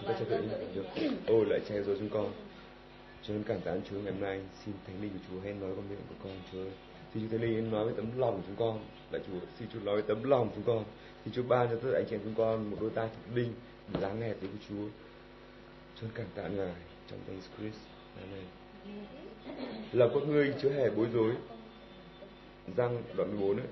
chúng 0.00 0.08
ta 0.08 0.16
cho 0.18 0.24
tự 0.24 0.42
nhiên. 0.42 0.74
Được. 0.74 0.84
Ôi 1.26 1.46
lại 1.46 1.60
che 1.68 1.82
rồi 1.82 1.96
chúng 1.98 2.08
con. 2.08 2.32
Cho 3.22 3.34
nên 3.34 3.42
cảm 3.42 3.60
tạ 3.60 3.76
Chúa 3.90 3.96
ngày 3.96 4.12
hôm 4.12 4.22
nay. 4.22 4.40
Xin 4.64 4.74
thánh 4.86 5.02
linh 5.02 5.10
của 5.10 5.18
Chúa 5.28 5.40
hãy 5.40 5.52
nói 5.52 5.70
con 5.76 5.88
miệng 5.88 5.98
của 6.08 6.14
con. 6.24 6.32
Chúa, 6.52 6.64
xin 7.14 7.22
Chúa 7.22 7.38
thánh 7.38 7.40
linh 7.40 7.70
nói 7.70 7.84
với 7.84 7.94
tấm 7.96 8.18
lòng 8.18 8.36
của 8.36 8.42
chúng 8.46 8.56
con. 8.56 8.80
Lại 9.10 9.22
Chúa, 9.26 9.46
xin 9.58 9.68
Chúa 9.72 9.80
nói 9.84 9.94
với 9.94 10.02
tấm 10.02 10.22
lòng 10.22 10.48
của 10.48 10.52
chúng 10.54 10.64
con. 10.64 10.84
Xin 11.24 11.34
Chúa 11.34 11.42
ban 11.42 11.68
cho 11.68 11.74
tất 11.74 11.88
cả 11.92 11.98
anh 11.98 12.04
chị 12.10 12.16
em 12.16 12.20
chúng 12.24 12.34
con 12.34 12.70
một 12.70 12.76
đôi 12.80 12.90
tai 12.94 13.08
thật 13.08 13.34
linh 13.34 13.52
để 13.92 14.00
lắng 14.00 14.20
nghe 14.20 14.32
tiếng 14.40 14.50
của 14.50 14.64
Chúa. 14.68 14.86
Cho 15.94 16.02
nên 16.02 16.10
cảm 16.14 16.26
tạ 16.34 16.48
ngài 16.48 16.74
trong 17.10 17.18
danh 17.26 17.36
Jesus 17.36 17.58
Christ. 17.58 17.78
Amen. 18.20 18.44
Là 19.92 20.08
các 20.14 20.22
ngươi 20.28 20.54
chứa 20.62 20.70
hề 20.70 20.90
bối 20.90 21.06
rối. 21.14 21.32
Răng 22.76 23.02
đoạn 23.16 23.30
14 23.30 23.56
ấy. 23.56 23.66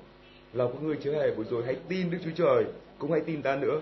Là 0.53 0.67
các 0.67 0.83
ngươi 0.83 0.97
chứa 0.97 1.13
hề 1.13 1.35
bối 1.37 1.45
rối. 1.51 1.63
Hãy 1.67 1.77
tin 1.89 2.11
Đức 2.11 2.19
Chúa 2.25 2.31
Trời, 2.37 2.65
cũng 2.99 3.13
hãy 3.13 3.21
tin 3.21 3.43
ta 3.43 3.57
nữa 3.57 3.81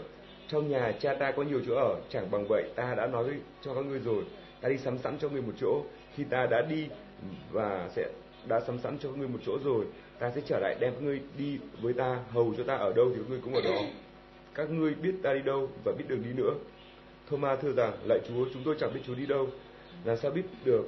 trong 0.49 0.69
nhà 0.69 0.93
cha 1.01 1.15
ta 1.15 1.33
có 1.33 1.43
nhiều 1.43 1.61
chỗ 1.67 1.75
ở, 1.75 1.97
chẳng 2.11 2.31
bằng 2.31 2.47
vậy 2.49 2.65
ta 2.75 2.95
đã 2.95 3.07
nói 3.07 3.25
cho 3.63 3.75
các 3.75 3.85
ngươi 3.85 3.99
rồi. 3.99 4.25
Ta 4.61 4.69
đi 4.69 4.79
sắm 4.79 4.99
sẵn 4.99 5.19
cho 5.19 5.29
ngươi 5.29 5.43
một 5.43 5.53
chỗ. 5.61 5.83
Khi 6.15 6.25
ta 6.25 6.47
đã 6.47 6.63
đi 6.63 6.89
và 7.53 7.89
sẽ 7.97 8.09
đã 8.49 8.61
sắm 8.61 8.79
sẵn 8.79 8.99
cho 8.99 9.09
các 9.09 9.19
ngươi 9.19 9.29
một 9.29 9.39
chỗ 9.47 9.59
rồi, 9.65 9.85
ta 10.19 10.31
sẽ 10.35 10.41
trở 10.47 10.59
lại 10.59 10.77
đem 10.81 10.93
các 10.93 11.03
ngươi 11.03 11.21
đi 11.39 11.59
với 11.81 11.93
ta. 11.93 12.19
Hầu 12.31 12.55
cho 12.57 12.65
ta 12.65 12.75
ở 12.75 12.93
đâu 12.93 13.11
thì 13.11 13.17
các 13.17 13.31
ngươi 13.31 13.41
cũng 13.45 13.55
ở 13.55 13.61
đó. 13.65 13.81
Các 14.55 14.71
ngươi 14.71 14.95
biết 14.95 15.15
ta 15.23 15.35
đi 15.35 15.43
đâu 15.43 15.69
và 15.85 15.93
biết 15.99 16.05
đường 16.09 16.23
đi 16.23 16.33
nữa. 16.33 16.55
Thomas 17.31 17.61
thưa 17.61 17.73
rằng 17.73 17.93
lại 18.05 18.21
Chúa, 18.29 18.47
chúng 18.55 18.63
tôi 18.65 18.77
chẳng 18.81 18.95
biết 18.95 19.01
Chúa 19.07 19.15
đi 19.15 19.27
đâu. 19.27 19.49
Làm 20.05 20.17
sao 20.17 20.31
biết 20.31 20.43
được? 20.65 20.85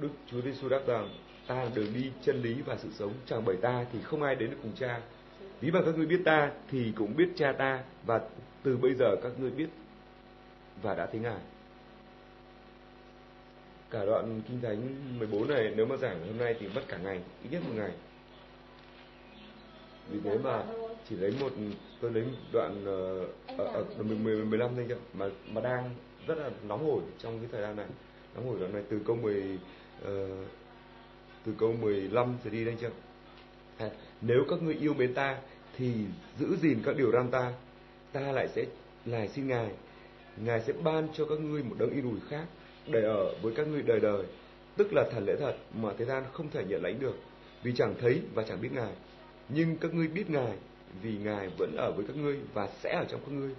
Đức 0.00 0.08
Chúa 0.30 0.40
Giêsu 0.40 0.68
đáp 0.68 0.80
rằng, 0.86 1.08
ta 1.46 1.54
là 1.54 1.70
đường 1.74 1.94
đi, 1.94 2.10
chân 2.24 2.42
lý 2.42 2.54
và 2.66 2.76
sự 2.76 2.88
sống, 2.98 3.12
chẳng 3.26 3.42
bởi 3.44 3.56
ta 3.56 3.86
thì 3.92 3.98
không 4.02 4.22
ai 4.22 4.34
đến 4.34 4.50
được 4.50 4.56
cùng 4.62 4.72
cha 4.80 5.00
ví 5.60 5.70
mà 5.70 5.80
các 5.86 5.96
ngươi 5.96 6.06
biết 6.06 6.20
ta 6.24 6.50
thì 6.70 6.92
cũng 6.96 7.16
biết 7.16 7.28
cha 7.36 7.52
ta 7.52 7.84
và 8.06 8.20
từ 8.62 8.76
bây 8.76 8.94
giờ 8.94 9.16
các 9.22 9.32
ngươi 9.38 9.50
biết 9.50 9.68
và 10.82 10.94
đã 10.94 11.06
thấy 11.06 11.20
ngài. 11.20 11.40
Cả 13.90 14.04
đoạn 14.04 14.40
kinh 14.48 14.60
thánh 14.60 14.88
14 15.18 15.48
này 15.48 15.72
nếu 15.76 15.86
mà 15.86 15.96
giảng 15.96 16.26
hôm 16.26 16.38
nay 16.38 16.54
thì 16.60 16.68
mất 16.68 16.82
cả 16.88 16.98
ngày 16.98 17.20
ít 17.42 17.48
nhất 17.50 17.62
một 17.66 17.72
ngày. 17.76 17.90
Vì 20.10 20.20
thế 20.24 20.38
mà 20.44 20.62
chỉ 21.08 21.16
lấy 21.16 21.34
một 21.40 21.52
tôi 22.00 22.12
lấy 22.12 22.24
đoạn 22.52 22.82
uh, 22.82 23.58
ở, 23.58 23.64
ở 23.64 24.02
10 24.02 24.44
15 24.44 24.70
thôi 24.76 24.86
chứ 24.88 24.96
mà 25.14 25.26
mà 25.52 25.60
đang 25.60 25.90
rất 26.26 26.38
là 26.38 26.50
nóng 26.68 26.84
hổi 26.84 27.02
trong 27.18 27.38
cái 27.38 27.48
thời 27.52 27.62
gian 27.62 27.76
này. 27.76 27.86
Nóng 28.34 28.48
hổi 28.48 28.60
đoạn 28.60 28.72
này 28.72 28.82
từ 28.88 29.00
câu 29.06 29.16
10 29.16 29.34
uh, 29.42 30.04
ờ, 30.04 30.28
từ 31.46 31.52
câu 31.58 31.72
15 31.80 32.34
trở 32.44 32.50
đi 32.50 32.64
đây 32.64 32.76
chưa? 32.80 32.90
À, 33.78 33.90
nếu 34.20 34.44
các 34.48 34.62
ngươi 34.62 34.74
yêu 34.74 34.94
mến 34.94 35.14
ta 35.14 35.38
thì 35.80 35.92
giữ 36.38 36.56
gìn 36.56 36.82
các 36.84 36.96
điều 36.96 37.12
răn 37.12 37.30
ta 37.30 37.52
ta 38.12 38.20
lại 38.20 38.48
sẽ, 38.48 38.64
lại 39.06 39.28
xin 39.28 39.46
ngài. 39.46 39.70
Ngài 40.36 40.60
sẽ 40.60 40.72
ban 40.84 41.08
cho 41.12 41.24
các 41.24 41.40
ngươi 41.40 41.62
một 41.62 41.76
đấng 41.78 41.90
y 41.90 42.00
đùi 42.00 42.20
khác, 42.28 42.44
để 42.86 43.02
ở 43.02 43.34
với 43.42 43.54
các 43.56 43.66
ngươi 43.68 43.82
đời 43.82 44.00
đời. 44.00 44.24
Tức 44.76 44.92
là 44.92 45.08
thần 45.12 45.24
lễ 45.24 45.36
thật 45.38 45.56
mà 45.74 45.90
thế 45.98 46.04
gian 46.04 46.24
không 46.32 46.50
thể 46.50 46.64
nhận 46.64 46.82
lãnh 46.82 47.00
được, 47.00 47.16
vì 47.62 47.72
chẳng 47.76 47.94
thấy 48.00 48.22
và 48.34 48.42
chẳng 48.42 48.60
biết 48.60 48.68
ngài. 48.72 48.92
Nhưng 49.48 49.76
các 49.76 49.94
ngươi 49.94 50.08
biết 50.08 50.30
ngài, 50.30 50.56
vì 51.02 51.18
ngài 51.18 51.48
vẫn 51.58 51.76
ở 51.76 51.92
với 51.96 52.04
các 52.06 52.16
ngươi 52.16 52.38
và 52.54 52.68
sẽ 52.82 52.94
ở 52.94 53.04
trong 53.08 53.20
các 53.20 53.32
ngươi. 53.32 53.50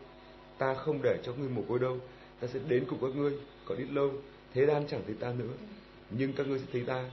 Ta 0.57 0.73
không 0.73 0.99
để 1.03 1.17
cho 1.23 1.33
ngươi 1.33 1.49
một 1.49 1.63
côi 1.69 1.79
đâu, 1.79 1.97
ta 2.39 2.47
sẽ 2.47 2.59
đến 2.67 2.85
cùng 2.89 2.99
các 3.01 3.15
ngươi 3.15 3.33
còn 3.65 3.77
ít 3.77 3.87
lâu, 3.91 4.11
thế 4.53 4.65
gian 4.65 4.83
chẳng 4.87 5.01
thấy 5.05 5.15
ta 5.19 5.33
nữa. 5.37 5.53
Nhưng 6.09 6.33
các 6.33 6.47
ngươi 6.47 6.59
sẽ 6.59 6.65
thấy 6.71 6.83
ta, 6.87 7.09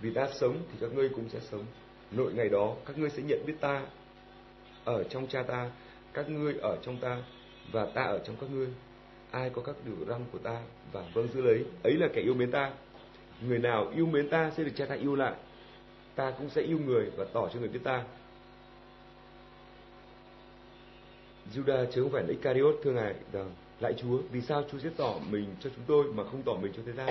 vì 0.00 0.14
ta 0.14 0.28
sống 0.40 0.56
thì 0.72 0.78
các 0.80 0.92
ngươi 0.92 1.08
cũng 1.08 1.28
sẽ 1.28 1.40
sống. 1.50 1.64
Nội 2.12 2.32
ngày 2.34 2.48
đó, 2.48 2.76
các 2.86 2.98
ngươi 2.98 3.10
sẽ 3.10 3.22
nhận 3.22 3.46
biết 3.46 3.54
ta 3.60 3.86
ở 4.84 5.04
trong 5.04 5.26
cha 5.26 5.42
ta, 5.42 5.70
các 6.12 6.28
ngươi 6.28 6.54
ở 6.62 6.78
trong 6.82 6.96
ta 6.96 7.18
và 7.72 7.84
ta 7.94 8.02
ở 8.02 8.18
trong 8.26 8.36
các 8.40 8.50
ngươi. 8.50 8.68
Ai 9.30 9.50
có 9.50 9.62
các 9.62 9.76
điều 9.84 10.06
răn 10.08 10.20
của 10.32 10.38
ta 10.38 10.60
và 10.92 11.04
vâng 11.14 11.28
giữ 11.34 11.42
lấy, 11.42 11.64
ấy 11.82 11.94
là 11.94 12.08
kẻ 12.12 12.22
yêu 12.22 12.34
mến 12.34 12.50
ta. 12.50 12.70
Người 13.46 13.58
nào 13.58 13.92
yêu 13.96 14.06
mến 14.06 14.28
ta 14.28 14.50
sẽ 14.56 14.64
được 14.64 14.72
cha 14.76 14.86
ta 14.86 14.94
yêu 14.94 15.16
lại. 15.16 15.34
Ta 16.14 16.30
cũng 16.30 16.50
sẽ 16.50 16.62
yêu 16.62 16.78
người 16.86 17.10
và 17.16 17.24
tỏ 17.32 17.48
cho 17.54 17.60
người 17.60 17.68
biết 17.68 17.80
ta. 17.84 18.04
Judah 21.54 21.86
chứ 21.92 22.02
không 22.02 22.12
phải 22.12 22.22
là 22.22 22.28
Iscariot 22.28 22.74
thưa 22.82 22.92
ngài 22.92 23.14
rằng 23.32 23.50
lại 23.80 23.94
Chúa, 23.96 24.18
vì 24.32 24.40
sao 24.40 24.62
Chúa 24.72 24.78
sẽ 24.78 24.88
tỏ 24.96 25.14
mình 25.30 25.46
cho 25.60 25.70
chúng 25.76 25.84
tôi 25.86 26.04
mà 26.04 26.24
không 26.24 26.42
tỏ 26.42 26.52
mình 26.62 26.72
cho 26.76 26.82
thế 26.86 26.92
gian? 26.92 27.06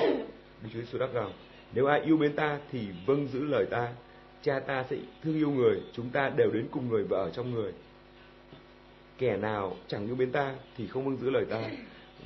Đức 0.64 0.70
Chúa 0.74 0.80
Giêsu 0.80 0.98
đáp 0.98 1.10
rằng, 1.14 1.32
nếu 1.74 1.86
ai 1.86 2.02
yêu 2.02 2.18
mến 2.18 2.36
ta 2.36 2.60
thì 2.72 2.88
vâng 3.06 3.28
giữ 3.28 3.44
lời 3.44 3.66
ta 3.72 3.94
cha 4.42 4.60
ta 4.60 4.86
sẽ 4.90 4.98
thương 5.24 5.36
yêu 5.36 5.52
người 5.52 5.82
chúng 5.94 6.10
ta 6.10 6.30
đều 6.30 6.52
đến 6.52 6.68
cùng 6.72 6.90
người 6.90 7.04
và 7.10 7.18
ở 7.18 7.30
trong 7.30 7.52
người. 7.54 7.72
Kẻ 9.18 9.38
nào 9.38 9.76
chẳng 9.88 10.08
yêu 10.08 10.16
mến 10.16 10.32
ta 10.32 10.56
thì 10.78 10.88
không 10.88 11.06
vâng 11.06 11.18
giữ 11.18 11.30
lời 11.30 11.46
ta. 11.50 11.70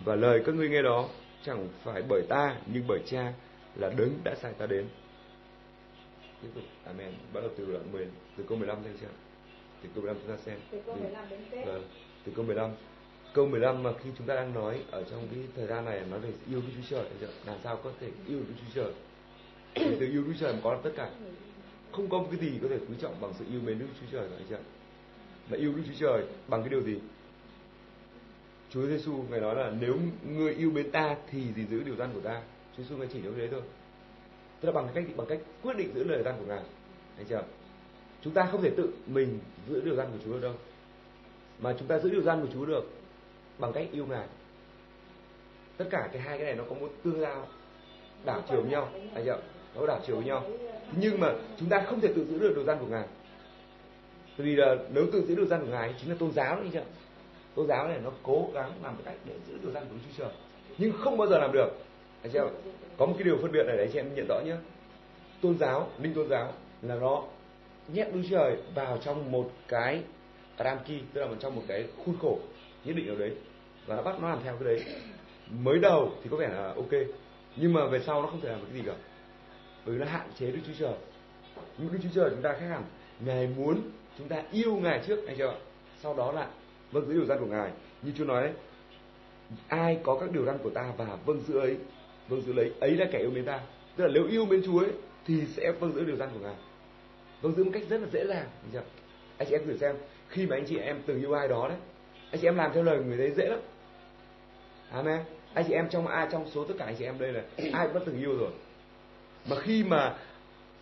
Và 0.06 0.16
lời 0.16 0.44
các 0.46 0.56
ngươi 0.56 0.70
nghe 0.70 0.82
đó 0.82 1.10
chẳng 1.44 1.68
phải 1.84 2.04
bởi 2.10 2.22
ta 2.30 2.56
nhưng 2.74 2.84
bởi 2.88 3.00
cha 3.06 3.34
là 3.76 3.90
đấng 3.98 4.12
đã 4.24 4.36
sai 4.42 4.54
ta 4.58 4.66
đến. 4.66 4.86
Tiếp 6.42 6.50
tục. 6.56 6.64
Amen. 6.86 7.12
Bắt 7.34 7.42
đầu 7.42 7.50
từ 7.58 7.72
đoạn 7.72 7.92
10 7.92 8.08
từ 8.38 8.44
câu 8.48 8.58
15 8.58 8.78
xem 8.84 8.98
xem 9.02 9.10
từ 9.84 9.90
câu 9.96 10.04
15 10.04 10.18
chúng 10.22 10.32
ta 10.32 10.38
xem. 10.46 10.60
Từ 10.72 10.82
câu 10.86 10.96
15 10.96 11.30
đến 11.30 11.40
kết 11.52 11.64
Vâng, 11.66 11.84
từ 12.26 12.32
câu 12.36 12.46
15 12.46 12.72
câu 13.34 13.46
15 13.46 13.84
mà 13.84 13.92
khi 14.04 14.10
chúng 14.18 14.28
ta 14.28 14.36
đang 14.36 14.54
nói 14.54 14.82
ở 14.92 15.04
trong 15.04 15.28
cái 15.32 15.40
thời 15.56 15.68
gian 15.68 15.86
này 15.86 16.02
nói 16.10 16.20
về 16.20 16.30
yêu 16.50 16.62
Đức 16.62 16.74
Chúa 16.76 16.88
Trời 16.90 17.30
làm 17.46 17.58
sao 17.64 17.80
có 17.84 17.92
thể 18.00 18.08
yêu 18.28 18.40
Đức 18.40 18.54
Chúa 18.58 18.82
Trời? 18.82 18.94
Từ 20.00 20.08
yêu 20.12 20.24
Đức 20.24 20.34
Chúa 20.34 20.46
Trời 20.46 20.56
có 20.64 20.80
tất 20.84 20.90
cả 20.96 21.10
không 21.94 22.10
có 22.10 22.18
một 22.18 22.28
cái 22.32 22.40
gì 22.40 22.60
có 22.62 22.68
thể 22.68 22.78
quý 22.78 22.96
trọng 23.02 23.22
bằng 23.22 23.34
sự 23.40 23.46
yêu 23.52 23.62
mến 23.66 23.80
Đức 23.80 23.86
Chúa 24.02 24.08
Trời 24.12 24.28
cả 24.30 24.36
anh 24.38 24.46
chị 24.50 24.56
ạ. 24.56 24.64
Mà 25.50 25.58
yêu 25.58 25.74
Đức 25.76 25.84
Chúa 25.88 26.00
Trời 26.00 26.24
bằng 26.48 26.62
cái 26.62 26.70
điều 26.70 26.82
gì? 26.82 27.00
Chúa 28.70 28.88
Giêsu 28.88 29.24
ngài 29.30 29.42
nói 29.42 29.56
là 29.56 29.72
nếu 29.80 29.98
ngươi 30.30 30.54
yêu 30.54 30.72
mến 30.72 30.92
ta 30.92 31.16
thì 31.32 31.54
gì 31.54 31.66
giữ 31.66 31.84
điều 31.84 31.96
răn 31.96 32.10
của 32.14 32.20
ta. 32.20 32.42
Chúa 32.78 32.84
Giêsu 32.84 32.98
ngài 32.98 33.08
chỉ 33.14 33.22
nói 33.22 33.34
thế 33.38 33.48
thôi. 33.48 33.62
Tức 34.62 34.66
là 34.66 34.72
bằng 34.72 34.88
cách 34.94 35.04
bằng 35.16 35.28
cách 35.28 35.40
quyết 35.62 35.78
định 35.78 35.94
giữ 35.96 36.04
lời 36.04 36.24
răn 36.24 36.36
của 36.40 36.46
ngài, 36.46 36.64
anh 37.18 37.26
chưa? 37.30 37.44
chúng 38.24 38.34
ta 38.34 38.48
không 38.52 38.62
thể 38.62 38.70
tự 38.70 38.94
mình 39.08 39.40
giữ 39.70 39.82
điều 39.82 39.96
răn 39.96 40.08
của 40.12 40.18
Chúa 40.26 40.34
được 40.34 40.42
đâu. 40.42 40.54
Mà 41.60 41.76
chúng 41.80 41.88
ta 41.88 42.00
giữ 42.00 42.10
điều 42.10 42.22
răn 42.22 42.42
của 42.42 42.48
Chúa 42.54 42.66
được 42.66 42.90
bằng 43.60 43.74
cách 43.74 43.88
yêu 43.92 44.06
ngài. 44.06 44.28
Tất 45.78 45.86
cả 45.90 46.10
cái 46.14 46.22
hai 46.22 46.38
cái 46.38 46.46
này 46.46 46.56
nó 46.56 46.64
có 46.70 46.76
một 46.76 46.90
tương 47.04 47.20
giao, 47.20 47.48
đảo 48.26 48.42
chiều 48.50 48.66
nhau, 48.66 48.90
anh 49.16 49.26
chưa? 49.26 49.42
Nó 49.76 49.88
đảo 49.88 50.00
chiều 50.08 50.16
với 50.16 50.26
nhau. 50.26 50.44
Nhưng 50.98 51.20
mà 51.20 51.34
chúng 51.60 51.70
ta 51.70 51.84
không 51.88 52.02
thể 52.02 52.08
tự 52.16 52.26
giữ 52.26 52.40
được 52.40 52.52
thời 52.56 52.64
gian 52.64 52.78
của 52.80 52.86
ngài. 52.86 53.06
Vì 54.38 54.56
là 54.56 54.76
nếu 54.94 55.06
tự 55.14 55.26
giữ 55.28 55.36
điều 55.36 55.46
gian 55.46 55.62
của 55.62 55.72
ngài 55.72 55.96
chính 56.02 56.10
là 56.10 56.16
tôn 56.20 56.32
giáo 56.32 56.56
đấy 56.56 56.70
chứ. 56.74 56.80
tôn 57.56 57.68
giáo 57.68 57.88
này 57.88 58.00
nó 58.04 58.12
cố 58.24 58.50
gắng 58.54 58.72
làm 58.84 58.96
cách 59.06 59.16
để 59.26 59.34
giữ 59.48 59.58
điều 59.62 59.72
gian 59.72 59.84
của 59.84 59.96
Chúa 60.06 60.24
Trời. 60.24 60.34
Nhưng 60.78 60.92
không 60.92 61.18
bao 61.18 61.28
giờ 61.28 61.40
làm 61.40 61.52
được. 61.52 61.70
Anh 62.24 62.32
chị 62.32 62.40
em 62.40 62.48
có 62.98 63.06
một 63.06 63.14
cái 63.18 63.24
điều 63.24 63.38
phân 63.42 63.52
biệt 63.52 63.64
này 63.68 63.78
để 63.78 63.84
anh 63.84 63.92
chị 63.94 64.00
em 64.00 64.16
nhận 64.16 64.26
rõ 64.30 64.40
nhé. 64.46 64.56
Tôn 65.42 65.58
giáo, 65.58 65.90
linh 66.02 66.14
tôn 66.14 66.30
giáo 66.30 66.54
là 66.82 66.96
nó 66.96 67.24
nhét 67.94 68.14
Đức 68.14 68.22
Trời 68.30 68.56
vào 68.76 68.98
trong 68.98 69.32
một 69.32 69.52
cái 69.68 70.04
ramki 70.60 71.02
tức 71.14 71.22
là 71.22 71.28
trong 71.40 71.56
một 71.56 71.62
cái 71.68 71.88
khuôn 72.06 72.16
khổ 72.22 72.40
nhất 72.86 72.96
định 72.96 73.08
nào 73.08 73.16
đấy. 73.16 73.32
Và 73.86 73.96
nó 73.96 74.02
bắt 74.02 74.22
nó 74.22 74.30
làm 74.30 74.40
theo 74.44 74.56
cái 74.56 74.66
đấy. 74.66 74.86
Mới 75.50 75.80
đầu 75.80 76.12
thì 76.24 76.30
có 76.30 76.38
vẻ 76.38 76.48
là 76.48 76.68
ok, 76.68 76.92
nhưng 77.56 77.74
mà 77.74 77.88
về 77.88 78.00
sau 78.06 78.22
nó 78.22 78.28
không 78.28 78.42
thể 78.42 78.50
làm 78.50 78.60
được 78.60 78.68
cái 78.72 78.82
gì 78.82 78.88
cả 78.88 78.94
bởi 79.86 79.96
vì 79.96 80.00
nó 80.00 80.06
hạn 80.06 80.28
chế 80.40 80.52
Đức 80.52 80.60
Chúa 80.68 80.74
Trời. 80.80 80.94
Nhưng 81.78 81.92
Đức 81.92 82.00
Chúa 82.04 82.10
Trời 82.16 82.30
chúng 82.30 82.42
ta 82.42 82.54
khác 82.54 82.68
hẳn. 82.70 82.84
Ngài 83.20 83.48
muốn 83.58 83.82
chúng 84.18 84.28
ta 84.28 84.44
yêu 84.52 84.76
ngài 84.76 85.02
trước, 85.08 85.28
anh 85.28 85.38
chưa 85.38 85.56
sau 86.02 86.14
đó 86.14 86.32
là 86.32 86.48
vâng 86.92 87.06
giữ 87.08 87.14
điều 87.14 87.26
răn 87.26 87.40
của 87.40 87.46
ngài. 87.46 87.72
Như 88.02 88.12
Chúa 88.18 88.26
nói 88.26 88.44
đấy 88.44 88.52
ai 89.68 90.00
có 90.04 90.18
các 90.20 90.32
điều 90.32 90.46
răn 90.46 90.58
của 90.58 90.70
ta 90.70 90.92
và 90.98 91.18
vâng 91.26 91.42
giữ 91.48 91.60
ấy 91.60 91.78
vâng 92.28 92.42
giữ 92.42 92.54
lấy, 92.54 92.72
ấy 92.80 92.92
là 92.92 93.06
kẻ 93.12 93.20
yêu 93.20 93.32
mến 93.32 93.46
ta. 93.46 93.60
Tức 93.96 94.04
là 94.04 94.12
nếu 94.14 94.28
yêu 94.28 94.46
mến 94.46 94.62
Chúa 94.66 94.80
ấy, 94.80 94.92
thì 95.28 95.46
sẽ 95.46 95.72
vâng 95.72 95.92
giữ 95.92 96.04
điều 96.04 96.16
răn 96.16 96.30
của 96.34 96.40
ngài. 96.40 96.56
Vâng 97.42 97.54
giữ 97.54 97.64
một 97.64 97.72
cách 97.74 97.84
rất 97.90 98.02
là 98.02 98.08
dễ 98.14 98.28
dàng, 98.28 98.48
anh 98.64 98.70
chưa 98.74 98.84
anh 99.38 99.48
chị 99.50 99.56
em 99.56 99.66
thử 99.66 99.78
xem, 99.78 99.96
khi 100.30 100.46
mà 100.48 100.56
anh 100.56 100.66
chị 100.66 100.78
em 100.78 101.02
từng 101.06 101.22
yêu 101.22 101.34
ai 101.34 101.48
đó 101.48 101.68
đấy, 101.68 101.78
anh 102.32 102.42
chị 102.42 102.48
em 102.48 102.56
làm 102.56 102.72
theo 102.74 102.84
lời 102.84 103.00
người 103.00 103.18
đấy 103.18 103.32
dễ 103.32 103.46
lắm. 103.46 103.60
Amen. 104.92 105.20
Anh 105.54 105.66
chị 105.68 105.74
em 105.74 105.90
trong, 105.90 106.08
ai, 106.08 106.28
trong 106.32 106.50
số 106.50 106.66
tất 106.66 106.74
cả 106.78 106.86
anh 106.86 106.96
chị 106.96 107.06
em 107.06 107.20
đây 107.20 107.34
là 107.34 107.44
ai 107.74 107.88
cũng 107.88 107.94
đã 107.94 108.02
từng 108.06 108.20
yêu 108.20 108.38
rồi 108.38 108.52
mà 109.50 109.56
khi 109.60 109.84
mà 109.84 110.16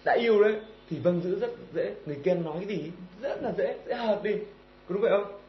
đã 0.06 0.14
yêu 0.14 0.44
đấy 0.44 0.56
thì 0.90 1.00
vâng 1.00 1.22
giữ 1.24 1.40
rất 1.40 1.52
dễ 1.74 1.96
người 2.06 2.20
khen 2.24 2.44
nói 2.44 2.56
cái 2.60 2.78
gì 2.78 2.92
rất 3.22 3.44
là 3.44 3.52
dễ 3.58 3.78
dễ 3.88 3.96
hợp 3.96 4.24
đi. 4.24 4.36
Có 4.88 4.94
đúng 4.96 5.02
vậy 5.02 5.12
không? 5.12 5.40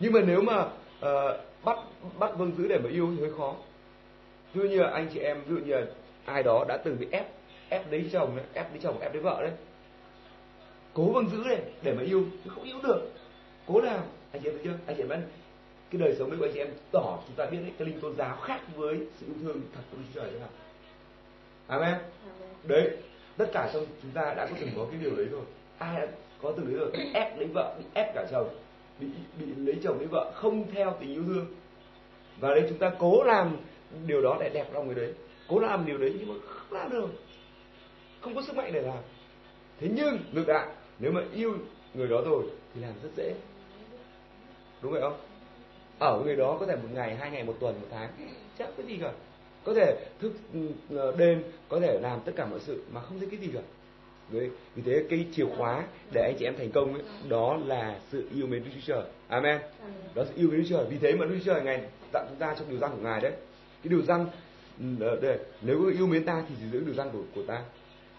Nhưng 0.00 0.12
mà 0.12 0.20
nếu 0.26 0.42
mà 0.42 0.62
uh, 0.62 1.40
bắt 1.64 1.78
bắt 2.18 2.30
vâng 2.36 2.52
giữ 2.58 2.68
để 2.68 2.78
mà 2.78 2.90
yêu 2.90 3.10
thì 3.16 3.20
hơi 3.20 3.32
khó. 3.38 3.56
Ví 4.54 4.62
dụ 4.62 4.68
như 4.68 4.82
là 4.82 4.90
anh 4.90 5.08
chị 5.14 5.20
em 5.20 5.42
ví 5.46 5.56
dụ 5.56 5.64
như 5.66 5.74
là 5.74 5.86
ai 6.24 6.42
đó 6.42 6.64
đã 6.68 6.76
từng 6.76 6.96
bị 7.00 7.06
ép 7.10 7.26
ép 7.68 7.92
lấy 7.92 8.08
chồng 8.12 8.36
đấy, 8.36 8.44
ép 8.52 8.70
lấy 8.70 8.80
chồng 8.82 9.00
ép 9.00 9.14
lấy 9.14 9.22
vợ 9.22 9.42
đấy. 9.42 9.52
Cố 10.94 11.04
vâng 11.04 11.28
giữ 11.28 11.38
này 11.44 11.60
để 11.82 11.92
mà 11.92 12.02
yêu 12.02 12.24
chứ 12.44 12.50
không 12.54 12.64
yêu 12.64 12.76
được. 12.82 13.10
Cố 13.66 13.80
làm. 13.80 14.00
Anh 14.32 14.42
chị 14.42 14.48
em 14.48 14.54
thấy 14.54 14.64
chưa? 14.64 14.78
Anh 14.86 14.96
chị 14.96 15.02
em 15.02 15.08
biết 15.08 15.16
cái 15.90 16.00
đời 16.00 16.16
sống 16.18 16.30
đấy 16.30 16.38
của 16.38 16.46
anh 16.46 16.52
chị 16.52 16.58
em 16.58 16.68
tỏ 16.92 17.18
chúng 17.26 17.36
ta 17.36 17.46
biết 17.46 17.58
đấy 17.62 17.72
cái 17.78 17.88
linh 17.88 18.00
tôn 18.00 18.16
giáo 18.16 18.36
khác 18.36 18.60
với 18.76 18.98
sự 19.20 19.26
yêu 19.26 19.34
thương 19.42 19.60
thật 19.74 19.82
của 19.90 19.96
Chúa 19.96 20.20
Trời 20.20 20.30
thế 20.32 20.38
nào 20.38 20.48
amen 21.66 21.94
đấy, 22.66 22.90
tất 23.36 23.46
cả 23.52 23.70
trong 23.72 23.86
chúng 24.02 24.10
ta 24.10 24.34
đã 24.36 24.46
có 24.46 24.56
từng 24.60 24.70
có 24.76 24.86
cái 24.90 25.00
điều 25.02 25.16
đấy 25.16 25.26
rồi. 25.26 25.42
Ai 25.78 25.96
đã 26.00 26.06
có 26.42 26.52
từng 26.56 26.66
đấy 26.66 26.76
rồi? 26.76 26.90
Bị 26.92 27.12
ép 27.14 27.38
lấy 27.38 27.46
vợ, 27.54 27.74
bị 27.78 27.84
ép 27.94 28.14
cả 28.14 28.26
chồng, 28.30 28.48
bị 29.00 29.06
bị 29.38 29.46
lấy 29.56 29.76
chồng 29.82 29.98
lấy 29.98 30.06
vợ, 30.06 30.32
không 30.34 30.70
theo 30.72 30.96
tình 31.00 31.14
yêu 31.14 31.22
thương. 31.26 31.46
Và 32.40 32.48
đây 32.54 32.64
chúng 32.68 32.78
ta 32.78 32.92
cố 32.98 33.22
làm 33.22 33.56
điều 34.06 34.22
đó 34.22 34.36
để 34.40 34.48
đẹp 34.48 34.66
lòng 34.72 34.86
người 34.86 34.94
đấy. 34.94 35.12
Cố 35.48 35.58
làm 35.58 35.86
điều 35.86 35.98
đấy 35.98 36.14
nhưng 36.18 36.28
mà 36.28 36.34
không 36.46 36.78
làm 36.78 36.90
được. 36.90 37.08
Không 38.20 38.34
có 38.34 38.42
sức 38.42 38.56
mạnh 38.56 38.70
để 38.72 38.82
làm. 38.82 38.98
Thế 39.80 39.88
nhưng, 39.96 40.18
ngược 40.32 40.48
lại, 40.48 40.66
nếu 40.98 41.12
mà 41.12 41.20
yêu 41.34 41.56
người 41.94 42.08
đó 42.08 42.22
rồi 42.24 42.44
thì 42.74 42.80
làm 42.80 42.92
rất 43.02 43.08
dễ. 43.16 43.34
Đúng 44.82 44.92
vậy 44.92 45.00
không? 45.00 45.16
Ở 45.98 46.20
người 46.24 46.36
đó 46.36 46.56
có 46.60 46.66
thể 46.66 46.76
một 46.76 46.88
ngày, 46.92 47.16
hai 47.16 47.30
ngày, 47.30 47.44
một 47.44 47.56
tuần, 47.60 47.74
một 47.80 47.86
tháng. 47.90 48.10
Chắc 48.58 48.68
cái 48.76 48.86
gì 48.86 48.98
cả 49.02 49.12
có 49.64 49.74
thể 49.74 49.96
thức 50.20 50.32
ừ, 50.52 50.60
ờ, 50.96 51.14
đêm 51.16 51.42
có 51.68 51.80
thể 51.80 51.98
làm 52.02 52.20
tất 52.24 52.32
cả 52.36 52.46
mọi 52.46 52.60
sự 52.60 52.82
mà 52.92 53.00
không 53.00 53.18
thấy 53.18 53.28
cái 53.30 53.40
gì 53.40 53.48
cả 53.54 53.60
Đấy, 54.32 54.50
vì 54.74 54.82
thế 54.82 55.04
cái 55.10 55.26
chìa 55.36 55.44
khóa 55.56 55.84
để 56.12 56.22
anh 56.22 56.34
chị 56.38 56.44
em 56.44 56.56
thành 56.58 56.70
công 56.70 56.94
ấy, 56.94 57.02
đó 57.28 57.58
là 57.66 57.98
sự 58.12 58.28
yêu 58.34 58.46
mến 58.46 58.64
Đức 58.64 58.70
Chúa 58.74 58.94
Trời. 58.94 59.04
Amen. 59.28 59.58
Đó 60.14 60.22
là 60.22 60.24
sự 60.28 60.34
yêu 60.36 60.48
mến 60.50 60.60
Đức 60.60 60.66
Chúa 60.68 60.76
Trời. 60.76 60.86
Vì 60.90 60.98
thế 60.98 61.12
mà 61.12 61.26
Đức 61.26 61.34
Chúa 61.38 61.54
Trời 61.54 61.62
ngài 61.64 61.80
tặng 62.12 62.26
chúng 62.28 62.38
ta 62.38 62.54
trong 62.58 62.70
điều 62.70 62.78
răn 62.78 62.90
của 62.90 63.02
ngài 63.02 63.20
đấy. 63.20 63.32
Cái 63.82 63.90
điều 63.90 64.02
răn 64.02 64.26
ừ, 64.78 64.84
ờ, 65.00 65.18
để 65.22 65.38
nếu 65.62 65.80
có 65.82 65.90
yêu 65.90 66.06
mến 66.06 66.24
ta 66.24 66.44
thì 66.48 66.54
giữ 66.72 66.84
điều 66.84 66.94
răn 66.94 67.10
của 67.12 67.22
của 67.34 67.42
ta. 67.46 67.62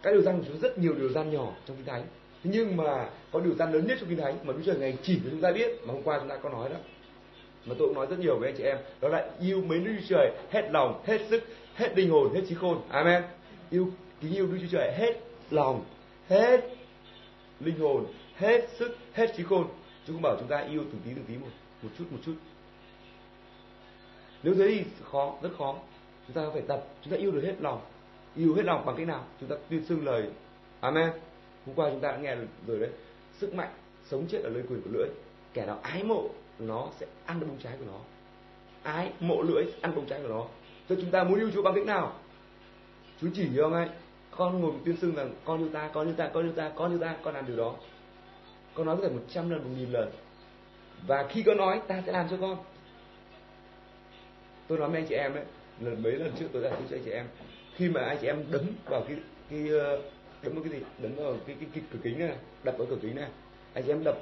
Các 0.03 0.12
điều 0.12 0.21
răn 0.21 0.38
của 0.38 0.45
Chúa 0.47 0.59
rất 0.62 0.77
nhiều 0.77 0.94
điều 0.94 1.09
răn 1.09 1.31
nhỏ 1.31 1.53
trong 1.65 1.77
kinh 1.77 1.86
thánh. 1.86 2.03
nhưng 2.44 2.77
mà 2.77 3.09
có 3.31 3.39
điều 3.39 3.56
răn 3.56 3.71
lớn 3.71 3.88
nhất 3.88 3.97
trong 4.00 4.09
kinh 4.09 4.19
thánh 4.19 4.38
mà 4.44 4.53
Đức 4.53 4.59
Chúa 4.65 4.71
Trời 4.71 4.81
ngài 4.81 4.97
chỉ 5.03 5.19
cho 5.24 5.30
chúng 5.31 5.42
ta 5.42 5.51
biết 5.51 5.71
mà 5.86 5.94
hôm 5.94 6.03
qua 6.03 6.19
chúng 6.19 6.30
ta 6.30 6.38
có 6.38 6.50
nói 6.50 6.69
đó. 6.69 6.77
Mà 7.65 7.75
tôi 7.77 7.88
cũng 7.88 7.95
nói 7.95 8.07
rất 8.09 8.19
nhiều 8.19 8.39
với 8.39 8.50
anh 8.50 8.57
chị 8.57 8.63
em, 8.63 8.77
đó 9.01 9.09
là 9.09 9.29
yêu 9.39 9.62
mến 9.62 9.83
Đức 9.83 9.91
Chúa 10.00 10.06
Trời 10.09 10.31
hết 10.51 10.69
lòng, 10.71 11.01
hết 11.06 11.21
sức, 11.29 11.44
hết 11.75 11.97
linh 11.97 12.09
hồn, 12.09 12.33
hết 12.33 12.41
trí 12.50 12.56
khôn. 12.56 12.81
Amen. 12.89 13.23
Yêu 13.69 13.88
kính 14.21 14.33
yêu 14.33 14.47
Đức 14.47 14.57
Chúa 14.62 14.77
Trời 14.77 14.94
hết 14.97 15.13
lòng, 15.51 15.85
hết 16.29 16.62
linh 17.59 17.79
hồn, 17.79 18.06
hết 18.35 18.69
sức, 18.79 18.97
hết 19.13 19.33
trí 19.38 19.44
khôn. 19.44 19.67
Chứ 20.07 20.13
không 20.13 20.21
bảo 20.21 20.35
chúng 20.39 20.47
ta 20.47 20.57
yêu 20.57 20.81
từng 20.91 21.01
tí 21.06 21.12
từng 21.15 21.25
tí 21.27 21.38
một, 21.38 21.47
một 21.81 21.89
chút 21.97 22.06
một 22.12 22.19
chút. 22.25 22.35
Nếu 24.44 24.56
thế 24.56 24.68
thì 24.68 24.83
khó, 25.03 25.33
rất 25.41 25.50
khó. 25.57 25.75
Chúng 26.27 26.35
ta 26.35 26.50
phải 26.53 26.61
tập, 26.68 26.88
chúng 27.03 27.11
ta 27.11 27.18
yêu 27.18 27.31
được 27.31 27.41
hết 27.44 27.56
lòng. 27.59 27.81
Yêu 28.35 28.53
hết 28.56 28.65
lòng 28.65 28.85
bằng 28.85 28.95
cách 28.97 29.07
nào? 29.07 29.25
Chúng 29.39 29.50
ta 29.50 29.56
tuyên 29.69 29.85
xưng 29.85 30.06
lời 30.06 30.29
Amen. 30.79 31.09
Hôm 31.65 31.75
qua 31.75 31.89
chúng 31.89 32.00
ta 32.00 32.11
đã 32.11 32.18
nghe 32.18 32.35
rồi 32.68 32.79
đấy. 32.79 32.89
Sức 33.39 33.53
mạnh 33.53 33.69
sống 34.09 34.25
chết 34.29 34.44
ở 34.44 34.50
lời 34.50 34.63
quyền 34.69 34.81
của 34.81 34.89
lưỡi. 34.94 35.07
Kẻ 35.53 35.65
nào 35.65 35.79
ái 35.81 36.03
mộ 36.03 36.29
nó 36.60 36.90
sẽ 37.00 37.06
ăn 37.25 37.40
được 37.40 37.46
bông 37.50 37.60
trái 37.63 37.74
của 37.80 37.86
nó. 37.86 38.00
Ái 38.84 39.12
mộ 39.19 39.42
lưỡi 39.42 39.63
ăn 39.81 39.96
bông 39.96 40.06
trái 40.06 40.19
của 40.22 40.30
nó. 40.30 40.46
Cho 40.90 40.96
chúng 40.96 41.12
ta 41.12 41.24
muốn 41.24 41.40
yêu 41.40 41.52
Chúa 41.54 41.63
bằng 41.63 41.75
cách 41.75 41.86
nào? 41.86 42.13
Chúa 43.22 43.28
chỉ 43.34 43.50
cho 43.57 43.69
ngay 43.69 43.90
con 44.38 44.62
ngồi 44.62 44.72
tuyên 44.86 44.98
xưng 44.98 45.16
rằng 45.16 45.34
con 45.46 45.60
yêu 45.60 45.69
ta 45.74 45.90
con 45.94 46.07
yêu 46.07 46.13
ta 46.18 46.30
con 46.34 46.46
yêu 46.46 46.52
ta 46.52 46.72
con 46.75 46.92
yêu 46.92 47.00
ta 47.00 47.16
con 47.24 47.34
làm 47.34 47.48
điều 47.48 47.57
đó 47.57 47.75
con 48.74 48.86
nói 48.86 48.98
có 48.98 49.04
thể 49.04 49.10
một 49.10 49.22
trăm 49.30 49.50
lần 49.50 49.63
một 49.63 49.69
nghìn 49.78 49.92
lần 49.92 50.12
và 51.07 51.28
khi 51.30 51.44
con 51.44 51.57
nói 51.57 51.81
ta 51.88 52.04
sẽ 52.06 52.12
làm 52.12 52.28
cho 52.30 52.38
con 52.42 52.57
tôi 54.68 54.80
nói 54.80 54.90
với 54.90 55.02
anh 55.02 55.07
chị 55.10 55.16
em 55.16 55.34
đấy 55.34 55.44
lần 55.80 56.04
mấy 56.04 56.12
lần 56.12 56.31
trước 56.40 56.46
tôi 56.54 56.63
đã 56.63 56.69
nói 56.69 56.81
cho 56.90 56.96
anh 56.98 57.04
chị 57.06 57.12
em 57.12 57.25
khi 57.75 57.90
mà 57.90 58.02
anh 58.02 58.18
chị 58.22 58.28
em 58.28 58.44
đấm 58.52 58.66
vào 58.86 59.04
cái 59.07 59.18
cái 59.50 59.69
ờ, 59.69 60.02
đấm 60.44 60.54
vào 60.54 60.63
cái 60.63 60.74
gì 60.74 60.86
đấm 60.98 61.16
vào 61.16 61.38
cái 61.48 61.56
cái, 61.60 61.69
cái 61.74 61.84
cửa 61.92 62.00
kính 62.04 62.19
này 62.19 62.36
đập 62.63 62.75
vào 62.78 62.88
cửa 62.90 62.98
kính 63.02 63.16
này 63.16 63.30
anh 63.74 63.84
chị 63.84 63.92
em 63.92 64.04
đập 64.04 64.18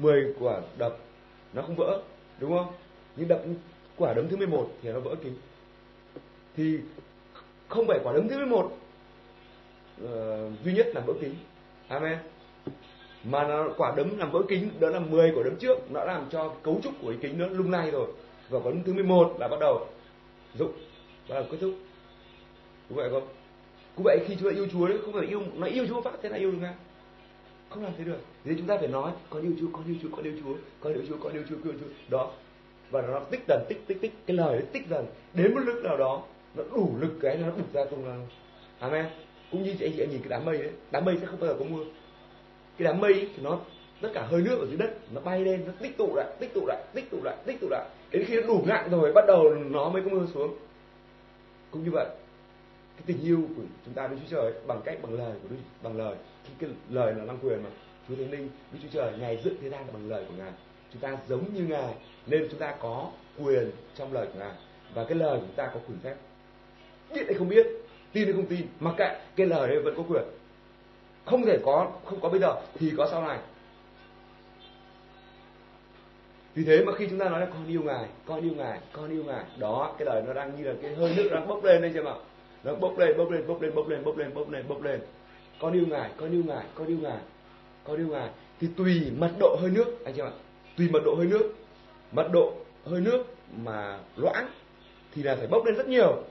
10 0.00 0.34
quả 0.40 0.60
đập 0.78 0.98
nó 1.52 1.62
không 1.62 1.76
vỡ 1.76 2.02
đúng 2.38 2.58
không? 2.58 2.72
Nhưng 3.16 3.28
đập 3.28 3.42
quả 3.96 4.14
đấm 4.14 4.28
thứ 4.28 4.36
11 4.36 4.70
thì 4.82 4.92
nó 4.92 5.00
vỡ 5.00 5.14
kính 5.22 5.34
thì 6.56 6.78
không 7.68 7.86
phải 7.86 7.98
quả 8.04 8.12
đấm 8.12 8.28
thứ 8.28 8.36
11 8.36 8.64
uh, 8.64 8.72
ờ, 10.04 10.50
duy 10.64 10.72
nhất 10.72 10.86
là 10.94 11.00
vỡ 11.06 11.12
kính 11.20 11.34
amen. 11.88 12.18
Mà 13.24 13.48
nó 13.48 13.68
quả 13.76 13.94
đấm 13.96 14.18
làm 14.18 14.30
vỡ 14.30 14.42
kính 14.48 14.70
đó 14.80 14.88
là 14.88 14.98
10 14.98 15.32
quả 15.34 15.42
đấm 15.44 15.56
trước 15.56 15.90
nó 15.90 16.04
làm 16.04 16.26
cho 16.30 16.54
cấu 16.62 16.80
trúc 16.82 16.94
của 17.02 17.08
cái 17.08 17.18
kính 17.22 17.38
nó 17.38 17.46
lung 17.46 17.70
lay 17.70 17.90
rồi. 17.90 18.06
Và 18.48 18.58
quả 18.58 18.70
đấm 18.70 18.82
thứ 18.82 18.92
11 18.92 19.36
là 19.40 19.48
bắt 19.48 19.60
đầu 19.60 19.86
dụng 20.54 20.72
bắt 21.28 21.34
đầu 21.34 21.44
kết 21.50 21.58
thúc. 21.60 21.74
Đúng 22.88 22.96
vậy 22.96 23.10
không? 23.10 23.28
Cũng 23.96 24.04
vậy 24.04 24.18
khi 24.26 24.36
chúng 24.40 24.50
ta 24.50 24.56
yêu 24.56 24.66
Chúa 24.72 24.86
đấy 24.86 24.98
không 25.04 25.12
phải 25.12 25.26
yêu 25.26 25.42
nó 25.56 25.66
yêu 25.66 25.86
Chúa 25.86 26.00
phát 26.00 26.12
thế 26.22 26.28
là 26.28 26.36
yêu 26.36 26.50
được 26.50 26.58
ngay 26.60 26.74
không 27.70 27.84
làm 27.84 27.92
thế 27.98 28.04
được. 28.04 28.18
Thế 28.44 28.54
chúng 28.58 28.66
ta 28.66 28.76
phải 28.78 28.88
nói 28.88 29.12
con 29.30 29.42
yêu 29.42 29.52
Chúa 29.60 29.66
con 29.72 29.84
yêu 29.86 29.96
Chúa 30.02 30.08
con 30.16 30.24
yêu 30.24 30.32
Chúa 30.44 30.54
con 30.80 30.92
yêu 30.92 31.02
Chúa 31.08 31.16
con 31.22 31.32
yêu 31.32 31.42
Chúa 31.48 31.56
con 31.64 31.72
yêu 31.72 31.80
Chúa. 31.80 32.16
Đó. 32.16 32.30
Và 32.90 33.02
nó 33.02 33.20
tích 33.20 33.40
dần, 33.48 33.64
tích 33.68 33.86
tích 33.86 34.00
tích. 34.00 34.12
Cái 34.26 34.36
lời 34.36 34.62
tích 34.72 34.88
dần. 34.90 35.06
Đến 35.34 35.54
một 35.54 35.60
lúc 35.64 35.76
nào 35.84 35.96
đó, 35.96 36.22
nó 36.56 36.62
đủ 36.72 36.94
lực 37.00 37.12
cái 37.20 37.36
nó 37.36 37.50
bục 37.50 37.72
ra 37.72 37.84
tung 37.84 38.08
là 38.08 38.16
amen. 38.78 39.06
Cũng 39.50 39.62
như 39.62 39.74
chị 39.78 39.92
chị 39.96 40.02
em 40.02 40.10
nhìn 40.10 40.20
cái 40.20 40.28
đám 40.28 40.44
mây 40.44 40.58
đấy 40.58 40.70
đám 40.90 41.04
mây 41.04 41.16
sẽ 41.20 41.26
không 41.26 41.40
bao 41.40 41.48
giờ 41.48 41.56
có 41.58 41.64
mưa. 41.64 41.84
Cái 42.78 42.84
đám 42.86 43.00
mây 43.00 43.28
thì 43.36 43.42
nó, 43.42 43.60
tất 44.00 44.08
cả 44.14 44.26
hơi 44.30 44.42
nước 44.42 44.58
ở 44.60 44.66
dưới 44.66 44.76
đất, 44.76 44.90
nó 45.14 45.20
bay 45.20 45.40
lên, 45.40 45.64
nó 45.66 45.72
tích 45.80 45.96
tụ 45.96 46.16
lại, 46.16 46.26
tích 46.40 46.54
tụ 46.54 46.66
lại, 46.66 46.84
tích 46.94 47.10
tụ 47.10 47.18
lại, 47.24 47.36
tích 47.46 47.60
tụ 47.60 47.68
lại. 47.70 47.88
Đến 48.10 48.24
khi 48.26 48.36
nó 48.36 48.46
đủ 48.46 48.62
nặng 48.66 48.88
rồi, 48.90 49.12
bắt 49.12 49.24
đầu 49.26 49.54
nó 49.54 49.88
mới 49.88 50.02
có 50.02 50.10
mưa 50.10 50.26
xuống. 50.34 50.56
Cũng 51.70 51.84
như 51.84 51.90
vậy, 51.90 52.06
cái 52.96 53.02
tình 53.06 53.22
yêu 53.22 53.42
của 53.56 53.62
chúng 53.84 53.94
ta 53.94 54.06
với 54.06 54.18
Chúa 54.18 54.36
Trời 54.36 54.52
bằng 54.66 54.80
cách, 54.84 54.98
bằng 55.02 55.12
lời 55.12 55.32
của 55.42 55.48
Đức, 55.50 55.56
bằng 55.82 55.96
lời 55.96 56.16
cái 56.58 56.70
lời 56.90 57.14
là 57.14 57.24
năng 57.24 57.38
quyền 57.38 57.62
mà. 57.62 57.70
Chúa 58.08 58.14
Thánh 58.16 58.30
Linh 58.30 58.48
Đức 58.72 58.78
Chúa 58.82 58.88
Trời 58.92 59.12
ngày 59.18 59.40
dựng 59.44 59.54
thế 59.62 59.68
gian 59.68 59.80
là 59.86 59.92
bằng 59.92 60.08
lời 60.08 60.24
của 60.28 60.34
Ngài. 60.38 60.52
Chúng 60.92 61.02
ta 61.02 61.16
giống 61.28 61.54
như 61.54 61.62
Ngài, 61.62 61.94
nên 62.26 62.48
chúng 62.50 62.60
ta 62.60 62.74
có 62.80 63.10
quyền 63.38 63.70
trong 63.94 64.12
lời 64.12 64.26
của 64.32 64.38
Ngài. 64.38 64.52
Và 64.94 65.04
cái 65.04 65.14
lời 65.14 65.38
của 65.38 65.46
chúng 65.46 65.56
ta 65.56 65.70
có 65.74 65.80
quyền 65.88 65.98
phép. 65.98 66.14
Biết 67.14 67.22
hay 67.26 67.34
không 67.34 67.48
biết, 67.48 67.66
tin 68.12 68.24
hay 68.24 68.32
không 68.32 68.46
tin, 68.46 68.66
mặc 68.80 68.94
kệ, 68.96 69.20
cái 69.36 69.46
lời 69.46 69.68
đấy 69.68 69.80
vẫn 69.84 69.94
có 69.96 70.02
quyền. 70.08 70.22
Không 71.24 71.44
thể 71.46 71.58
có, 71.64 71.92
không 72.04 72.20
có 72.20 72.28
bây 72.28 72.40
giờ, 72.40 72.54
thì 72.74 72.92
có 72.96 73.08
sau 73.10 73.22
này. 73.22 73.38
Vì 76.54 76.64
thế 76.64 76.84
mà 76.84 76.92
khi 76.92 77.06
chúng 77.10 77.18
ta 77.18 77.28
nói 77.28 77.40
là 77.40 77.46
con 77.46 77.66
yêu 77.66 77.82
ngài, 77.82 78.08
con 78.26 78.40
yêu 78.40 78.54
ngài, 78.54 78.80
con 78.92 79.10
yêu 79.10 79.24
ngài, 79.24 79.44
đó, 79.58 79.94
cái 79.98 80.06
lời 80.06 80.22
nó 80.26 80.32
đang 80.32 80.56
như 80.56 80.64
là 80.64 80.74
cái 80.82 80.94
hơi 80.94 81.14
nước 81.16 81.28
đang 81.32 81.48
bốc 81.48 81.64
lên 81.64 81.82
đây 81.82 81.90
chứ 81.94 82.04
ạ. 82.04 82.14
Nó 82.64 82.74
bốc 82.74 82.98
lên 82.98 83.18
bốc 83.18 83.30
lên 83.30 83.46
bốc 83.46 83.62
lên 83.62 83.74
bốc 83.74 83.88
lên 83.88 84.04
bốc 84.04 84.16
lên 84.16 84.34
bốc 84.34 84.50
lên 84.50 84.68
bốc 84.68 84.82
lên 84.82 85.00
con 85.60 85.72
yêu 85.72 85.84
ngài 85.86 86.10
con 86.16 86.32
yêu 86.32 86.42
ngài 86.46 86.64
con 86.74 86.86
yêu 86.86 86.98
ngài 87.02 87.18
con 87.84 87.96
yêu 87.96 88.08
ngài. 88.08 88.28
Thì 88.60 88.68
tùy 88.76 89.02
mật 89.18 89.30
độ 89.40 89.56
hơi 89.60 89.70
nước, 89.70 90.04
anh 90.04 90.14
chị 90.14 90.22
ạ. 90.22 90.30
Tùy 90.76 90.88
mật 90.92 91.00
độ 91.04 91.14
hơi 91.14 91.26
nước. 91.26 91.54
Mật 92.12 92.28
độ 92.32 92.52
hơi 92.84 93.00
nước 93.00 93.24
mà 93.64 93.98
loãng 94.16 94.48
thì 95.14 95.22
là 95.22 95.36
phải 95.36 95.46
bốc 95.46 95.66
lên 95.66 95.74
rất 95.74 95.88
nhiều. 95.88 96.22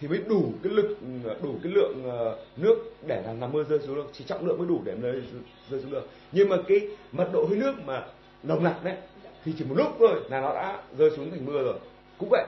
Thì 0.00 0.08
mới 0.08 0.18
đủ 0.28 0.52
cái 0.62 0.72
lực, 0.72 0.98
đủ 1.42 1.54
cái 1.62 1.72
lượng 1.72 2.02
ờ, 2.04 2.38
nước 2.56 2.76
để 3.06 3.22
làm 3.26 3.40
làm 3.40 3.52
mưa 3.52 3.64
rơi 3.64 3.78
xuống 3.78 3.96
được. 3.96 4.10
Chỉ 4.12 4.24
trọng 4.24 4.46
lượng 4.46 4.58
mới 4.58 4.68
đủ 4.68 4.80
để 4.84 4.94
rơi 5.02 5.22
rơi 5.70 5.80
xuống 5.80 5.90
được. 5.90 6.08
Nhưng 6.32 6.48
mà 6.48 6.56
cái 6.68 6.80
mật 7.12 7.28
độ 7.32 7.46
hơi 7.48 7.58
nước 7.58 7.74
mà 7.84 8.06
nồng 8.42 8.64
nặc 8.64 8.84
đấy, 8.84 8.96
thì 9.44 9.52
chỉ 9.58 9.64
một 9.64 9.74
lúc 9.78 9.88
thôi 9.98 10.20
là 10.30 10.40
nó 10.40 10.54
đã 10.54 10.82
rơi 10.98 11.10
xuống 11.10 11.30
thành 11.30 11.46
mưa 11.46 11.62
rồi. 11.62 11.74
Cũng 12.18 12.28
vậy, 12.30 12.44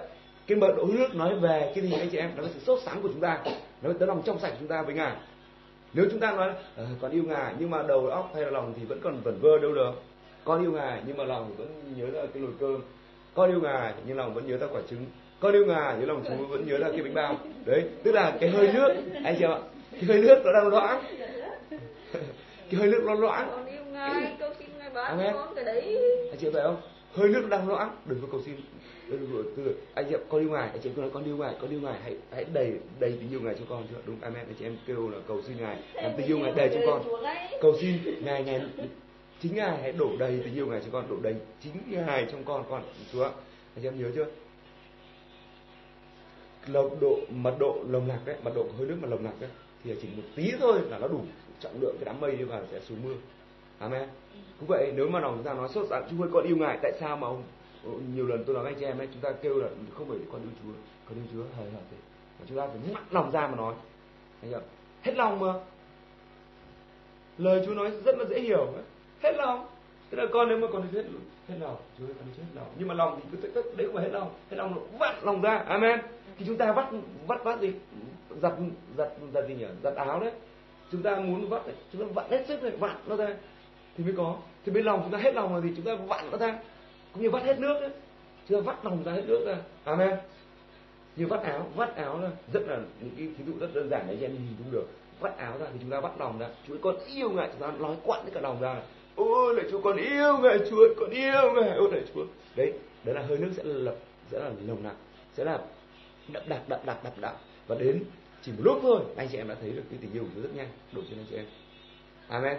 cái 0.47 0.59
mật 0.59 0.75
độ 0.77 0.85
hơi 0.85 0.97
nước 0.97 1.15
nói 1.15 1.35
về 1.35 1.73
cái 1.75 1.85
gì 1.85 1.93
anh 1.93 2.09
chị 2.11 2.19
em? 2.19 2.31
Nó 2.37 2.43
là 2.43 2.49
sự 2.55 2.61
sốt 2.61 2.79
sáng 2.85 3.03
của 3.03 3.09
chúng 3.09 3.21
ta. 3.21 3.41
Nó 3.83 3.89
là 3.89 3.95
tấm 3.99 4.09
lòng 4.09 4.23
trong 4.25 4.39
sạch 4.41 4.51
của 4.51 4.57
chúng 4.59 4.69
ta 4.69 4.83
với 4.83 4.95
ngài 4.95 5.17
nếu 5.95 6.07
chúng 6.11 6.21
ta 6.21 6.33
nói 6.33 6.49
à, 6.77 6.85
còn 7.01 7.11
yêu 7.11 7.23
ngài 7.27 7.55
nhưng 7.59 7.71
mà 7.71 7.83
đầu 7.83 8.07
óc 8.07 8.31
hay 8.35 8.43
là 8.45 8.51
lòng 8.51 8.75
thì 8.77 8.85
vẫn 8.85 9.01
còn 9.03 9.21
vẩn 9.25 9.39
vơ 9.41 9.59
đâu 9.59 9.75
được. 9.75 9.93
Con 10.45 10.63
yêu 10.63 10.73
ngài 10.73 11.03
nhưng 11.07 11.17
mà 11.17 11.25
lòng 11.25 11.55
vẫn 11.57 11.69
nhớ 11.97 12.07
ra 12.11 12.27
cái 12.35 12.43
nồi 12.43 12.53
cơm. 12.61 12.81
Con 13.35 13.51
yêu 13.51 13.61
ngài 13.61 13.95
nhưng 14.07 14.17
lòng 14.17 14.35
vẫn 14.35 14.47
nhớ 14.47 14.57
ra 14.57 14.67
quả 14.73 14.81
trứng. 14.91 15.05
Con 15.41 15.53
yêu 15.53 15.67
ngà 15.67 15.97
nhớ 16.01 16.07
lòng 16.07 16.25
chú 16.29 16.47
vẫn 16.47 16.67
nhớ 16.67 16.79
là 16.79 16.91
cái 16.91 17.03
bánh 17.03 17.15
bao. 17.15 17.37
Đấy 17.65 17.85
tức 18.03 18.13
là 18.13 18.37
cái 18.41 18.51
hơi 18.51 18.73
nước 18.73 18.95
anh 19.25 19.37
chị 19.39 19.45
ạ 19.45 19.59
cái 19.93 20.05
hơi 20.05 20.19
nước 20.19 20.43
nó 20.45 20.53
đang 20.53 20.69
loãng. 20.69 21.03
Cái 22.71 22.81
hơi 22.81 22.89
nước 22.89 23.03
nó 23.07 23.15
loãng. 23.15 23.51
Amen. 25.05 25.35
anh 26.31 26.39
chị 26.41 26.51
phải 26.53 26.63
không 26.63 26.77
hơi 27.15 27.29
nước 27.29 27.47
đang 27.51 27.69
loãng 27.69 27.97
đừng 28.07 28.21
có 28.21 28.29
cầu 28.31 28.41
xin. 28.47 28.55
Anh 29.95 30.07
chị 30.11 30.17
con 30.29 30.41
yêu 30.41 30.51
ngài 30.51 30.69
anh 30.69 30.81
chị 30.83 30.91
cứ 30.97 31.01
nói 31.01 31.11
con 31.15 31.25
yêu 31.25 31.37
ngài 31.37 31.55
con 31.61 31.71
yêu 31.71 31.81
ngài 31.81 32.01
hãy 32.03 32.17
hãy 32.33 32.45
đầy 32.53 32.73
đầy 33.01 33.17
tình 33.21 33.31
yêu 33.31 33.41
ngài 33.41 33.55
cho 33.55 33.65
con 33.69 33.85
chưa 33.91 33.97
đúng 34.07 34.17
amen. 34.21 34.47
Anh 34.47 34.55
chị 34.59 34.65
em 34.65 34.77
kêu 34.87 35.11
là 35.11 35.19
cầu 35.29 35.43
xin 35.43 35.57
ngài. 35.57 35.79
Làm 35.95 36.13
tình 36.17 36.27
yêu 36.27 36.39
ngài 36.39 36.53
đầy 36.53 36.71
cho 36.75 36.81
con. 36.87 37.03
Cầu 37.61 37.77
xin 37.81 37.99
ngài 38.21 38.45
ngài 38.45 38.61
chính 39.41 39.55
ngài 39.55 39.83
hãy 39.83 39.93
đổ 39.93 40.17
đầy 40.19 40.41
tình 40.45 40.55
yêu 40.55 40.67
ngài 40.67 40.81
cho 40.81 40.89
con 40.93 41.09
đổ 41.09 41.17
đầy 41.23 41.35
chính 41.63 41.73
ngài 41.87 42.27
trong 42.33 42.45
con 42.45 42.65
con. 42.71 42.83
Chúa 43.13 43.25
anh 43.25 43.83
chị 43.83 43.89
em 43.89 43.99
nhớ 43.99 44.11
chưa? 44.15 44.27
Lồng 46.67 47.01
độ 47.01 47.19
mật 47.31 47.57
độ 47.59 47.79
lồng 47.89 48.09
lạc 48.09 48.21
đấy 48.25 48.37
mật 48.45 48.53
độ 48.55 48.67
hơi 48.79 48.87
nước 48.87 48.97
mà 49.03 49.09
lồng 49.09 49.25
lạc 49.25 49.33
đấy 49.41 49.51
thì 49.85 49.95
chỉ 50.03 50.09
một 50.17 50.23
tí 50.37 50.53
thôi 50.61 50.81
là 50.91 50.99
nó 50.99 51.09
đủ 51.09 51.21
trọng 51.61 51.81
lượng 51.81 51.97
cái 52.01 52.05
đám 52.05 52.21
mây 52.21 52.37
và 52.37 52.63
sẽ 52.73 52.81
xuống 52.81 52.99
mưa 53.05 53.15
amen. 53.81 54.09
Cũng 54.59 54.69
vậy, 54.69 54.93
nếu 54.97 55.09
mà 55.09 55.21
lòng 55.21 55.35
chúng 55.37 55.45
ta 55.45 55.55
nói 55.55 55.69
sốt 55.69 55.87
sắng 55.91 56.03
chúa 56.11 56.25
ơi, 56.25 56.31
con 56.33 56.45
yêu 56.45 56.57
ngài, 56.57 56.79
tại 56.83 56.93
sao 57.01 57.17
mà 57.17 57.27
ông 57.27 57.43
nhiều 58.15 58.27
lần 58.27 58.45
tôi 58.45 58.55
nói 58.55 58.65
với 58.65 58.73
anh 58.73 58.81
chị 58.81 58.87
em 58.87 58.99
ấy, 58.99 59.09
chúng 59.13 59.23
ta 59.23 59.33
kêu 59.43 59.59
là 59.59 59.69
không 59.95 60.09
phải 60.09 60.19
con 60.33 60.41
yêu 60.41 60.51
chúa, 60.63 60.73
con 61.09 61.19
yêu 61.19 61.25
chúa, 61.33 61.43
hời 61.57 61.71
hợt 61.71 61.83
thế 61.91 61.97
mà 62.41 62.47
chúng 62.49 62.59
ta 62.59 62.67
phải 62.67 62.95
mặn 62.95 63.03
lòng 63.11 63.31
ra 63.31 63.47
mà 63.47 63.57
nói. 63.57 63.75
Anh 64.43 64.51
hiểu 64.51 64.61
hết 65.03 65.13
lòng 65.17 65.41
mà. 65.41 65.53
Lời 67.39 67.63
chúa 67.67 67.75
nói 67.75 67.91
rất 68.05 68.19
là 68.19 68.25
dễ 68.25 68.41
hiểu. 68.41 68.67
Hết 69.23 69.33
lòng. 69.37 69.67
Thế 70.11 70.17
là 70.17 70.27
con 70.33 70.49
nếu 70.49 70.59
mà 70.59 70.67
con 70.73 70.83
hết 70.83 71.05
hết 71.49 71.57
lòng. 71.61 71.77
Chúa 71.99 72.05
ơi, 72.05 72.15
con 72.19 72.29
hết 72.37 72.45
lòng. 72.55 72.67
Nhưng 72.79 72.89
mà 72.89 72.95
lòng 72.95 73.21
thì 73.33 73.39
cứ 73.43 73.63
đấy 73.77 73.87
không 73.87 73.95
phải 73.95 74.05
hết 74.05 74.11
lòng 74.13 74.35
hết 74.51 74.57
lòng 74.57 74.75
nó 74.75 74.99
vắt 74.99 75.25
lòng 75.25 75.41
ra. 75.41 75.59
Amen. 75.59 76.01
Thì 76.39 76.47
chúng 76.47 76.57
ta 76.57 76.73
vắt 76.73 76.89
vắt 77.27 77.45
vắt 77.45 77.61
gì? 77.61 77.73
Giặt 78.43 78.53
giặt 78.97 79.09
giặt 79.35 79.45
gì 79.49 79.55
nhỉ? 79.55 79.67
Giặt 79.83 79.95
áo 79.95 80.21
đấy. 80.21 80.33
Chúng 80.93 81.03
ta 81.03 81.17
muốn 81.17 81.49
vắt 81.49 81.63
chúng 81.93 82.03
ta 82.03 82.13
vặn 82.15 82.31
hết 82.31 82.45
sức 82.49 82.63
này 82.63 82.73
vặn 82.77 82.97
nó 83.07 83.17
ra 83.17 83.37
thì 83.97 84.05
mới 84.05 84.15
có. 84.17 84.37
Thì 84.65 84.73
bên 84.73 84.85
lòng 84.85 85.01
chúng 85.03 85.13
ta 85.13 85.19
hết 85.19 85.35
lòng 85.35 85.53
rồi 85.53 85.63
thì 85.65 85.71
chúng 85.77 85.85
ta 85.85 85.95
vặn 85.95 86.31
nó 86.31 86.39
ra, 86.39 86.59
cũng 87.13 87.23
như 87.23 87.31
vắt 87.31 87.43
hết 87.43 87.59
nước 87.59 87.81
ấy. 87.81 87.91
chúng 88.49 88.59
ta 88.59 88.73
vắt 88.73 88.85
lòng 88.85 89.05
ra 89.05 89.13
hết 89.13 89.23
nước 89.27 89.45
ra. 89.47 89.57
Amen. 89.85 90.17
Như 91.17 91.27
vắt 91.27 91.43
áo 91.43 91.67
vắt 91.77 91.97
áo 91.97 92.21
là 92.21 92.31
rất 92.53 92.63
là 92.67 92.79
những 93.01 93.11
cái 93.17 93.27
ví 93.27 93.45
dụ 93.47 93.53
rất 93.61 93.75
đơn 93.75 93.89
giản 93.91 94.05
để 94.09 94.15
anh 94.15 94.23
em 94.23 94.33
nhìn 94.33 94.55
cũng 94.59 94.73
được. 94.73 94.87
Vắt 95.21 95.37
áo 95.39 95.59
ra 95.59 95.67
thì 95.73 95.79
chúng 95.81 95.91
ta 95.91 96.01
vắt 96.01 96.13
lòng 96.19 96.39
ra. 96.39 96.49
Chúa 96.69 96.77
con 96.83 96.97
yêu 97.07 97.31
ngài, 97.31 97.49
chúng 97.53 97.61
ta 97.61 97.73
nói 97.79 97.97
quặn 98.05 98.21
cái 98.23 98.31
cả 98.35 98.41
lòng 98.41 98.61
ra. 98.61 98.77
Ôi 99.15 99.55
lại 99.55 99.65
chúa, 99.71 99.81
con 99.81 99.97
yêu 99.97 100.39
ngài, 100.39 100.59
chúa 100.71 100.95
con 100.97 101.11
yêu 101.11 101.53
ngài. 101.55 101.77
Ôi 101.77 101.91
lại 101.93 102.03
chúa. 102.15 102.25
Đấy 102.57 102.73
đấy 103.05 103.15
là 103.15 103.23
hơi 103.23 103.39
nước 103.39 103.51
sẽ 103.57 103.63
lập, 103.65 103.95
sẽ 104.31 104.39
là 104.39 104.51
nồng 104.67 104.83
nặc, 104.83 104.95
sẽ 105.35 105.45
là 105.45 105.59
đậm 106.33 106.43
đặc 106.49 106.61
đậm 106.69 106.81
đặc 106.87 106.99
đậm 107.05 107.13
đặc 107.21 107.35
và 107.67 107.77
đến 107.79 108.05
chỉ 108.43 108.53
một 108.53 108.59
lúc 108.65 108.79
thôi, 108.83 109.01
anh 109.17 109.29
chị 109.33 109.39
em 109.39 109.49
đã 109.49 109.55
thấy 109.61 109.71
được 109.71 109.83
cái 109.91 109.99
tình 110.03 110.13
yêu 110.13 110.23
của 110.23 110.29
Chúa 110.35 110.43
rất 110.43 110.55
nhanh, 110.55 110.69
đổ 110.93 111.03
trên 111.11 111.19
anh 111.19 111.27
chị 111.31 111.37
em 111.37 111.45
amen. 112.31 112.57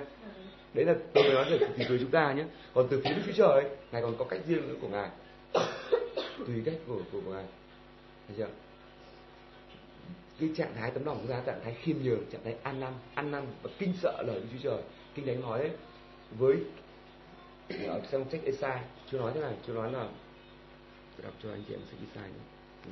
Đấy 0.74 0.86
là 0.86 0.96
tôi 1.14 1.24
mới 1.24 1.34
nói 1.34 1.46
về 1.50 1.58
từ 1.60 1.68
phía 1.78 1.98
chúng 2.00 2.12
ta 2.12 2.34
nhé. 2.34 2.44
Còn 2.74 2.88
từ 2.90 3.02
phía 3.04 3.14
Đức 3.14 3.22
Chúa 3.26 3.34
Trời 3.36 3.64
ngài 3.92 4.02
còn 4.02 4.16
có 4.18 4.26
cách 4.26 4.40
riêng 4.48 4.68
nữa 4.68 4.76
của 4.82 4.88
ngài. 4.88 5.10
Tùy 6.48 6.62
cách 6.66 6.76
của 6.88 7.00
của, 7.12 7.22
của 7.26 7.34
ngài. 7.34 7.46
Thấy 8.28 8.38
chưa? 8.38 8.48
Cái 10.40 10.50
trạng 10.56 10.76
thái 10.76 10.92
tấm 10.92 11.06
lòng 11.06 11.16
của 11.16 11.24
chúng 11.28 11.32
ta 11.32 11.42
trạng 11.46 11.62
thái 11.64 11.74
khiêm 11.74 11.98
nhường 12.04 12.26
trạng 12.32 12.44
thái 12.44 12.56
an 12.64 12.80
năn 12.80 12.94
an 13.16 13.32
năn 13.32 13.48
và 13.64 13.70
kinh 13.80 13.94
sợ 14.02 14.24
lời 14.28 14.40
Đức 14.40 14.48
Chúa 14.54 14.70
Trời. 14.70 14.84
Kinh 15.16 15.26
thánh 15.26 15.42
nói 15.42 15.60
đấy 15.60 15.72
với 16.40 16.58
ở 17.88 18.02
trong 18.12 18.30
sách 18.32 18.42
Esai 18.46 18.82
chưa 19.12 19.18
nói 19.18 19.32
thế 19.36 19.42
này 19.42 19.54
chưa 19.68 19.74
nói 19.74 19.92
là 19.92 20.08
tôi 21.18 21.24
đọc 21.24 21.34
cho 21.44 21.50
anh 21.52 21.64
chị 21.68 21.74
em 21.74 21.82
sách 21.92 22.00
Esai 22.10 22.30
nhé. 22.30 22.40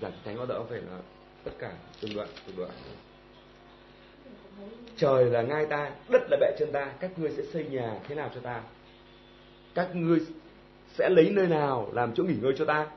Giảng 0.02 0.14
thánh 0.26 0.38
bao 0.38 0.46
giờ 0.48 0.64
phải 0.64 0.82
là 0.82 1.00
tất 1.44 1.52
cả 1.60 1.74
từng 2.02 2.16
đoạn 2.16 2.28
từng 2.48 2.56
đoạn 2.56 2.72
trời 4.98 5.26
là 5.26 5.42
ngai 5.42 5.66
ta, 5.66 5.92
đất 6.10 6.22
là 6.30 6.38
bệ 6.40 6.52
chân 6.60 6.72
ta, 6.72 6.92
các 7.00 7.20
ngươi 7.20 7.30
sẽ 7.30 7.44
xây 7.44 7.66
nhà 7.66 7.96
thế 8.08 8.16
nào 8.16 8.30
cho 8.36 8.42
ta? 8.42 8.62
Các 9.74 9.96
ngươi 9.96 10.20
sẽ 10.88 11.10
lấy 11.10 11.30
nơi 11.30 11.48
nào 11.48 11.90
làm 11.94 12.14
chỗ 12.14 12.24
nghỉ 12.24 12.36
ngơi 12.42 12.54
cho 12.58 12.66
ta? 12.66 12.88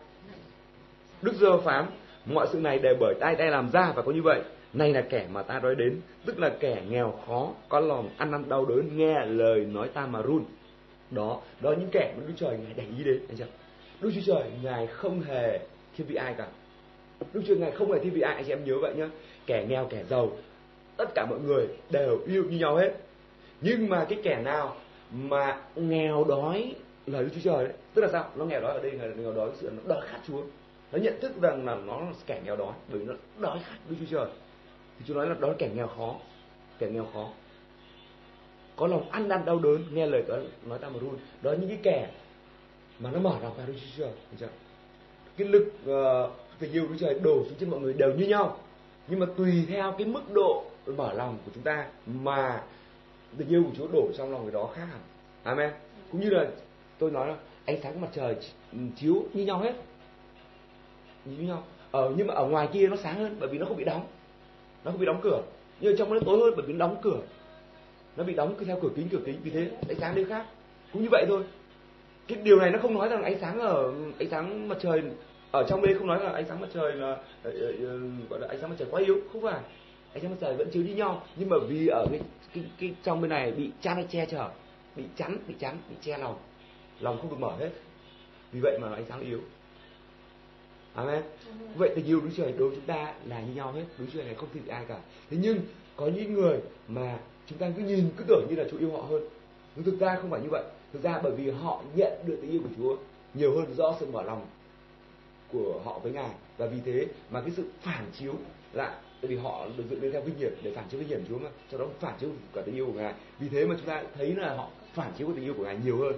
Đức 1.23 1.35
giơ 1.35 1.59
phán, 1.59 1.87
mọi 2.27 2.47
sự 2.53 2.61
này 2.61 2.79
đều 2.79 2.95
bởi 3.01 3.15
tay 3.21 3.35
tay 3.37 3.51
làm 3.51 3.71
ra 3.71 3.93
và 3.97 4.03
có 4.03 4.13
như 4.13 4.23
vậy. 4.23 4.41
Này 4.73 4.93
là 4.93 5.01
kẻ 5.01 5.27
mà 5.33 5.43
ta 5.43 5.61
nói 5.61 5.75
đến, 5.75 6.01
tức 6.25 6.39
là 6.39 6.51
kẻ 6.61 6.83
nghèo 6.89 7.15
khó, 7.27 7.53
có 7.69 7.81
lòng 7.81 8.09
ăn 8.17 8.31
năn 8.31 8.49
đau 8.49 8.65
đớn, 8.65 8.97
nghe 8.97 9.27
lời 9.27 9.65
nói 9.65 9.89
ta 9.95 10.07
mà 10.07 10.23
run. 10.23 10.45
Đó 11.11 11.41
đó 11.61 11.75
những 11.79 11.89
kẻ 11.93 12.15
mà 12.17 12.23
đức 12.27 12.35
trời 12.37 12.59
ngài 12.59 12.73
để 12.77 12.85
ý 12.99 13.05
đến, 13.05 13.21
anh 13.29 13.37
chưa 13.37 13.45
đức 14.01 14.11
chúa 14.15 14.21
trời 14.27 14.51
ngài 14.63 14.87
không 14.87 15.21
hề 15.21 15.59
thiên 15.97 16.07
vị 16.07 16.15
ai 16.15 16.35
cả. 16.39 16.47
Đức 17.33 17.43
chúa 17.47 17.57
ngài 17.57 17.71
không 17.71 17.93
hề 17.93 17.99
thiên 17.99 18.13
vị 18.13 18.21
ai, 18.21 18.35
anh 18.35 18.45
chị 18.45 18.53
em 18.53 18.65
nhớ 18.65 18.75
vậy 18.83 18.95
nhá. 18.95 19.09
Kẻ 19.47 19.67
nghèo, 19.69 19.87
kẻ 19.91 20.05
giàu 20.09 20.33
tất 20.97 21.15
cả 21.15 21.27
mọi 21.31 21.39
người 21.41 21.67
đều 21.91 22.21
yêu 22.27 22.45
như 22.51 22.59
nhau 22.59 22.77
hết. 22.77 22.95
Nhưng 23.61 23.89
mà 23.89 24.07
cái 24.09 24.19
kẻ 24.23 24.41
nào 24.45 24.77
mà 25.13 25.61
nghèo 25.77 26.25
đói 26.25 26.75
lời 27.07 27.25
đức 27.25 27.31
chúa 27.35 27.41
trời 27.45 27.65
đấy. 27.65 27.75
Tức 27.95 28.03
là 28.03 28.09
sao? 28.13 28.31
Nó 28.37 28.45
nghèo 28.45 28.61
đói 28.61 28.73
ở 28.73 28.83
đây 28.83 28.93
là 28.93 29.07
nghèo 29.17 29.33
đói 29.33 29.51
sự 29.61 29.71
nó 29.77 29.95
đói 29.95 30.07
khát 30.07 30.19
chúa. 30.29 30.43
Nó 30.93 30.99
nhận 30.99 31.21
thức 31.21 31.33
rằng 31.43 31.67
là 31.67 31.75
nó 31.75 32.01
là 32.01 32.13
kẻ 32.27 32.41
nghèo 32.45 32.57
đói 32.57 32.73
bởi 32.89 32.99
vì 33.01 33.05
nó 33.07 33.15
đói 33.39 33.59
khát 33.65 33.77
đức 33.89 33.97
chúa 34.01 34.17
trời. 34.19 34.27
Thì 34.99 35.05
chúa 35.09 35.15
nói 35.15 35.27
là 35.27 35.35
đó 35.41 35.49
là 35.49 35.55
kẻ 35.59 35.71
nghèo 35.75 35.87
khó 35.87 36.17
kẻ 36.79 36.89
nghèo 36.91 37.07
khó. 37.15 37.29
Có 38.77 38.87
lòng 38.87 39.11
ăn 39.11 39.29
năn 39.29 39.45
đau 39.45 39.59
đớn 39.59 39.85
nghe 39.93 40.07
lời 40.07 40.23
đó 40.29 40.37
nói 40.67 40.79
ta 40.79 40.89
mà 40.89 40.99
run 41.01 41.17
đó 41.43 41.53
những 41.61 41.69
cái 41.69 41.79
kẻ 41.83 42.11
mà 42.99 43.11
nó 43.11 43.19
mở 43.19 43.37
lòng 43.43 43.53
ra 43.59 43.65
đức 43.67 43.75
chúa 43.77 44.05
trời. 44.05 44.13
Chưa? 44.41 44.49
cái 45.37 45.49
lực 45.49 45.73
uh, 45.91 46.31
tình 46.59 46.73
yêu 46.73 46.83
đức 46.83 46.89
chúa 46.99 47.07
trời 47.07 47.19
đổ 47.19 47.45
xuống 47.45 47.55
trên 47.61 47.71
mọi 47.71 47.81
người 47.81 47.93
đều 47.93 48.13
như 48.13 48.27
nhau. 48.27 48.59
Nhưng 49.09 49.21
mà 49.21 49.27
tùy 49.37 49.67
theo 49.69 49.95
cái 49.99 50.07
mức 50.07 50.33
độ 50.33 50.65
mở 50.87 51.13
lòng 51.13 51.39
của 51.45 51.51
chúng 51.55 51.65
ta 51.65 51.87
mà 52.07 52.63
tình 53.39 53.49
yêu 53.49 53.63
của 53.63 53.71
Chúa 53.77 53.89
đổ 53.93 54.11
trong 54.17 54.33
lòng 54.33 54.43
người 54.43 54.53
đó 54.53 54.71
khác 54.75 54.85
hẳn. 54.91 55.01
Amen. 55.43 55.71
Cũng 56.13 56.21
như 56.21 56.31
là 56.31 56.47
tôi 56.99 57.11
nói 57.11 57.29
là 57.29 57.37
ánh 57.67 57.77
sáng 57.83 57.93
của 57.93 57.99
mặt 57.99 58.11
trời 58.15 58.37
chiếu 58.97 59.25
như 59.33 59.45
nhau 59.45 59.59
hết. 59.59 59.75
Như 61.25 61.47
nhau. 61.47 61.65
Ờ, 61.91 62.13
nhưng 62.17 62.27
mà 62.27 62.35
ở 62.35 62.47
ngoài 62.47 62.69
kia 62.73 62.89
nó 62.89 62.97
sáng 62.97 63.19
hơn 63.19 63.37
bởi 63.41 63.49
vì 63.49 63.59
nó 63.59 63.67
không 63.67 63.77
bị 63.77 63.85
đóng. 63.85 64.07
Nó 64.85 64.91
không 64.91 65.01
bị 65.01 65.07
đóng 65.07 65.21
cửa. 65.23 65.43
Nhưng 65.81 65.93
ở 65.93 65.97
trong 65.97 66.15
nó 66.15 66.21
tối 66.27 66.39
hơn 66.39 66.53
bởi 66.57 66.67
vì 66.67 66.73
nó 66.73 66.87
đóng 66.87 66.97
cửa. 67.03 67.21
Nó 68.17 68.25
bị 68.25 68.35
đóng 68.35 68.55
theo 68.67 68.79
cửa 68.83 68.89
kính 68.97 69.09
cửa 69.09 69.21
kính 69.27 69.37
vì 69.43 69.51
thế 69.51 69.71
ánh 69.89 70.01
sáng 70.01 70.15
đây 70.15 70.25
khác. 70.25 70.47
Cũng 70.93 71.03
như 71.03 71.09
vậy 71.11 71.25
thôi. 71.29 71.43
Cái 72.29 72.39
điều 72.43 72.57
này 72.57 72.71
nó 72.71 72.79
không 72.83 72.95
nói 72.95 73.09
rằng 73.09 73.23
ánh 73.23 73.39
sáng 73.41 73.59
ở 73.59 73.93
ánh 74.19 74.29
sáng 74.31 74.69
mặt 74.69 74.79
trời 74.81 75.03
ở 75.53 75.67
trong 75.69 75.83
đây 75.83 75.95
không 75.95 76.07
nói 76.07 76.21
là 76.21 76.31
ánh 76.31 76.45
sáng 76.49 76.61
mặt 76.61 76.69
trời 76.75 76.93
là 76.93 77.17
gọi 78.31 78.41
là 78.41 78.47
ánh 78.49 78.59
sáng 78.61 78.71
mặt 78.71 78.77
trời 78.79 78.89
quá 78.91 79.01
yếu 79.01 79.21
không 79.33 79.43
phải 79.43 79.61
ánh 80.15 80.23
sáng 80.23 80.31
mặt 80.31 80.37
trời 80.41 80.57
vẫn 80.57 80.71
chiếu 80.73 80.83
như 80.83 80.95
nhau 80.95 81.23
nhưng 81.37 81.49
mà 81.49 81.57
vì 81.69 81.87
ở 81.87 82.07
cái 82.11 82.21
cái, 82.55 82.65
cái 82.79 82.95
trong 83.03 83.21
bên 83.21 83.31
này 83.31 83.53
bị 83.53 83.71
chăn 83.81 84.07
che 84.09 84.27
chở 84.27 84.51
bị 84.97 85.05
chắn 85.17 85.39
bị 85.49 85.55
chắn 85.59 85.79
bị 85.91 85.97
che 86.03 86.19
lòng 86.19 86.39
lòng 87.03 87.19
không 87.21 87.31
được 87.31 87.41
mở 87.41 87.57
hết. 87.59 87.71
Vì 88.53 88.61
vậy 88.61 88.79
mà 88.83 88.95
ánh 88.95 89.05
sáng 89.09 89.21
yếu. 89.21 89.41
Amen. 90.95 91.23
Vậy 91.77 91.93
tình 91.97 92.07
yêu 92.07 92.21
Đức 92.21 92.31
Trời 92.37 92.53
đối 92.59 92.69
với 92.69 92.77
chúng 92.77 92.87
ta 92.87 93.15
là 93.25 93.41
như 93.41 93.55
nhau 93.55 93.73
hết 93.73 93.85
Đức 93.99 94.07
Trời 94.15 94.25
này 94.25 94.35
không 94.35 94.49
thích 94.55 94.63
ai 94.69 94.85
cả. 94.89 94.99
Thế 95.31 95.37
nhưng 95.41 95.61
có 95.97 96.07
những 96.07 96.35
người 96.35 96.59
mà 96.89 97.19
chúng 97.47 97.59
ta 97.59 97.71
cứ 97.77 97.83
nhìn 97.83 98.11
cứ 98.17 98.25
tưởng 98.29 98.47
như 98.51 98.57
là 98.57 98.65
Chúa 98.71 98.79
yêu 98.79 98.93
họ 98.93 99.03
hơn. 99.03 99.23
Nhưng 99.77 99.85
thực 99.85 100.01
ra 100.01 100.17
không 100.21 100.31
phải 100.31 100.41
như 100.41 100.49
vậy. 100.51 100.65
Thực 100.93 101.03
ra 101.03 101.21
bởi 101.23 101.33
vì 101.37 101.51
họ 101.51 101.83
nhận 101.95 102.13
được 102.27 102.39
tình 102.43 102.51
yêu 102.51 102.61
của 102.63 102.75
Chúa 102.77 102.97
nhiều 103.35 103.57
hơn 103.57 103.75
do 103.75 103.95
sự 104.01 104.07
mở 104.13 104.23
lòng 104.23 104.47
của 105.53 105.81
họ 105.85 105.99
với 105.99 106.13
ngài. 106.13 106.31
Và 106.59 106.67
vì 106.67 106.79
thế 106.85 107.07
mà 107.31 107.41
cái 107.41 107.51
sự 107.57 107.65
phản 107.83 108.05
chiếu 108.19 108.35
lại 108.73 108.95
tại 109.23 109.29
vì 109.29 109.37
họ 109.37 109.67
được 109.77 109.85
dựng 109.91 110.03
lên 110.03 110.13
theo 110.13 110.21
vinh 110.21 110.39
hiển 110.39 110.53
để 110.63 110.73
phản 110.75 110.85
chiếu 110.89 111.01
vinh 111.01 111.09
hiển 111.09 111.25
Chúa 111.29 111.39
mà 111.39 111.49
cho 111.73 111.79
đó 111.79 111.87
phản 112.01 112.15
chiếu 112.21 112.31
cả 112.55 112.63
tình 112.67 112.75
yêu 112.75 112.87
của 112.87 112.93
ngài. 112.93 113.15
Vì 113.39 113.49
thế 113.49 113.67
mà 113.67 113.75
chúng 113.79 113.87
ta 113.87 114.03
thấy 114.15 114.35
là 114.35 114.55
họ 114.55 114.69
phản 114.95 115.13
chiếu 115.19 115.27
của 115.27 115.33
tình 115.33 115.45
yêu 115.45 115.55
của 115.57 115.65
ngài 115.65 115.77
nhiều 115.85 115.99
hơn. 115.99 116.13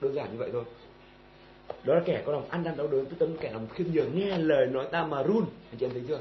Đơn 0.00 0.14
giản 0.14 0.32
như 0.32 0.38
vậy 0.38 0.50
thôi. 0.52 0.64
Đó 1.84 1.94
là 1.94 2.00
kẻ 2.04 2.22
có 2.26 2.32
lòng 2.32 2.48
ăn 2.48 2.64
năn 2.64 2.76
đau 2.76 2.86
đớn 2.86 3.06
tức 3.06 3.16
tâm 3.18 3.36
kẻ 3.40 3.52
lòng 3.52 3.68
khiêm 3.74 3.86
nhường 3.92 4.18
nghe 4.18 4.38
lời 4.38 4.66
nói 4.66 4.86
ta 4.92 5.04
mà 5.04 5.22
run. 5.22 5.44
Anh 5.70 5.78
chị 5.78 5.86
em 5.86 5.92
thấy 5.92 6.02
chưa? 6.08 6.20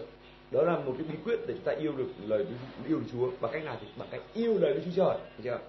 Đó 0.51 0.63
là 0.63 0.79
một 0.79 0.93
cái 0.97 1.07
bí 1.11 1.15
quyết 1.25 1.39
để 1.47 1.53
chúng 1.53 1.63
ta 1.63 1.71
yêu 1.71 1.91
được 1.97 2.07
lời 2.25 2.45
yêu 2.87 2.97
được 2.97 3.05
Chúa. 3.11 3.29
Bằng 3.41 3.51
cách 3.51 3.63
nào 3.63 3.77
thì 3.81 3.87
bằng 3.97 4.07
cách 4.11 4.21
yêu 4.33 4.57
lời 4.59 4.73
Đức 4.73 4.81
Chúa 4.85 4.91
Trời 4.95 5.17
thấy 5.19 5.43
chưa? 5.43 5.59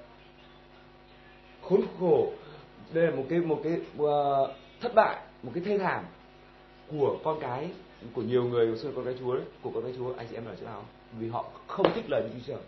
Khốn 1.63 1.81
khổ. 2.01 2.33
Đây 2.93 3.07
là 3.07 3.11
một 3.11 3.25
cái 3.29 3.39
một 3.39 3.61
cái 3.65 3.73
uh, 4.03 4.51
thất 4.81 4.95
bại 4.95 5.17
một 5.43 5.51
cái 5.55 5.65
thê 5.65 5.79
thảm 5.79 6.05
của 6.91 7.19
con 7.25 7.41
cái 7.41 7.71
của 8.15 8.23
nhiều 8.23 8.45
người 8.45 8.77
xưa 8.77 8.91
con 8.97 9.05
cái 9.05 9.15
chúa 9.21 9.35
đấy 9.35 9.45
của 9.63 9.71
con 9.75 9.83
cái 9.83 9.93
chúa 9.97 10.15
anh 10.17 10.27
chị 10.31 10.37
em 10.37 10.45
ở 10.45 10.55
chỗ 10.61 10.67
nào 10.67 10.85
vì 11.19 11.29
họ 11.29 11.45
không 11.67 11.87
thích 11.95 12.05
lời 12.09 12.23
Đức 12.23 12.29
Chúa 12.35 12.53
Trời 12.53 12.63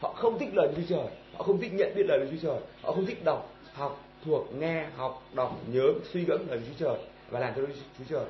họ 0.00 0.12
không 0.12 0.38
thích 0.38 0.48
lời 0.54 0.68
Đức 0.68 0.74
Chúa 0.76 0.96
Trời 0.96 1.06
họ 1.34 1.42
không 1.42 1.60
thích 1.60 1.72
nhận 1.74 1.92
biết 1.96 2.04
lời 2.08 2.18
Đức 2.18 2.26
Chúa 2.30 2.48
Trời 2.48 2.60
họ 2.82 2.92
không 2.92 3.06
thích 3.06 3.24
đọc 3.24 3.54
học 3.72 4.04
thuộc 4.24 4.54
nghe 4.58 4.86
học 4.96 5.22
đọc 5.34 5.60
nhớ 5.72 5.92
suy 6.12 6.24
ngẫm 6.24 6.48
lời 6.48 6.58
Đức 6.58 6.64
Chúa 6.68 6.86
Trời 6.86 6.98
và 7.30 7.40
làm 7.40 7.54
theo 7.54 7.66
Đức 7.66 7.72
Chúa 7.98 8.04
Trời 8.08 8.24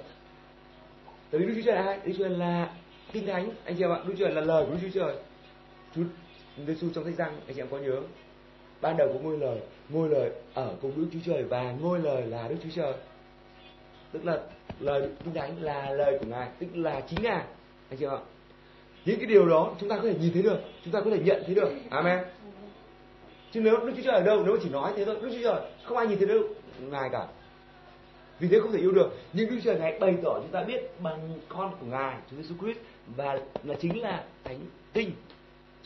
tại 1.31 1.41
vì 1.41 1.47
Đức 1.47 1.53
Chúa 1.57 1.63
Trời 1.67 1.75
là 1.75 1.83
ai 1.83 1.99
Đức 2.05 2.13
Chúa 2.17 2.25
Trời 2.25 2.31
là 2.31 2.73
kinh 3.13 3.27
thánh 3.27 3.51
anh 3.65 3.75
chị 3.77 3.85
em 3.85 3.91
ạ 3.91 3.99
Đức 4.07 4.15
Chúa 4.19 4.25
Trời 4.25 4.35
là 4.35 4.41
lời 4.41 4.65
của 4.67 4.73
Đức 4.73 4.79
Chúa 4.83 5.01
Trời 5.01 5.17
Chúa 5.95 6.03
Giêsu 6.67 6.89
trong 6.95 7.05
sách 7.05 7.15
răng 7.17 7.41
anh 7.47 7.55
chị 7.55 7.61
em 7.61 7.69
có 7.71 7.79
nhớ 7.79 8.01
ban 8.81 8.97
đầu 8.97 9.09
có 9.09 9.19
ngôi 9.23 9.39
lời 9.39 9.61
ngôi 9.89 10.09
lời 10.09 10.31
ở 10.55 10.75
cùng 10.83 10.93
Đức 10.97 11.09
Chúa 11.13 11.33
Trời 11.33 11.43
và 11.43 11.73
ngôi 11.73 11.99
lời 11.99 12.27
là 12.27 12.49
Đức 12.49 12.57
Chúa 12.63 12.71
Trời 12.75 12.93
tức 14.13 14.25
là 14.25 14.39
lời 14.81 15.09
kinh 15.25 15.35
thánh 15.35 15.63
là 15.63 15.91
lời 15.91 16.19
của 16.21 16.27
ngài, 16.27 16.49
tức 16.59 16.67
là 16.75 17.01
chính 17.01 17.23
ngài. 17.23 17.45
Anh 17.91 17.99
chị 17.99 18.05
ạ 18.05 18.19
những 19.05 19.19
cái 19.19 19.27
điều 19.27 19.49
đó 19.49 19.75
chúng 19.81 19.89
ta 19.89 19.97
có 19.97 20.03
thể 20.03 20.15
nhìn 20.21 20.33
thấy 20.33 20.43
được, 20.43 20.59
chúng 20.85 20.93
ta 20.93 21.01
có 21.01 21.11
thể 21.11 21.19
nhận 21.19 21.43
thấy 21.47 21.55
được. 21.55 21.71
Amen. 21.91 22.19
Chứ 23.53 23.61
nếu 23.61 23.77
đức 23.77 23.93
chúa 23.97 24.03
trời 24.03 24.15
ở 24.15 24.23
đâu, 24.23 24.43
nếu 24.47 24.57
chỉ 24.63 24.69
nói 24.69 24.93
thế 24.97 25.05
thôi, 25.05 25.17
đức 25.23 25.31
chúa 25.33 25.43
trời, 25.43 25.61
không 25.85 25.97
ai 25.97 26.07
nhìn 26.07 26.19
thấy 26.19 26.27
đâu 26.27 26.43
ngài 26.81 27.09
cả. 27.13 27.27
Vì 28.39 28.49
thế 28.49 28.61
không 28.61 28.73
thể 28.73 28.79
yêu 28.79 28.93
được. 28.93 29.17
Nhưng 29.33 29.51
đức 29.51 29.57
chúa 29.57 29.65
trời 29.65 29.81
ngài 29.81 29.99
bày 29.99 30.15
tỏ 30.25 30.39
chúng 30.43 30.51
ta 30.53 30.63
biết 30.63 31.01
bằng 31.03 31.39
con 31.49 31.75
của 31.81 31.87
ngài, 31.87 32.17
chúa 32.31 32.37
giêsu 32.37 32.55
christ, 32.61 32.79
và 33.17 33.39
là 33.65 33.75
chính 33.81 34.01
là 34.03 34.25
thánh 34.45 34.61
kinh. 34.93 35.11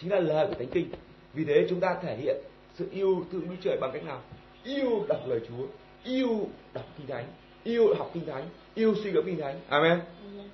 Chính 0.01 0.11
là 0.11 0.21
lời 0.21 0.47
của 0.47 0.55
thánh 0.55 0.69
kinh. 0.69 0.91
Vì 1.35 1.45
thế 1.45 1.67
chúng 1.69 1.81
ta 1.81 1.97
thể 2.03 2.17
hiện 2.17 2.37
sự 2.75 2.89
yêu 2.93 3.25
thương 3.33 3.41
đức 3.41 3.47
chúa 3.51 3.71
trời 3.71 3.79
bằng 3.81 3.91
cách 3.93 4.05
nào? 4.05 4.21
Yêu 4.65 5.05
đọc 5.09 5.21
lời 5.27 5.41
chúa, 5.49 5.67
yêu 6.05 6.49
đọc 6.75 6.85
kinh 6.99 7.07
thánh 7.07 7.27
yêu 7.65 7.95
học 7.95 8.11
kinh 8.15 8.27
thánh 8.27 8.49
yêu 8.75 8.95
suy 9.03 9.11
gẫm 9.11 9.25
kinh 9.27 9.41
thánh. 9.41 9.61
Amen. 9.69 10.01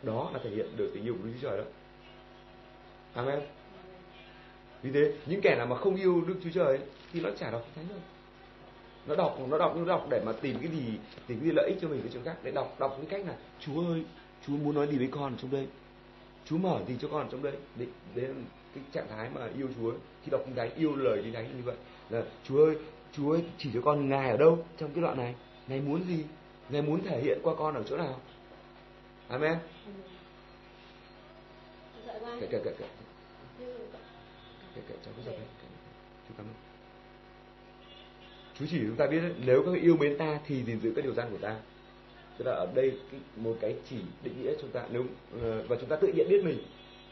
Đó 0.03 0.31
là 0.33 0.41
thể 0.45 0.51
hiện 0.51 0.67
được 0.77 0.91
tình 0.95 1.05
yêu 1.05 1.15
của 1.15 1.25
đức 1.25 1.33
chúa 1.41 1.49
trời 1.49 1.59
đó. 1.59 1.65
Amen. 3.15 3.41
Vì 4.83 4.91
thế 4.93 5.13
những 5.27 5.41
kẻ 5.41 5.55
nào 5.57 5.67
mà 5.67 5.77
không 5.77 5.97
yêu 5.97 6.25
đức 6.27 6.35
chúa 6.45 6.51
trời 6.55 6.79
thì 7.13 7.21
nó 7.21 7.31
chả 7.39 7.51
đọc 7.51 7.63
kinh 7.65 7.75
thánh 7.75 7.89
đâu. 7.89 7.99
Nó 9.07 9.15
đọc 9.15 9.39
nó 9.49 9.59
đọc 9.59 9.77
nó 9.77 9.85
đọc 9.85 10.07
để 10.11 10.23
mà 10.27 10.33
tìm 10.33 10.57
cái 10.61 10.71
gì 10.71 10.85
tìm 11.27 11.39
cái 11.39 11.49
gì 11.49 11.53
lợi 11.57 11.69
ích 11.69 11.79
cho 11.81 11.89
mình 11.89 12.01
cái 12.01 12.11
chỗ 12.15 12.21
khác. 12.25 12.37
Để 12.43 12.51
đọc 12.51 12.77
đọc 12.79 12.97
cái 12.97 13.07
cách 13.11 13.27
là 13.27 13.37
chúa 13.61 13.87
ơi 13.87 14.05
chúa 14.47 14.53
muốn 14.53 14.75
nói 14.75 14.87
gì 14.87 14.99
với 14.99 15.09
con 15.11 15.35
trong 15.43 15.51
đây? 15.51 15.67
Chúa 16.45 16.59
mở 16.59 16.81
gì 16.89 16.95
cho 17.01 17.09
con 17.09 17.29
trong 17.33 17.43
đây? 17.43 17.53
Đấy, 17.77 17.89
đấy 18.15 18.29
là 18.29 18.35
cái 18.75 18.85
trạng 18.93 19.09
thái 19.09 19.31
mà 19.35 19.49
yêu 19.59 19.69
chúa 19.77 19.93
khi 20.25 20.31
đọc 20.31 20.41
kinh 20.47 20.55
thánh 20.55 20.75
yêu 20.77 20.97
lời 20.97 21.21
kinh 21.25 21.33
thánh 21.33 21.57
như 21.57 21.63
vậy 21.65 21.77
là 22.11 22.23
chúa 22.49 22.67
ơi 22.67 22.77
chúa 23.13 23.33
ơi 23.33 23.43
chỉ 23.59 23.71
cho 23.75 23.81
con 23.85 24.09
ngài 24.09 24.31
ở 24.31 24.37
đâu 24.37 24.59
trong 24.79 24.91
cái 24.95 25.03
đoạn 25.03 25.17
này? 25.17 25.35
Ngài 25.69 25.81
muốn 25.81 26.03
gì 26.05 26.25
Ngài 26.69 26.83
muốn 26.83 27.05
thể 27.05 27.21
hiện 27.21 27.39
qua 27.43 27.55
con 27.59 27.75
ở 27.75 27.83
chỗ 27.83 27.97
nào? 27.97 28.21
Amen. 29.29 29.59
Kệ 32.41 32.47
kệ 32.47 32.59
kệ 32.65 32.73
kệ. 32.79 32.87
Kệ 34.75 34.81
kệ 34.89 34.95
cho 35.05 35.11
cái 35.17 35.25
giật 35.25 35.33
này. 35.33 35.47
Chú 36.29 36.35
cảm 36.37 36.47
ơn. 36.47 36.55
Chúa 38.59 38.67
chỉ 38.71 38.79
chúng 38.87 38.97
ta 38.97 39.07
biết 39.07 39.21
đấy, 39.21 39.33
nếu 39.47 39.63
các 39.67 39.83
yêu 39.83 39.97
mến 39.97 40.19
ta 40.19 40.39
thì 40.47 40.65
gìn 40.65 40.81
giữ 40.81 40.93
các 40.97 41.05
điều 41.05 41.15
răn 41.15 41.31
của 41.31 41.39
ta. 41.39 41.57
Tức 42.39 42.45
là 42.45 42.53
ở 42.53 42.67
đây 42.75 42.99
một 43.37 43.57
cái 43.61 43.77
chỉ 43.91 43.97
định 44.23 44.43
nghĩa 44.43 44.53
chúng 44.61 44.71
ta 44.71 44.87
nếu 44.91 45.05
ờ, 45.43 45.63
và 45.69 45.77
chúng 45.81 45.89
ta 45.89 45.97
tự 45.97 46.13
nhận 46.15 46.29
biết 46.29 46.45
mình 46.45 46.59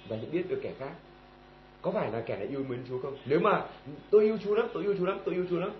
và 0.09 0.17
nhận 0.17 0.31
biết 0.33 0.49
được 0.49 0.61
kẻ 0.63 0.73
khác. 0.79 0.93
Có 1.83 1.91
phải 1.91 2.13
là 2.13 2.21
kẻ 2.21 2.37
này 2.37 2.47
yêu 2.47 2.65
mến 2.69 2.85
Chúa 2.89 3.01
không? 3.03 3.17
Nếu 3.27 3.41
mà 3.41 3.67
tôi 4.11 4.25
yêu 4.25 4.39
Chúa 4.45 4.55
lắm, 4.55 4.69
tôi 4.75 4.83
yêu 4.83 4.95
Chúa 4.99 5.07
lắm, 5.07 5.19
tôi 5.25 5.35
yêu 5.35 5.47
Chúa 5.51 5.59
lắm. 5.59 5.71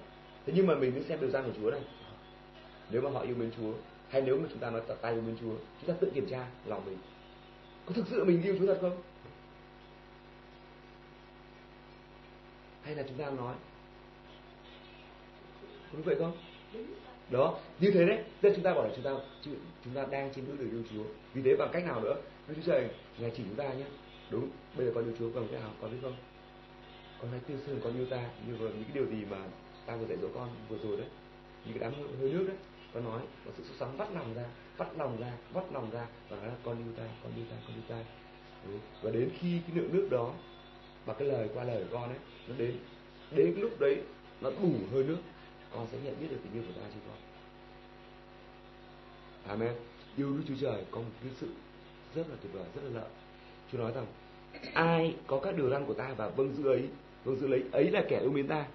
Thế 0.47 0.53
nhưng 0.57 0.67
mà 0.67 0.75
mình 0.75 0.95
mới 0.95 1.05
xem 1.05 1.21
điều 1.21 1.31
răn 1.31 1.45
của 1.45 1.53
Chúa 1.61 1.71
này. 1.71 1.81
Nếu 2.91 3.03
mà 3.03 3.11
họ 3.11 3.21
yêu 3.21 3.35
mến 3.39 3.51
Chúa 3.57 3.73
hay 4.09 4.23
nếu 4.23 4.39
mà 4.39 4.47
chúng 4.51 4.59
ta 4.59 4.71
nói 4.71 4.83
ta 5.03 5.09
yêu 5.09 5.23
mến 5.23 5.37
Chúa, 5.41 5.55
chúng 5.81 5.89
ta 5.91 5.95
tự 6.01 6.11
kiểm 6.15 6.27
tra 6.31 6.47
lòng 6.67 6.85
mình. 6.87 6.99
Có 7.87 7.93
thực 7.95 8.07
sự 8.11 8.25
mình 8.25 8.43
yêu 8.43 8.57
Chúa 8.59 8.67
thật 8.67 8.79
không? 8.81 9.03
Hay 12.83 12.95
là 12.95 13.03
chúng 13.03 13.19
ta 13.19 13.31
nói 13.31 13.55
đúng 15.93 16.03
vậy 16.03 16.17
không? 16.19 16.37
Đó 17.31 17.59
như 17.81 17.91
thế 17.91 18.07
đấy. 18.07 18.25
Nên 18.43 18.53
chúng 18.55 18.65
ta 18.65 18.75
bảo 18.75 18.85
là 18.85 18.91
chúng 18.95 19.05
ta 19.05 19.11
chúng 19.85 19.95
ta 19.95 20.07
đang 20.11 20.33
trên 20.35 20.47
bước 20.47 20.55
đường 20.59 20.71
yêu 20.71 20.83
Chúa. 20.93 21.05
Vì 21.35 21.43
thế 21.43 21.57
bằng 21.59 21.71
cách 21.73 21.85
nào 21.85 22.01
nữa? 22.01 22.17
Đức 22.49 22.55
Chúa 22.57 22.73
Trời 22.73 22.89
ngài 23.19 23.31
chỉ 23.37 23.43
chúng 23.43 23.55
ta 23.55 23.73
nhé. 23.73 23.85
Đúng 24.31 24.49
bây 24.77 24.87
giờ 24.87 24.93
con 24.95 25.05
yêu 25.05 25.15
Chúa 25.19 25.31
bằng 25.31 25.49
cái 25.51 25.61
nào 25.61 25.71
con 25.81 25.91
biết 25.91 25.99
không? 26.03 26.17
Con 27.21 27.31
hãy 27.31 27.41
tiêu 27.47 27.57
sương 27.67 27.81
con 27.85 27.97
yêu 27.97 28.07
ta 28.07 28.29
như 28.47 28.55
vừa 28.57 28.69
những 28.69 28.85
cái 28.85 28.93
điều 28.95 29.07
gì 29.07 29.25
mà 29.31 29.39
ta 29.87 29.97
vừa 29.97 30.07
dạy 30.07 30.19
dỗ 30.23 30.29
con 30.35 30.49
vừa 30.69 30.79
rồi 30.79 30.97
đấy. 30.97 31.09
Những 31.65 31.79
cái 31.79 31.91
đám 31.91 32.01
hơi 32.21 32.33
nước 32.33 32.45
đấy 32.49 32.57
con 32.97 33.05
nói, 33.05 33.21
có 33.45 33.51
sự 33.57 33.65
sốt 33.65 33.77
sắng 33.79 33.97
vắt 33.97 34.09
lòng 34.15 34.35
ra 34.35 34.45
vắt 34.77 34.89
lòng 34.99 35.21
ra 35.21 35.33
vắt 35.53 35.65
lòng 35.73 35.91
ra 35.91 36.07
và 36.29 36.37
nói 36.37 36.47
là 36.47 36.55
con 36.65 36.79
yêu 36.79 36.93
ta 36.97 37.05
con 37.23 37.33
yêu 37.37 37.45
ta 37.51 37.57
con 37.67 37.77
yêu 37.77 37.83
ta 37.89 38.05
đúng. 38.65 38.81
và 39.03 39.11
đến 39.11 39.31
khi 39.39 39.61
cái 39.67 39.77
lượng 39.77 39.93
nước 39.93 40.09
đó 40.11 40.33
và 41.07 41.15
cái 41.15 41.29
lời 41.29 41.49
qua 41.55 41.65
lời 41.65 41.85
của 41.85 41.99
con 41.99 42.09
ấy, 42.09 42.19
nó 42.49 42.55
đến 42.59 42.77
đến 43.31 43.55
lúc 43.61 43.81
đấy 43.81 44.03
nó 44.41 44.51
đủ 44.51 44.73
hơi 44.93 45.05
nước, 45.05 45.19
con 45.73 45.87
sẽ 45.93 45.99
nhận 46.05 46.15
biết 46.21 46.27
được 46.31 46.39
tình 46.43 46.53
yêu 46.53 46.63
của 46.67 46.81
ta 46.81 46.87
chứ 46.95 47.01
con. 47.09 47.17
Amen. 49.49 49.75
Yêu 50.17 50.33
Đức 50.37 50.43
Chúa 50.49 50.55
Trời 50.61 50.85
có 50.91 50.99
một 50.99 51.11
cái 51.23 51.33
sự 51.41 51.49
rất 52.15 52.29
là 52.29 52.37
tuyệt 52.43 52.53
vời, 52.53 52.65
rất 52.75 52.83
là 52.85 53.01
lợi. 53.01 53.11
Chúa 53.73 53.79
nói 53.79 53.93
rằng, 53.93 54.07
ai 54.75 55.17
có 55.27 55.41
các 55.41 55.57
điều 55.57 55.71
răn 55.71 55.87
của 55.87 55.95
ta 55.95 56.15
và 56.17 56.29
vâng 56.29 56.55
giữ 56.57 56.69
ấy 56.69 56.89
vâng 57.25 57.37
giữ 57.37 57.47
lấy, 57.47 57.63
ấy 57.73 57.91
là 57.91 58.05
kẻ 58.09 58.21
yêu 58.21 58.31
mến 58.31 58.49
ta. 58.49 58.67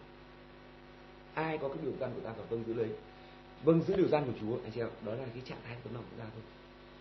Ai 1.34 1.58
có 1.58 1.68
các 1.68 1.78
điều 1.84 1.94
răn 2.00 2.12
của 2.16 2.22
ta 2.22 2.34
và 2.38 2.44
vâng 2.50 2.64
giữ 2.68 2.74
lấy 2.74 2.90
vâng 3.64 3.82
giữ 3.82 3.96
điều 3.96 4.08
gian 4.08 4.26
của 4.26 4.34
Chúa. 4.42 4.58
Anh 4.64 4.72
chị 4.76 4.82
em 4.82 4.90
đó 5.06 5.12
là 5.14 5.26
cái 5.34 5.44
trạng 5.46 5.62
thái 5.68 5.78
tấm 5.84 5.94
lòng 5.94 6.04
của 6.12 6.24
ta 6.24 6.26
thôi 6.34 6.44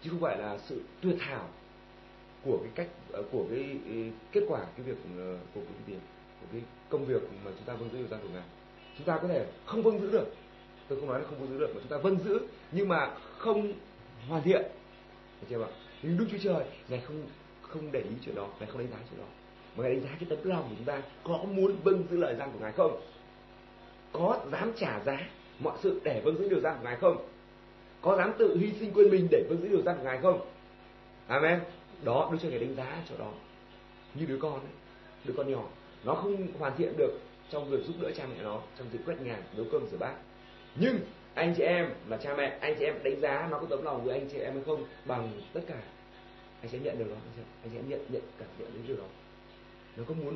chứ 0.05 0.11
không 0.11 0.21
phải 0.21 0.39
là 0.39 0.59
sự 0.59 0.83
tuyệt 1.01 1.17
hảo 1.19 1.49
của 2.45 2.59
cái 2.63 2.71
cách 2.75 2.89
ờ, 3.13 3.23
của 3.33 3.45
cái, 3.51 3.77
ờ, 3.89 3.95
kết 4.33 4.41
quả 4.49 4.61
cái 4.77 4.87
việc 4.87 4.97
ờ, 5.19 5.37
của 5.55 5.61
cái 5.61 5.83
tiền 5.87 5.99
của 6.41 6.47
cái 6.53 6.63
công 6.89 7.05
việc 7.05 7.23
mà 7.45 7.51
chúng 7.57 7.65
ta 7.67 7.75
vâng 7.75 7.89
giữ 7.93 7.99
điều 7.99 8.07
gian 8.07 8.21
của 8.23 8.29
ngài. 8.33 8.43
Chúng 8.99 9.07
ta 9.07 9.19
có 9.23 9.29
thể 9.29 9.47
không 9.67 9.83
vâng 9.83 10.01
giữ 10.01 10.11
được. 10.11 10.35
Tôi 10.89 11.01
không 11.01 11.09
nói 11.09 11.21
là 11.21 11.27
không 11.27 11.41
vâng 11.41 11.49
giữ 11.51 11.59
được 11.59 11.73
mà 11.75 11.81
chúng 11.81 11.91
ta 11.91 11.97
vâng 11.97 12.19
giữ 12.19 12.41
nhưng 12.73 12.89
mà 12.89 13.11
không 13.39 13.73
hoàn 14.29 14.43
thiện. 14.43 14.63
Anh 15.41 15.49
chị 15.49 15.55
em 15.55 15.63
ạ 15.63 15.69
nhưng 16.03 16.19
đức 16.19 16.27
chúa 16.33 16.39
trời 16.43 16.65
ngài 16.89 17.01
không 17.01 17.23
không 17.63 17.93
để 17.93 18.01
ý 18.01 18.15
chuyện 18.25 18.35
đó 18.35 18.49
ngài 18.61 18.69
không 18.69 18.79
đánh 18.79 18.91
giá 18.91 18.97
chuyện 19.11 19.21
đó. 19.21 19.27
Mà 19.77 19.83
ngài 19.83 19.93
đánh 19.93 20.03
giá 20.03 20.11
cái 20.21 20.29
tấm 20.29 20.39
lòng 20.45 20.63
của 20.69 20.75
chúng 20.77 20.85
ta 20.85 21.03
có 21.25 21.45
muốn 21.45 21.77
vâng 21.85 22.05
giữ 22.11 22.17
lời 22.17 22.35
gian 22.39 22.53
của 22.53 22.59
ngài 22.61 22.73
không? 22.73 23.01
Có 24.13 24.41
dám 24.53 24.73
trả 24.77 25.01
giá 25.05 25.29
mọi 25.61 25.79
sự 25.83 26.01
để 26.05 26.21
vâng 26.25 26.39
giữ 26.39 26.49
điều 26.49 26.61
răn 26.61 26.75
của 26.79 26.85
ngài 26.85 26.97
không? 26.97 27.17
Có 28.03 28.17
dám 28.17 28.33
tự 28.39 28.57
hy 28.57 28.73
sinh 28.81 28.93
quên 28.93 29.11
mình 29.11 29.29
để 29.31 29.45
vâng 29.49 29.63
giữ 29.63 29.69
điều 29.69 29.83
răn 29.83 29.97
của 29.97 30.05
ngài 30.05 30.19
không? 30.19 30.41
Amen. 31.27 31.61
Đó 32.05 32.29
đức 32.33 32.39
chúa 32.43 32.49
ngài 32.49 32.59
đánh 32.59 32.75
giá 32.77 33.03
chỗ 33.09 33.15
đó. 33.19 33.33
Như 34.15 34.27
đứa 34.27 34.39
con 34.41 34.53
ấy, 34.53 34.73
đứa 35.25 35.35
con 35.37 35.53
nhỏ 35.53 35.65
nó 36.05 36.15
không 36.15 36.47
hoàn 36.59 36.73
thiện 36.77 36.93
được 36.97 37.19
trong 37.51 37.71
việc 37.71 37.79
giúp 37.87 37.95
đỡ 38.01 38.11
cha 38.17 38.27
mẹ 38.27 38.43
nó 38.43 38.61
trong 38.79 38.87
việc 38.93 38.99
quét 39.07 39.21
nhà 39.21 39.39
nấu 39.57 39.67
cơm 39.73 39.87
rửa 39.91 39.99
bát. 39.99 40.15
Nhưng 40.77 40.99
anh 41.35 41.55
chị 41.57 41.63
em 41.63 41.91
là 42.09 42.17
cha 42.17 42.35
mẹ 42.37 42.59
anh 42.61 42.75
chị 42.79 42.85
em 42.85 42.95
đánh 43.03 43.21
giá 43.21 43.49
nó 43.51 43.59
có 43.59 43.67
tấm 43.71 43.83
lòng 43.83 44.05
với 44.05 44.19
anh 44.19 44.29
chị 44.33 44.39
em 44.39 44.55
hay 44.55 44.63
không 44.67 44.85
bằng 45.05 45.31
tất 45.53 45.61
cả. 45.67 45.83
Anh 46.61 46.71
sẽ 46.71 46.79
nhận 46.79 46.99
được 46.99 47.09
đó 47.09 47.15
anh 47.15 47.33
sẽ, 47.37 47.43
anh 47.63 47.71
sẽ 47.75 47.81
nhận 47.89 48.07
nhận 48.09 48.23
cảm 48.39 48.49
nhận 48.59 48.73
đến 48.75 48.83
điều 48.89 48.97
đó. 48.97 49.05
Nó 49.97 50.05
có 50.09 50.15
muốn 50.15 50.35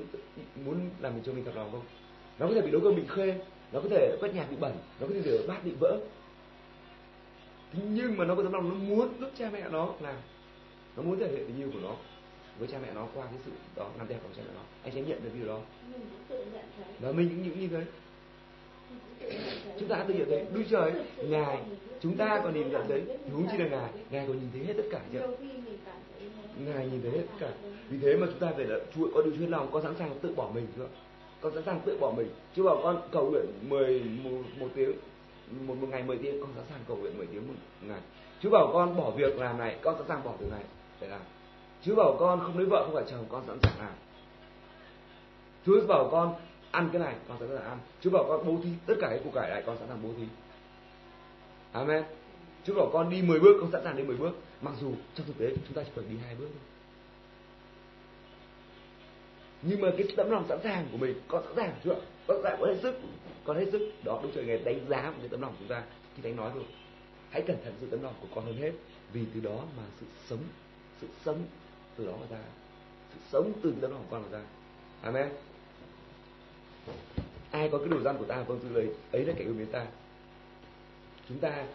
muốn 0.64 0.90
làm 1.00 1.14
mình 1.14 1.22
cho 1.26 1.32
mình 1.32 1.44
thật 1.44 1.52
lòng 1.56 1.72
không? 1.72 1.84
Nó 2.38 2.46
có 2.48 2.54
thể 2.54 2.60
bị 2.60 2.70
đối 2.70 2.80
cơm 2.80 2.96
bị 2.96 3.02
khê 3.08 3.40
nó 3.74 3.80
có 3.80 3.88
thể 3.88 4.16
quét 4.20 4.34
nhà 4.34 4.46
bị 4.50 4.56
bẩn 4.60 4.72
nó 5.00 5.06
có 5.06 5.14
thể 5.14 5.22
rửa 5.22 5.46
bát 5.48 5.64
bị 5.64 5.72
vỡ. 5.80 5.98
Thế 7.72 7.82
nhưng 7.88 8.16
mà 8.16 8.24
nó 8.24 8.34
có 8.34 8.42
tấm 8.42 8.52
lòng 8.52 8.68
nó 8.68 8.74
muốn 8.74 9.08
giúp 9.20 9.30
cha 9.38 9.50
mẹ 9.52 9.68
nó 9.70 9.94
làm 10.00 10.16
nó 10.96 11.02
muốn 11.02 11.18
thể 11.18 11.28
hiện 11.28 11.44
tình 11.46 11.60
yêu 11.60 11.70
của 11.72 11.78
nó 11.82 11.96
với 12.58 12.68
cha 12.68 12.78
mẹ 12.82 12.88
nó 12.94 13.06
qua 13.14 13.24
cái 13.24 13.34
sự 13.44 13.50
đó 13.76 13.90
làm 13.98 14.08
đẹp 14.08 14.18
của 14.22 14.28
cha 14.37 14.42
mẹ 14.46 14.52
nó. 14.54 14.60
Anh 14.82 14.94
sẽ 14.94 15.00
nhận 15.00 15.24
được 15.24 15.30
điều 15.34 15.46
đó. 15.46 15.60
Và 17.00 17.12
mình 17.12 17.28
cũng 17.28 17.42
những 17.42 17.60
như 17.60 17.68
thế. 17.68 17.84
Chúng 19.80 19.88
ta 19.88 20.04
tự 20.08 20.14
nhận 20.14 20.28
thấy. 20.28 20.46
Đôi 20.54 20.66
trời 20.70 20.92
ngài 21.28 21.58
chúng 22.00 22.16
ta 22.16 22.40
còn 22.44 22.54
nhìn 22.54 22.72
nhận 22.72 22.88
thấy. 22.88 23.02
Huống 23.32 23.46
chi 23.50 23.58
là 23.58 23.68
ngài. 23.68 23.90
Ngài 24.10 24.26
còn 24.26 24.37
nhìn 24.40 24.48
thấy 24.52 24.64
hết 24.64 24.74
tất 24.76 24.88
cả 24.90 25.00
chưa 25.12 25.28
ngài 26.66 26.87
nhìn 26.87 27.02
thấy 27.02 27.10
hết 27.10 27.24
tất 27.30 27.37
cả. 27.40 27.52
Vì 27.88 27.98
thế 28.02 28.16
mà 28.16 28.26
chúng 28.26 28.38
ta 28.38 28.52
phải 28.56 28.64
là 28.64 28.78
chúa 28.96 29.08
có 29.14 29.22
điều 29.22 29.37
chuyên 29.37 29.50
lòng 29.50 29.68
con 29.72 29.82
sẵn 29.82 29.94
sàng 29.98 30.18
tự 30.22 30.34
bỏ 30.34 30.50
mình 30.54 30.66
chưa 30.76 30.87
con 31.44 31.54
sẵn 31.54 31.62
sàng 31.66 31.80
tự 31.85 31.98
bỏ 32.00 32.12
mình. 32.16 32.28
Chứ 32.57 32.62
bảo 32.62 32.80
con 32.83 33.02
cầu 33.12 33.30
nguyện 33.30 33.46
mười 33.68 34.00
một, 34.00 34.42
một 34.59 34.68
tiếng 34.74 34.92
một, 35.66 35.74
một 35.80 35.87
ngày 35.90 36.02
mười 36.02 36.18
tiếng 36.18 36.40
con 36.40 36.50
sẵn 36.57 36.64
sàng 36.70 36.80
cầu 36.88 36.96
nguyện 36.96 37.18
mười 37.18 37.26
tiếng 37.26 37.48
một 37.48 37.54
ngày. 37.80 38.00
Chứ 38.42 38.50
bảo 38.50 38.70
con 38.72 38.96
bỏ 38.96 39.11
việc 39.11 39.37
làm 39.37 39.59
này 39.59 39.78
con 39.83 39.94
sẵn 39.98 40.09
sàng 40.09 40.24
bỏ 40.24 40.33
việc 40.38 40.50
này 40.50 40.62
để 41.00 41.09
làm. 41.09 41.20
Chứ 41.83 41.94
bảo 41.94 42.16
con 42.20 42.40
không 42.40 42.59
lấy 42.59 42.66
vợ 42.66 42.85
không 42.85 42.94
phải 42.94 43.04
chồng 43.11 43.26
con 43.28 43.42
sẵn 43.46 43.59
sàng 43.62 43.78
làm. 43.78 43.92
Chúa 45.66 45.87
bảo 45.87 46.09
con 46.12 46.35
ăn 46.70 46.88
cái 46.92 47.02
này 47.02 47.14
con 47.28 47.38
sẵn 47.40 47.48
sàng 47.48 47.64
ăn. 47.64 47.78
Chúa 48.00 48.11
bảo 48.11 48.24
con 48.28 48.46
bố 48.46 48.57
thí 48.64 48.70
tất 48.87 48.94
cả 49.00 49.07
cái 49.11 49.20
củ 49.24 49.30
cải 49.30 49.50
này 49.50 49.62
con 49.66 49.78
sẵn 49.78 49.88
sàng 49.88 50.02
bố 50.02 50.09
thí. 50.18 50.24
Amen. 51.72 52.04
Chúa 52.64 52.74
bảo 52.74 52.90
con 52.92 53.11
đi 53.11 53.22
10 53.22 53.40
bước 53.40 53.57
con 53.61 53.70
sẵn 53.70 53.85
sàng 53.85 53.96
đi 53.96 54.02
10 54.02 54.16
bước. 54.16 54.33
Mặc 54.61 54.74
dù 54.80 54.92
trong 55.14 55.26
thực 55.26 55.38
tế 55.38 55.48
chúng 55.66 55.74
ta 55.74 55.83
chỉ 55.83 55.90
cần 55.96 56.04
đi 56.11 56.16
hai 56.26 56.35
bước 56.35 56.48
thôi 56.52 56.73
nhưng 59.66 59.81
mà 59.81 59.90
cái 59.98 60.07
tấm 60.16 60.31
lòng 60.31 60.44
sẵn 60.48 60.59
sàng 60.64 60.87
của 60.92 60.98
mình, 60.98 61.20
có 61.29 61.42
sẵn 61.42 61.53
sàng 61.57 61.74
chưa? 61.85 61.94
Có 62.27 62.35
sẵn 62.35 62.42
sàng, 62.42 62.61
có 62.61 62.66
hết 62.66 62.77
sức. 62.83 62.94
Có 63.44 63.55
hết 63.55 63.66
sức. 63.72 63.92
Đó 64.05 64.18
cũng 64.22 64.31
trời 64.35 64.44
ngày 64.44 64.59
đánh 64.59 64.81
giá 64.88 65.03
một 65.11 65.16
cái 65.20 65.29
tấm 65.29 65.40
lòng 65.42 65.50
của 65.50 65.57
chúng 65.59 65.68
ta. 65.68 65.83
Khi 66.16 66.22
đánh 66.22 66.37
nói 66.37 66.50
rồi, 66.55 66.64
hãy 67.31 67.42
cẩn 67.42 67.57
thận 67.64 67.74
sự 67.81 67.87
tấm 67.90 68.03
lòng 68.03 68.14
của 68.20 68.29
con 68.35 68.44
hơn 68.44 68.57
hết. 68.57 68.72
Vì 69.12 69.24
từ 69.35 69.40
đó 69.40 69.64
mà 69.77 69.83
sự 70.00 70.07
sống 70.29 70.38
sự 71.00 71.07
sống 71.24 71.42
từ 71.96 72.07
đó 72.07 72.12
mà 72.20 72.27
ra. 72.37 72.42
Sự 73.14 73.20
sống 73.33 73.53
từ 73.62 73.74
tấm 73.81 73.90
lòng 73.90 74.05
của 74.11 74.16
con 74.16 74.22
mà 74.22 74.38
ra. 74.38 74.44
Amen. 75.03 75.29
Ai 77.50 77.68
có 77.68 77.79
cái 77.79 77.88
điều 77.88 78.00
gian 78.00 78.18
của 78.18 78.24
ta 78.24 78.42
vâng 78.42 78.61
giữ 78.62 78.68
lấy. 78.68 78.88
Ấy 79.12 79.24
là 79.24 79.35
kẻ 79.37 79.44
yêu 79.44 79.55
mến 79.55 79.66
ta. 79.66 79.87
Chúng 81.29 81.38
ta 81.38 81.66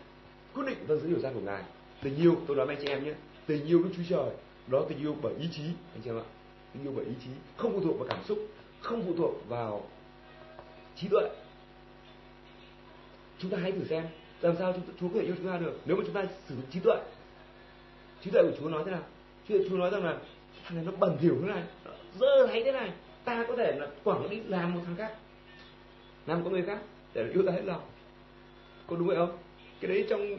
quyết 0.53 0.63
định 0.67 0.77
vâng 0.87 0.99
giữ 0.99 1.07
điều 1.07 1.19
gian 1.19 1.33
của 1.33 1.41
ngài. 1.41 1.63
Tình 2.03 2.15
yêu, 2.15 2.35
tôi 2.47 2.57
nói 2.57 2.65
với 2.65 2.75
anh 2.75 2.85
chị 2.85 2.91
em 2.91 3.03
nhé. 3.03 3.13
Tình 3.45 3.65
yêu 3.65 3.83
đức 3.83 3.89
chúa 3.97 4.03
trời, 4.09 4.29
đó 4.67 4.85
tình 4.89 4.99
yêu 4.99 5.15
bởi 5.21 5.33
ý 5.39 5.49
chí. 5.51 5.63
Anh 5.93 6.01
chị 6.03 6.09
em 6.09 6.17
ạ 6.17 6.23
tình 6.73 6.83
yêu 6.83 6.93
bởi 6.95 7.05
ý 7.05 7.11
chí 7.23 7.29
không 7.57 7.73
phụ 7.73 7.81
thuộc 7.81 7.99
vào 7.99 8.07
cảm 8.09 8.19
xúc 8.27 8.39
không 8.81 9.03
phụ 9.05 9.13
thuộc 9.17 9.31
vào 9.47 9.83
trí 10.95 11.07
tuệ. 11.07 11.29
Chúng 13.39 13.51
ta 13.51 13.57
hãy 13.57 13.71
thử 13.71 13.85
xem 13.85 14.03
làm 14.41 14.55
sao 14.59 14.73
chúng, 14.73 14.83
chúa 14.99 15.07
có 15.07 15.19
thể 15.19 15.25
yêu 15.25 15.35
chúng 15.37 15.47
ta 15.47 15.57
được 15.57 15.79
nếu 15.85 15.97
mà 15.97 16.03
chúng 16.05 16.13
ta 16.13 16.25
sử 16.47 16.55
dụng 16.55 16.65
trí 16.71 16.79
tuệ. 16.79 16.95
Trí 18.23 18.31
tuệ 18.31 18.41
của 18.41 18.57
chúa 18.59 18.69
nói 18.69 18.83
thế 18.85 18.91
nào? 18.91 19.03
Chúa, 19.47 19.55
chúa 19.69 19.77
nói 19.77 19.89
rằng 19.89 20.05
là 20.05 20.17
thằng 20.63 20.75
này 20.75 20.85
nó 20.85 20.91
bẩn 20.99 21.17
thỉu 21.21 21.37
thế 21.41 21.47
này 21.47 21.63
dơ 22.19 22.47
thấy 22.47 22.63
thế 22.63 22.71
này. 22.71 22.91
Ta 23.23 23.45
có 23.47 23.55
thể 23.55 23.75
là 23.79 23.87
quẳng 24.03 24.21
nó 24.21 24.27
đi 24.27 24.41
làm 24.47 24.73
một 24.73 24.81
thằng 24.85 24.95
khác 24.95 25.13
làm 26.27 26.43
có 26.43 26.49
người 26.49 26.61
khác 26.61 26.79
để 27.13 27.29
yêu 27.33 27.43
ta 27.45 27.51
hết 27.51 27.61
lòng. 27.65 27.81
Có 28.87 28.95
đúng 28.95 29.07
vậy 29.07 29.17
không? 29.17 29.37
Cái 29.79 29.91
đấy 29.91 30.05
trong 30.09 30.37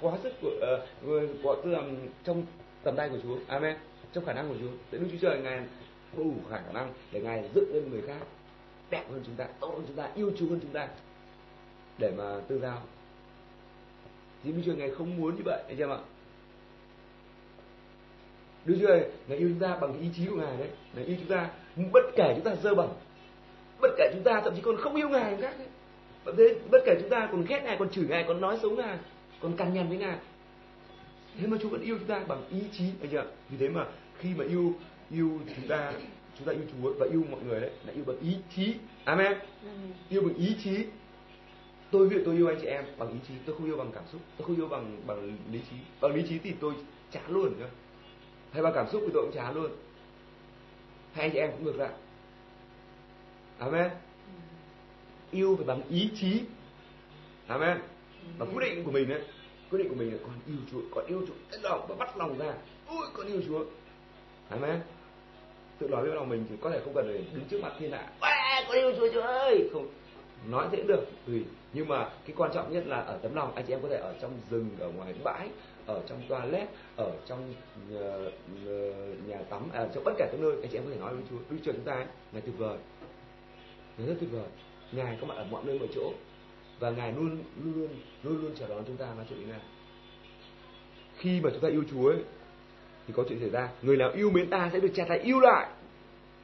quá 0.00 0.18
sức 0.22 0.32
của 0.40 0.80
uh, 1.06 1.30
của 1.42 1.56
tư 1.64 1.70
làm 1.70 1.96
trong 2.24 2.46
tầm 2.82 2.96
tay 2.96 3.08
của 3.08 3.18
Chúa. 3.22 3.36
Amen 3.46 3.76
trong 4.12 4.24
khả 4.24 4.32
năng 4.32 4.48
của 4.48 4.54
Chúa 4.60 4.70
để 4.90 4.98
Đức 4.98 5.06
Chúa 5.12 5.18
Trời 5.20 5.40
ngài 5.40 5.60
đủ 6.16 6.34
khả 6.50 6.60
năng 6.74 6.92
để 7.12 7.20
ngài 7.20 7.50
dựng 7.54 7.74
lên 7.74 7.90
người 7.90 8.02
khác, 8.02 8.20
đẹp 8.90 9.04
hơn 9.10 9.22
chúng 9.26 9.34
ta, 9.34 9.46
tốt 9.60 9.72
hơn 9.72 9.84
chúng 9.86 9.96
ta, 9.96 10.08
yêu 10.14 10.32
Chúa 10.38 10.46
hơn 10.46 10.58
chúng 10.62 10.72
ta. 10.72 10.88
Để 11.98 12.12
mà 12.16 12.40
tương 12.48 12.60
giao. 12.60 12.82
Thì 14.44 14.52
Đức 14.52 14.62
Chúa 14.66 14.74
ngài 14.74 14.90
không 14.90 15.16
muốn 15.16 15.36
như 15.36 15.42
vậy, 15.44 15.62
anh 15.68 15.76
chị 15.76 15.82
em 15.82 15.90
ạ. 15.90 15.98
Đức 18.64 18.76
Chúa 18.80 18.86
Trời 18.86 19.10
ngài 19.28 19.38
yêu 19.38 19.48
chúng 19.48 19.60
ta 19.60 19.76
bằng 19.76 20.00
ý 20.00 20.08
chí 20.16 20.26
của 20.26 20.36
ngài 20.36 20.56
đấy. 20.56 20.68
Ngài 20.94 21.04
yêu 21.04 21.16
chúng 21.20 21.28
ta, 21.28 21.50
bất 21.92 22.04
kể 22.16 22.32
chúng 22.36 22.44
ta 22.44 22.54
dơ 22.62 22.74
bẩn, 22.74 22.88
bất 23.80 23.90
kể 23.98 24.10
chúng 24.12 24.22
ta 24.22 24.40
thậm 24.44 24.54
chí 24.56 24.62
còn 24.62 24.76
không 24.76 24.94
yêu 24.94 25.08
ngài 25.08 25.36
khác 25.36 25.54
đấy. 25.58 25.68
Thế, 26.36 26.54
bất 26.70 26.78
kể 26.86 26.96
chúng 27.00 27.10
ta 27.10 27.28
còn 27.32 27.44
ghét 27.44 27.60
ngài, 27.64 27.76
còn 27.76 27.90
chửi 27.90 28.06
ngài, 28.08 28.24
còn 28.28 28.40
nói 28.40 28.58
xấu 28.62 28.70
ngài, 28.70 28.98
còn 29.40 29.56
cằn 29.56 29.74
nhằn 29.74 29.88
với 29.88 29.98
ngài 29.98 30.18
thế 31.38 31.46
mà 31.46 31.56
Chúa 31.62 31.68
vẫn 31.68 31.82
yêu 31.82 31.98
chúng 31.98 32.08
ta 32.08 32.24
bằng 32.28 32.48
ý 32.50 32.60
chí 32.72 32.84
anh 33.00 33.10
chị 33.10 33.16
ạ 33.16 33.24
vì 33.50 33.56
thế 33.56 33.68
mà 33.68 33.86
khi 34.18 34.34
mà 34.36 34.44
yêu 34.44 34.74
yêu 35.10 35.40
chúng 35.56 35.68
ta 35.68 35.92
chúng 36.38 36.46
ta 36.46 36.52
yêu 36.52 36.62
Chúa 36.72 36.92
và 36.98 37.06
yêu 37.12 37.24
mọi 37.30 37.40
người 37.42 37.60
đấy 37.60 37.70
là 37.86 37.92
yêu 37.92 38.04
bằng 38.06 38.18
ý 38.20 38.36
chí. 38.56 38.74
Amen. 39.04 39.38
Yêu 40.08 40.22
bằng 40.22 40.34
ý 40.34 40.56
chí. 40.64 40.84
Tôi 41.90 42.08
ví 42.08 42.16
dụ 42.16 42.22
tôi 42.24 42.36
yêu 42.36 42.48
anh 42.48 42.58
chị 42.60 42.66
em 42.66 42.84
bằng 42.98 43.08
ý 43.08 43.18
chí 43.28 43.34
tôi 43.46 43.56
không 43.56 43.66
yêu 43.66 43.76
bằng 43.76 43.90
cảm 43.94 44.04
xúc 44.12 44.20
tôi 44.38 44.46
không 44.46 44.56
yêu 44.56 44.68
bằng 44.68 44.96
bằng 45.06 45.36
lý 45.52 45.60
trí. 45.70 45.76
Bằng 46.00 46.14
lý 46.14 46.22
trí 46.28 46.38
thì 46.38 46.52
tôi 46.60 46.74
chán 47.10 47.24
luôn 47.28 47.54
cơ 47.58 47.66
hay 48.52 48.62
bằng 48.62 48.72
cảm 48.74 48.86
xúc 48.92 49.02
thì 49.06 49.10
tôi 49.14 49.22
cũng 49.22 49.34
chán 49.34 49.54
luôn. 49.54 49.70
Hay 51.12 51.24
anh 51.24 51.30
chị 51.32 51.38
em 51.38 51.50
cũng 51.50 51.64
ngược 51.64 51.76
lại. 51.76 51.90
Amen. 53.58 53.90
Yêu 55.30 55.56
phải 55.56 55.66
bằng 55.66 55.82
ý 55.88 56.10
chí. 56.20 56.40
Amen. 57.46 57.78
Và 58.38 58.46
quyết 58.46 58.68
định 58.68 58.84
của 58.84 58.90
mình 58.90 59.08
đấy 59.08 59.22
quyết 59.70 59.78
định 59.78 59.88
của 59.88 59.94
mình 59.94 60.12
là 60.12 60.18
con 60.22 60.34
yêu 60.46 60.56
Chúa 60.72 60.80
con 60.94 61.06
yêu 61.06 61.20
Chúa 61.26 61.34
hết 61.50 61.58
lòng 61.62 61.86
và 61.88 61.94
bắt 61.94 62.16
lòng 62.16 62.38
ra. 62.38 62.54
Ôi 62.86 63.06
con 63.14 63.26
yêu 63.26 63.42
Chúa. 63.48 63.64
Amen. 64.48 64.80
Tự 65.78 65.88
nói 65.88 66.02
với 66.02 66.14
lòng 66.14 66.28
mình 66.28 66.44
thì 66.50 66.56
có 66.60 66.70
thể 66.70 66.80
không 66.84 66.94
cần 66.94 67.04
phải 67.06 67.24
đứng 67.34 67.44
trước 67.50 67.60
mặt 67.62 67.72
thiên 67.78 67.92
hạ. 67.92 68.10
Con 68.68 68.76
yêu 68.76 68.92
Chúa 68.96 69.08
Chúa 69.12 69.20
ơi. 69.20 69.68
Không 69.72 69.88
nói 70.50 70.68
dễ 70.72 70.82
được. 70.82 71.04
Tùy 71.26 71.44
nhưng 71.72 71.88
mà 71.88 72.10
cái 72.26 72.34
quan 72.36 72.50
trọng 72.54 72.72
nhất 72.72 72.86
là 72.86 72.96
ở 72.96 73.18
tấm 73.22 73.34
lòng 73.34 73.54
anh 73.54 73.64
chị 73.66 73.74
em 73.74 73.82
có 73.82 73.88
thể 73.88 73.96
ở 73.96 74.14
trong 74.20 74.32
rừng 74.50 74.68
ở 74.78 74.88
ngoài 74.88 75.14
bãi 75.24 75.48
ở 75.86 76.02
trong 76.06 76.22
toilet 76.28 76.68
ở 76.96 77.12
trong 77.26 77.54
nhà, 77.88 78.16
nhà 79.26 79.38
tắm 79.50 79.68
ở 79.72 79.88
trong 79.94 80.04
bất 80.04 80.12
cả 80.18 80.28
các 80.32 80.40
nơi 80.40 80.52
anh 80.52 80.70
chị 80.70 80.78
em 80.78 80.84
có 80.84 80.90
thể 80.90 81.00
nói 81.00 81.14
với 81.14 81.22
Chúa. 81.30 81.36
Đức 81.50 81.56
Chúa 81.64 81.72
chúng 81.72 81.84
ta 81.84 81.92
ấy, 81.92 82.06
ngài 82.32 82.42
tuyệt 82.42 82.54
vời. 82.58 82.78
Ngài 83.98 84.06
rất 84.06 84.14
tuyệt 84.20 84.30
vời. 84.32 84.48
Ngài 84.92 85.18
có 85.20 85.26
mặt 85.26 85.34
ở 85.34 85.44
mọi 85.50 85.64
nơi 85.64 85.78
mọi 85.78 85.88
chỗ 85.94 86.12
và 86.80 86.90
ngài 86.90 87.12
luôn 87.12 87.38
luôn 87.64 87.74
luôn 87.74 87.88
luôn 88.22 88.42
luôn 88.42 88.52
chào 88.58 88.68
đón 88.68 88.84
chúng 88.86 88.96
ta 88.96 89.06
nói 89.16 89.26
chuyện 89.28 89.38
với 89.38 89.48
ngài. 89.48 89.60
Khi 91.16 91.40
mà 91.40 91.50
chúng 91.50 91.60
ta 91.60 91.68
yêu 91.68 91.84
Chúa 91.90 92.08
ấy, 92.08 92.18
thì 93.06 93.14
có 93.16 93.24
chuyện 93.28 93.40
xảy 93.40 93.50
ra. 93.50 93.68
Người 93.82 93.96
nào 93.96 94.10
yêu 94.10 94.30
mến 94.30 94.50
ta 94.50 94.70
sẽ 94.72 94.80
được 94.80 94.90
cha 94.94 95.04
ta 95.08 95.14
yêu 95.14 95.40
lại. 95.40 95.68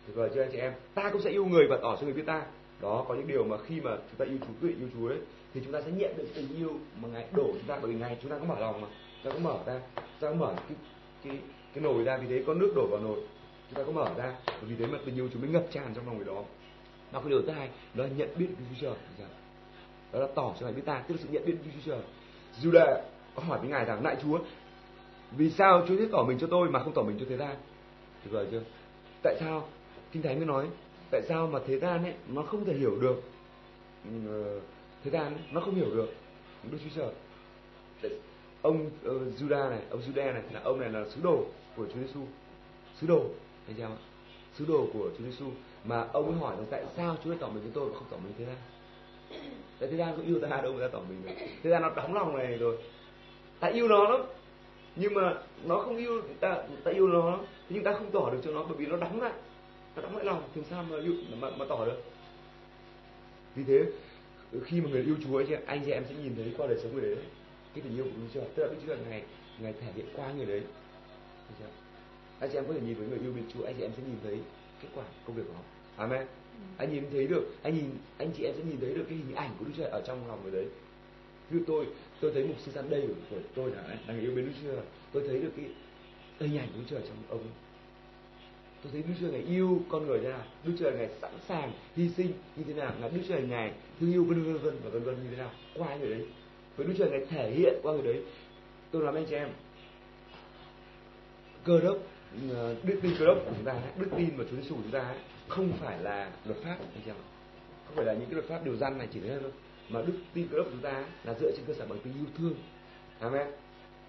Tuyệt 0.06 0.16
vời 0.16 0.30
chưa 0.34 0.42
anh 0.42 0.50
chị 0.52 0.58
em 0.58 0.72
ta 0.94 1.10
cũng 1.10 1.22
sẽ 1.22 1.30
yêu 1.30 1.46
người 1.46 1.66
và 1.70 1.78
tỏ 1.82 1.96
cho 1.96 2.04
người 2.04 2.12
biết 2.12 2.26
ta. 2.26 2.42
Đó 2.80 3.04
có 3.08 3.14
những 3.14 3.26
điều 3.26 3.44
mà 3.44 3.56
khi 3.66 3.80
mà 3.80 3.96
chúng 3.96 4.18
ta 4.18 4.24
yêu 4.24 4.38
Chúa 4.40 4.52
quyết 4.60 4.74
yêu 4.78 4.88
Chúa 4.94 5.08
ấy 5.08 5.18
thì 5.54 5.60
chúng 5.64 5.72
ta 5.72 5.80
sẽ 5.80 5.90
nhận 5.90 6.16
được 6.16 6.26
tình 6.34 6.56
yêu 6.56 6.72
mà 7.02 7.08
ngài 7.08 7.26
đổ 7.32 7.46
chúng 7.52 7.66
ta. 7.66 7.78
Bởi 7.82 7.92
vì 7.92 7.98
ngài 7.98 8.16
chúng 8.22 8.30
ta 8.30 8.38
có 8.38 8.44
mở 8.44 8.60
lòng 8.60 8.80
mà. 8.80 8.88
Chúng 9.22 9.32
ta 9.32 9.38
có 9.38 9.44
mở 9.44 9.58
ra. 9.66 9.80
Chúng 9.96 10.20
ta 10.20 10.30
có 10.30 10.34
mở 10.34 10.54
cái 10.68 10.76
cái 11.24 11.38
cái 11.74 11.84
nồi 11.84 12.04
ra. 12.04 12.16
Vì 12.16 12.26
thế 12.26 12.44
có 12.46 12.54
nước 12.54 12.72
đổ 12.76 12.86
vào 12.90 13.00
nồi. 13.00 13.20
Chúng 13.68 13.78
ta 13.78 13.82
có 13.86 13.92
mở 13.92 14.10
ra. 14.16 14.34
Vì 14.62 14.76
thế 14.76 14.86
mà 14.86 14.98
tình 15.06 15.16
yêu 15.16 15.28
chúng 15.32 15.42
mới 15.42 15.50
ngập 15.50 15.66
tràn 15.70 15.94
trong 15.94 16.06
lòng 16.06 16.16
người 16.16 16.26
đó. 16.26 16.44
Và 17.12 17.20
cái 17.20 17.30
điều 17.30 17.42
thứ 17.42 17.50
hai 17.50 17.68
đó 17.94 18.04
là 18.04 18.10
nhận 18.16 18.28
biết 18.38 18.46
được 18.48 18.64
Chúa 18.80 18.94
Trời 19.18 19.26
đó 20.16 20.22
là 20.22 20.28
tỏ 20.34 20.54
cho 20.60 20.66
ngài 20.66 20.74
biết 20.74 20.82
ta 20.84 21.02
tức 21.08 21.14
là 21.14 21.20
sự 21.22 21.28
nhận 21.30 21.46
biết 21.46 21.54
Đức 21.64 21.70
Chúa 21.74 21.92
Trời. 21.92 22.00
Judah 22.62 23.00
có 23.34 23.42
hỏi 23.42 23.58
với 23.58 23.68
ngài 23.68 23.84
rằng 23.84 24.04
lại 24.04 24.16
Chúa 24.22 24.38
vì 25.36 25.50
sao 25.50 25.84
Chúa 25.88 25.96
thiết 25.96 26.08
tỏ 26.12 26.24
mình 26.28 26.38
cho 26.38 26.46
tôi 26.50 26.70
mà 26.70 26.82
không 26.82 26.92
tỏ 26.94 27.02
mình 27.02 27.16
cho 27.20 27.26
thế 27.28 27.36
gian? 27.36 27.56
Tuyệt 28.24 28.32
vời 28.32 28.46
chưa? 28.50 28.62
Tại 29.22 29.36
sao? 29.40 29.68
Kinh 30.12 30.22
thánh 30.22 30.36
mới 30.36 30.46
nói 30.46 30.66
tại 31.10 31.22
sao 31.28 31.46
mà 31.46 31.58
thế 31.66 31.78
gian 31.78 32.04
ấy 32.04 32.14
nó 32.28 32.42
không 32.42 32.64
thể 32.64 32.74
hiểu 32.74 32.98
được? 33.00 33.22
Ờ, 34.28 34.60
thế 35.04 35.10
gian 35.10 35.24
ấy, 35.24 35.42
nó 35.52 35.60
không 35.60 35.74
hiểu 35.74 35.90
được. 35.94 36.08
Đức 36.70 36.78
Chúa 36.84 36.90
Trời. 38.02 38.10
Ông 38.62 38.86
uh, 38.86 39.50
này 39.50 39.80
ông 39.90 40.00
Judah 40.00 40.32
này 40.32 40.42
là 40.52 40.60
ông 40.64 40.80
này 40.80 40.90
là 40.90 41.04
sứ 41.08 41.20
đồ 41.22 41.44
của 41.76 41.86
Chúa 41.94 42.00
Giêsu 42.00 42.20
sứ 43.00 43.06
đồ 43.06 43.24
anh 43.68 43.80
em 43.80 43.90
ạ. 43.90 43.98
Sứ 44.54 44.64
đồ 44.66 44.86
của 44.92 45.10
Chúa 45.18 45.24
Giêsu 45.24 45.46
mà 45.84 46.06
ông 46.12 46.30
ấy 46.30 46.40
hỏi 46.40 46.56
là 46.58 46.64
tại 46.70 46.84
sao 46.96 47.16
Chúa 47.24 47.30
lại 47.30 47.38
tỏ 47.42 47.48
mình 47.48 47.62
cho 47.64 47.70
tôi 47.74 47.90
mà 47.90 47.98
không 47.98 48.08
tỏ 48.10 48.16
mình 48.16 48.32
thế 48.38 48.44
gian? 48.44 48.56
Thế 49.80 49.86
thế 49.86 49.96
gian 49.96 50.16
có 50.16 50.22
yêu 50.22 50.40
ta 50.40 50.60
đâu 50.62 50.72
mà 50.72 50.80
ta 50.80 50.88
tỏ 50.92 51.00
mình 51.08 51.22
được. 51.24 51.32
Thế 51.62 51.70
gian 51.70 51.82
nó 51.82 51.90
đóng 51.96 52.14
lòng 52.14 52.38
này 52.38 52.58
rồi. 52.58 52.76
Ta 53.60 53.68
yêu 53.68 53.88
nó 53.88 54.08
lắm. 54.08 54.20
Nhưng 54.96 55.14
mà 55.14 55.34
nó 55.64 55.78
không 55.78 55.96
yêu 55.96 56.22
ta 56.40 56.62
ta 56.84 56.90
yêu 56.90 57.08
nó. 57.08 57.38
Nhưng 57.68 57.84
ta 57.84 57.92
không 57.92 58.10
tỏ 58.10 58.30
được 58.30 58.38
cho 58.44 58.50
nó 58.50 58.62
bởi 58.62 58.76
vì 58.78 58.86
nó 58.86 58.96
đóng 58.96 59.22
lại. 59.22 59.32
Nó 59.96 60.02
đóng 60.02 60.16
lại 60.16 60.24
lòng. 60.24 60.42
Thì 60.54 60.60
sao 60.70 60.84
mà 60.90 60.96
yêu 60.96 61.14
mà, 61.40 61.50
mà 61.50 61.64
tỏ 61.68 61.84
được? 61.84 62.02
Vì 63.54 63.64
thế 63.64 63.84
khi 64.64 64.80
mà 64.80 64.90
người 64.90 65.02
yêu 65.02 65.16
Chúa 65.24 65.36
ấy, 65.36 65.46
anh 65.66 65.82
chị 65.84 65.90
em 65.90 66.04
sẽ 66.08 66.14
nhìn 66.14 66.36
thấy 66.36 66.54
qua 66.58 66.66
đời 66.66 66.78
sống 66.82 66.94
người 66.94 67.14
đấy. 67.14 67.24
Cái 67.74 67.82
tình 67.82 67.96
yêu 67.96 68.04
của 68.04 68.10
Đức 68.16 68.28
Chúa 68.34 68.40
tức 68.54 68.62
là 68.62 68.68
Đức 68.68 68.78
Chúa 68.86 69.10
ngày 69.10 69.22
ngày 69.60 69.74
thể 69.80 69.86
hiện 69.94 70.06
qua 70.16 70.32
người 70.32 70.46
đấy. 70.46 70.62
Anh 72.40 72.50
chị 72.50 72.58
em 72.58 72.64
có 72.66 72.74
thể 72.74 72.80
nhìn 72.80 72.94
với 72.94 73.08
người 73.08 73.18
yêu 73.18 73.32
bên 73.32 73.44
Chúa 73.54 73.64
anh 73.64 73.74
chị 73.78 73.82
em 73.82 73.90
sẽ 73.96 74.02
nhìn 74.02 74.18
thấy 74.22 74.40
kết 74.82 74.88
quả 74.94 75.04
công 75.26 75.36
việc 75.36 75.42
của 75.46 75.54
họ. 75.54 75.62
Amen 75.96 76.26
anh 76.76 76.92
nhìn 76.92 77.04
thấy 77.12 77.26
được, 77.26 77.54
anh 77.62 77.74
nhìn, 77.74 77.90
anh 78.18 78.30
chị 78.36 78.44
em 78.44 78.54
sẽ 78.56 78.64
nhìn 78.64 78.80
thấy 78.80 78.94
được 78.94 79.04
cái 79.08 79.18
hình 79.18 79.34
ảnh 79.34 79.50
của 79.58 79.64
Đức 79.64 79.72
Chúa 79.76 79.84
ở 79.84 80.02
trong 80.06 80.28
lòng 80.28 80.40
người 80.42 80.52
đấy. 80.52 80.66
Như 81.50 81.60
tôi 81.66 81.86
tôi 82.20 82.30
thấy 82.34 82.44
mục 82.44 82.56
sư 82.60 82.72
gian 82.72 82.90
đây 82.90 83.08
của 83.30 83.36
tôi 83.54 83.70
là 83.70 83.98
đang 84.08 84.20
yêu 84.20 84.32
bên 84.36 84.44
Đức 84.46 84.52
Chúa 84.62 84.80
tôi 85.12 85.28
thấy 85.28 85.38
được 85.38 85.50
cái 85.56 85.64
hình 86.48 86.58
ảnh 86.58 86.68
của 86.68 86.78
Đức 86.78 86.84
Chúa 86.90 87.06
trong 87.08 87.22
ông. 87.28 87.42
Tôi 88.82 88.92
thấy 88.92 89.02
Đức 89.02 89.14
Chúa 89.20 89.30
ngày 89.30 89.42
yêu 89.48 89.80
con 89.88 90.06
người 90.06 90.20
thế 90.22 90.28
nào 90.28 90.44
Đức 90.64 90.72
Chúa 90.78 90.90
ngày 90.90 91.08
sẵn 91.22 91.32
sàng 91.48 91.72
hy 91.96 92.08
sinh 92.08 92.32
như 92.56 92.64
thế 92.66 92.74
nào, 92.74 92.92
là 93.00 93.08
Đức 93.08 93.20
Chúa 93.28 93.38
ngày 93.38 93.72
thương 94.00 94.12
yêu 94.12 94.24
vân 94.24 94.44
vân 94.44 94.58
vân 94.58 94.74
và 94.84 94.90
vân 94.90 95.02
vân 95.02 95.14
như 95.14 95.30
thế 95.30 95.36
nào, 95.36 95.50
qua 95.74 95.96
người 95.96 96.10
đấy. 96.10 96.26
Với 96.76 96.86
Đức 96.86 96.94
Chúa 96.98 97.10
ngày 97.10 97.26
thể 97.30 97.50
hiện 97.50 97.74
qua 97.82 97.92
người 97.92 98.02
đấy. 98.02 98.22
Tôi 98.90 99.02
làm 99.02 99.14
anh 99.14 99.26
chị 99.26 99.34
em, 99.34 99.48
cơ 101.64 101.80
đốc 101.80 101.98
Ờ, 102.50 102.74
đức 102.82 102.98
tin 103.02 103.12
cơ 103.18 103.26
đốc 103.26 103.38
của 103.44 103.52
chúng 103.56 103.64
ta 103.64 103.74
đức 103.96 104.08
tin 104.16 104.36
mà 104.36 104.44
Chúa 104.50 104.56
Giêsu 104.56 104.74
của 104.74 104.82
chúng 104.82 104.92
ta 104.92 105.14
không 105.48 105.72
phải 105.80 105.98
là 105.98 106.30
luật 106.44 106.58
pháp 106.64 106.76
anh 106.78 107.00
chị 107.04 107.10
em 107.10 107.16
không 107.86 107.96
phải 107.96 108.04
là 108.04 108.12
những 108.12 108.24
cái 108.24 108.34
luật 108.34 108.44
pháp 108.48 108.64
điều 108.64 108.76
răn 108.76 108.98
này 108.98 109.08
chỉ 109.12 109.20
thế 109.20 109.38
thôi. 109.42 109.50
Mà 109.88 110.02
đức 110.02 110.18
tin 110.34 110.48
cơ 110.48 110.58
đốc 110.58 110.66
của 110.66 110.72
chúng 110.72 110.82
ta 110.82 111.04
là 111.24 111.34
dựa 111.40 111.52
trên 111.56 111.66
cơ 111.66 111.74
sở 111.74 111.86
bằng 111.86 111.98
tình 112.04 112.14
yêu 112.14 112.26
thương. 112.38 112.54
Amen. 113.20 113.46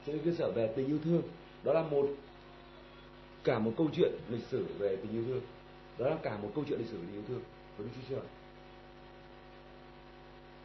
Trên 0.06 0.20
cơ 0.26 0.32
sở 0.32 0.52
về 0.52 0.74
tình 0.76 0.88
yêu 0.88 1.00
thương. 1.04 1.22
Đó 1.64 1.74
là 1.74 1.82
một 1.82 2.08
cả 3.44 3.60
một 3.60 3.74
câu 3.78 3.90
chuyện 3.94 4.12
lịch 4.30 4.44
sử 4.44 4.66
về 4.80 4.96
tình 4.96 5.12
yêu 5.12 5.24
thương. 5.28 5.42
Đó 5.98 6.10
là 6.10 6.18
cả 6.24 6.38
một 6.38 6.52
câu 6.56 6.64
chuyện 6.68 6.80
lịch 6.80 6.88
sử 6.88 6.98
về 6.98 7.04
tình 7.08 7.16
yêu 7.16 7.24
thương. 7.28 7.42
Của 7.78 7.84
Đức 7.84 7.90
Chúa 7.96 8.16
Trời 8.16 8.26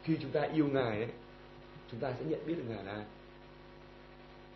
khi 0.03 0.17
chúng 0.21 0.31
ta 0.31 0.41
yêu 0.41 0.67
Ngài 0.67 0.97
ấy, 0.97 1.09
chúng 1.91 1.99
ta 1.99 2.13
sẽ 2.19 2.25
nhận 2.25 2.39
biết 2.45 2.53
được 2.57 2.63
Ngài 2.67 2.83
là 2.83 2.91
ai. 2.91 3.05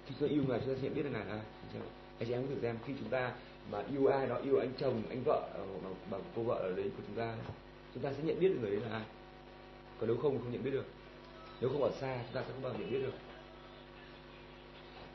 Khi 0.05 0.15
chúng 0.19 0.29
ta 0.29 0.33
yêu 0.33 0.43
Ngài 0.47 0.59
chúng 0.59 0.75
ta 0.75 0.81
sẽ 0.81 0.83
nhận 0.83 0.95
biết 0.95 1.03
được 1.03 1.09
Ngài 1.13 1.25
là 1.25 1.33
ai 1.33 1.41
anh 2.19 2.27
chị 2.27 2.33
em 2.33 2.41
có 2.41 2.47
thử 2.49 2.61
xem 2.61 2.75
khi 2.85 2.93
chúng 2.99 3.09
ta 3.09 3.33
mà 3.71 3.83
yêu 3.91 4.07
ai 4.07 4.27
đó 4.27 4.35
yêu 4.43 4.59
anh 4.59 4.71
chồng 4.77 5.01
anh 5.09 5.23
vợ 5.25 5.49
ờ, 5.53 5.65
bằng, 5.83 5.95
bằng 6.11 6.21
cô 6.35 6.41
vợ 6.41 6.55
ở 6.55 6.75
đấy 6.75 6.91
của 6.97 7.03
chúng 7.07 7.15
ta 7.15 7.35
chúng 7.97 8.03
ta 8.03 8.13
sẽ 8.17 8.23
nhận 8.23 8.39
biết 8.39 8.47
được 8.47 8.57
người 8.61 8.71
đấy 8.71 8.79
là 8.79 8.89
ai. 8.97 9.05
Còn 9.99 10.07
nếu 10.07 10.17
không 10.17 10.39
không 10.39 10.51
nhận 10.51 10.63
biết 10.63 10.71
được. 10.71 10.85
Nếu 11.61 11.69
không 11.69 11.83
ở 11.83 11.91
xa 11.99 12.17
chúng 12.23 12.33
ta 12.33 12.41
sẽ 12.47 12.53
không 12.53 12.61
bao 12.61 12.73
giờ 12.73 12.79
nhận 12.79 12.91
biết 12.91 12.99
được. 12.99 13.13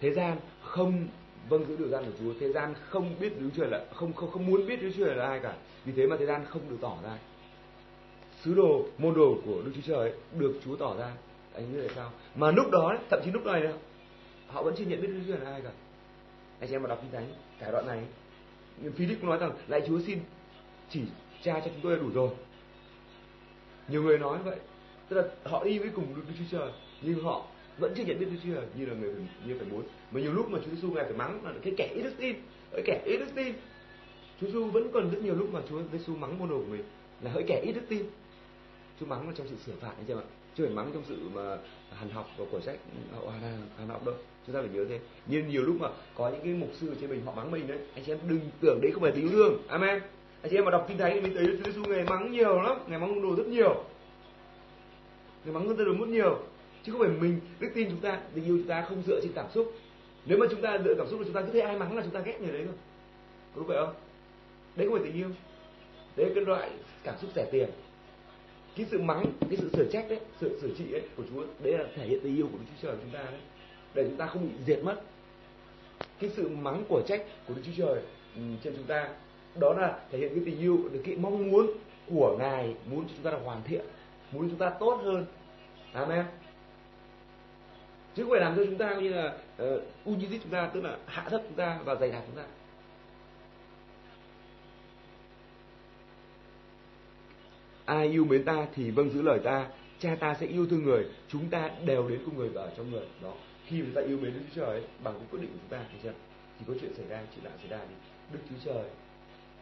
Thế 0.00 0.10
gian 0.14 0.38
không 0.62 1.08
vâng 1.48 1.64
giữ 1.68 1.76
điều 1.76 1.88
gian 1.88 2.04
của 2.04 2.10
Chúa. 2.18 2.32
Thế 2.40 2.52
gian 2.52 2.74
không 2.88 3.14
biết 3.20 3.40
Đức 3.40 3.50
Chúa 3.56 3.64
là 3.64 3.84
không 3.94 4.12
không 4.12 4.30
không 4.30 4.46
muốn 4.46 4.66
biết 4.66 4.82
Đức 4.82 4.90
Chúa 4.96 5.04
là 5.04 5.26
ai 5.26 5.40
cả. 5.40 5.56
Vì 5.84 5.92
thế 5.92 6.06
mà 6.06 6.16
thế 6.18 6.26
gian 6.26 6.44
không 6.44 6.62
được 6.70 6.76
tỏ 6.80 6.98
ra. 7.04 7.18
Sứ 8.44 8.54
đồ 8.54 8.86
môn 8.98 9.14
đồ 9.14 9.36
của 9.44 9.62
Đức 9.64 9.72
Chúa 9.74 9.94
Trời 9.94 10.12
được 10.38 10.52
Chúa 10.64 10.76
tỏ 10.76 10.96
ra. 10.98 11.12
Anh 11.54 11.72
nghĩ 11.72 11.78
tại 11.80 11.96
sao? 11.96 12.10
Mà 12.34 12.50
lúc 12.50 12.70
đó 12.70 12.96
thậm 13.10 13.20
chí 13.24 13.30
lúc 13.30 13.44
này 13.44 13.60
đó, 13.60 13.70
họ 14.46 14.62
vẫn 14.62 14.74
chưa 14.76 14.84
nhận 14.84 15.00
biết 15.00 15.08
Đức 15.08 15.20
Chúa 15.26 15.44
là 15.44 15.50
ai 15.50 15.60
cả 15.60 15.70
anh 16.62 16.68
chị 16.68 16.74
em 16.74 16.82
mà 16.82 16.88
đọc 16.88 16.98
kinh 17.02 17.12
thánh 17.12 17.26
cả 17.60 17.70
đoạn 17.70 17.86
này. 17.86 18.02
Philip 18.96 19.20
cũng 19.20 19.30
nói 19.30 19.38
rằng 19.38 19.52
lại 19.68 19.82
Chúa 19.86 20.00
xin 20.00 20.18
chỉ 20.90 21.00
cha 21.42 21.60
cho 21.60 21.66
chúng 21.66 21.80
tôi 21.82 21.96
là 21.96 22.02
đủ 22.02 22.10
rồi. 22.14 22.30
Nhiều 23.88 24.02
người 24.02 24.18
nói 24.18 24.38
vậy. 24.44 24.56
Tức 25.08 25.16
là 25.16 25.22
họ 25.44 25.64
đi 25.64 25.78
với 25.78 25.88
cùng 25.94 26.14
Đức 26.14 26.22
Chúa 26.38 26.44
Trời, 26.58 26.72
nhưng 27.02 27.22
họ 27.22 27.46
vẫn 27.78 27.92
chưa 27.96 28.04
nhận 28.04 28.18
biết 28.18 28.26
Đức 28.30 28.36
Chúa 28.42 28.54
Trời 28.54 28.66
như 28.74 28.86
là 28.86 28.94
người 28.94 29.14
như 29.46 29.58
phải 29.58 29.68
muốn. 29.70 29.82
Mà 30.10 30.20
nhiều 30.20 30.32
lúc 30.32 30.50
mà 30.50 30.58
Chúa 30.64 30.70
Giêsu 30.70 30.90
ngài 30.90 31.04
phải 31.04 31.12
mắng 31.12 31.44
là 31.44 31.52
cái 31.62 31.74
kẻ 31.76 31.92
ít 31.94 32.02
đức 32.02 32.14
tin, 32.18 32.36
cái 32.72 32.82
kẻ 32.84 33.02
ít 33.04 33.18
đức 33.18 33.34
tin. 33.34 33.54
Chúa 34.40 34.46
Giêsu 34.46 34.64
vẫn 34.64 34.90
còn 34.92 35.10
rất 35.10 35.18
nhiều 35.22 35.34
lúc 35.34 35.52
mà 35.52 35.60
Chúa 35.68 35.82
Giêsu 35.92 36.16
mắng 36.16 36.38
môn 36.38 36.48
đồ 36.48 36.58
của 36.58 36.70
mình 36.70 36.84
là 37.22 37.30
hỡi 37.30 37.44
kẻ 37.46 37.62
ít 37.66 37.72
đức 37.72 37.84
tin. 37.88 38.02
Chúa 39.00 39.06
mắng 39.06 39.28
là 39.28 39.34
trong 39.36 39.46
sự 39.48 39.56
sửa 39.66 39.76
phạt, 39.80 39.92
anh 39.96 40.04
chị 40.06 40.12
ạ 40.12 40.26
chứ 40.56 40.64
phải 40.64 40.74
mắng 40.74 40.90
trong 40.94 41.02
sự 41.08 41.18
mà 41.34 41.58
hàn 41.90 42.08
học 42.10 42.30
và 42.36 42.44
của 42.50 42.60
sách 42.60 42.78
hàn, 43.42 43.60
hàn 43.78 43.88
học 43.88 44.06
đâu. 44.06 44.14
Chúng 44.46 44.54
ta 44.54 44.60
phải 44.60 44.70
nhớ 44.70 44.84
thế. 44.88 45.00
Nhưng 45.26 45.48
nhiều 45.48 45.62
lúc 45.62 45.76
mà 45.80 45.88
có 46.14 46.30
những 46.30 46.40
cái 46.44 46.52
mục 46.52 46.70
sư 46.80 46.88
ở 46.88 46.94
trên 47.00 47.10
mình 47.10 47.22
họ 47.24 47.32
mắng 47.34 47.50
mình 47.50 47.66
đấy 47.66 47.78
anh 47.94 48.04
chị 48.04 48.12
em 48.12 48.18
đừng 48.28 48.40
tưởng 48.60 48.78
đấy 48.82 48.92
không 48.92 49.02
phải 49.02 49.12
tình 49.12 49.30
yêu 49.30 49.58
amen. 49.68 50.02
Anh 50.42 50.50
chị 50.50 50.56
em 50.56 50.64
mà 50.64 50.70
đọc 50.70 50.84
kinh 50.88 50.98
thánh 50.98 51.12
thì 51.14 51.20
mình 51.20 51.34
thấy 51.34 51.46
Chúa 51.46 51.64
Giêsu 51.64 51.82
ngày 51.84 52.04
mắng 52.04 52.32
nhiều 52.32 52.62
lắm 52.62 52.78
ngày 52.86 52.98
mắng 52.98 53.22
đồ 53.22 53.36
rất 53.36 53.46
nhiều. 53.46 53.84
Ngày 55.44 55.54
mắng 55.54 55.66
người 55.66 55.76
đồ 55.76 55.92
rất 56.00 56.08
nhiều. 56.08 56.38
Chứ 56.84 56.92
không 56.92 57.00
phải 57.00 57.10
mình 57.10 57.40
đức 57.60 57.68
tin 57.74 57.90
chúng 57.90 58.00
ta 58.00 58.20
tình 58.34 58.44
yêu 58.44 58.58
chúng 58.58 58.68
ta 58.68 58.82
không 58.88 59.02
dựa 59.06 59.20
trên 59.22 59.32
cảm 59.34 59.46
xúc. 59.54 59.72
Nếu 60.26 60.38
mà 60.38 60.46
chúng 60.50 60.60
ta 60.60 60.78
dựa 60.84 60.94
cảm 60.98 61.06
xúc 61.10 61.18
thì 61.18 61.24
chúng 61.24 61.34
ta 61.34 61.42
cứ 61.42 61.52
thấy 61.52 61.60
ai 61.60 61.78
mắng 61.78 61.96
là 61.96 62.02
chúng 62.02 62.12
ta 62.12 62.20
ghét 62.20 62.40
người 62.40 62.52
đấy 62.52 62.62
thôi. 62.64 62.74
Có 63.54 63.58
đúng 63.58 63.66
vậy 63.66 63.76
không? 63.80 63.94
Đấy 64.76 64.88
không 64.88 64.98
phải 64.98 65.06
tình 65.06 65.16
yêu. 65.16 65.28
Đấy 66.16 66.26
là 66.26 66.32
cái 66.34 66.44
loại 66.44 66.70
cảm 67.04 67.14
xúc 67.20 67.30
rẻ 67.34 67.48
tiền 67.52 67.68
cái 68.76 68.86
sự 68.90 69.02
mắng 69.02 69.24
cái 69.40 69.56
sự 69.56 69.70
sửa 69.72 69.84
trách 69.92 70.06
đấy 70.08 70.20
sự 70.40 70.58
sửa 70.62 70.68
trị 70.78 70.92
ấy 70.92 71.02
của 71.16 71.22
chúa 71.30 71.44
đấy 71.62 71.78
là 71.78 71.84
thể 71.96 72.06
hiện 72.06 72.20
tình 72.22 72.36
yêu 72.36 72.48
của 72.52 72.58
đức 72.58 72.64
chúa 72.68 72.88
trời 72.88 72.96
chúng 73.02 73.12
ta 73.12 73.22
đấy. 73.22 73.40
Để 73.94 74.04
chúng 74.04 74.16
ta 74.16 74.26
không 74.26 74.42
bị 74.42 74.64
diệt 74.66 74.84
mất. 74.84 75.00
Cái 76.20 76.30
sự 76.36 76.48
mắng 76.48 76.84
của 76.88 77.02
trách 77.06 77.22
của 77.48 77.54
đức 77.54 77.62
chúa 77.64 77.72
trời 77.76 78.02
um, 78.36 78.56
trên 78.64 78.74
chúng 78.76 78.86
ta 78.86 79.08
đó 79.60 79.72
là 79.72 79.98
thể 80.10 80.18
hiện 80.18 80.34
cái 80.34 80.42
tình 80.46 80.60
yêu 80.60 80.78
được 80.92 81.02
cái 81.04 81.16
mong 81.16 81.50
muốn 81.50 81.66
của 82.10 82.36
ngài 82.38 82.74
muốn 82.90 83.04
chúng 83.08 83.22
ta 83.22 83.30
là 83.30 83.38
hoàn 83.38 83.62
thiện 83.62 83.84
muốn 84.32 84.48
chúng 84.48 84.58
ta 84.58 84.70
tốt 84.70 85.00
hơn. 85.04 85.26
Amen. 85.92 86.24
Chứ 88.16 88.22
không 88.22 88.30
phải 88.30 88.40
làm 88.40 88.56
cho 88.56 88.64
chúng 88.64 88.78
ta 88.78 88.94
như 88.94 89.08
là 89.08 89.36
ờ, 89.56 89.74
uh, 89.74 89.82
unizit 90.06 90.38
chúng 90.42 90.52
ta 90.52 90.70
tức 90.74 90.84
là 90.84 90.96
hạ 91.06 91.26
thấp 91.30 91.42
chúng 91.44 91.56
ta 91.56 91.78
và 91.84 91.94
dày 91.94 92.10
đạp 92.10 92.22
chúng 92.26 92.36
ta. 92.36 92.44
Ai 97.96 98.08
yêu 98.08 98.24
mến 98.24 98.44
ta 98.44 98.66
thì 98.74 98.90
vâng 98.90 99.10
giữ 99.10 99.22
lời 99.22 99.40
ta. 99.44 99.68
Cha 99.98 100.16
ta 100.20 100.34
sẽ 100.34 100.46
yêu 100.46 100.66
thương 100.66 100.84
người. 100.84 101.06
Chúng 101.28 101.48
ta 101.50 101.70
đều 101.84 102.08
đến 102.08 102.20
cùng 102.24 102.36
người 102.36 102.48
và 102.48 102.62
ở 102.62 102.70
trong 102.76 102.90
người. 102.90 103.06
Đó. 103.22 103.34
Khi 103.66 103.80
chúng 103.80 103.94
ta 103.94 104.00
yêu 104.00 104.18
mến 104.22 104.32
đức 104.34 104.40
chúa 104.54 104.60
trời 104.60 104.70
ấy, 104.70 104.84
bằng 105.02 105.14
cái 105.14 105.26
quyết 105.30 105.40
định 105.40 105.50
của 105.52 105.58
chúng 105.60 105.78
ta 105.78 105.84
thì 105.92 105.98
chưa? 106.02 106.12
Thì 106.58 106.64
có 106.68 106.74
chuyện 106.80 106.94
xảy 106.94 107.06
ra 107.08 107.22
chuyện 107.34 107.44
lạ 107.44 107.50
xảy 107.58 107.68
ra 107.68 107.78
thì 107.88 107.94
đức 108.32 108.38
chúa 108.50 108.56
trời 108.64 108.84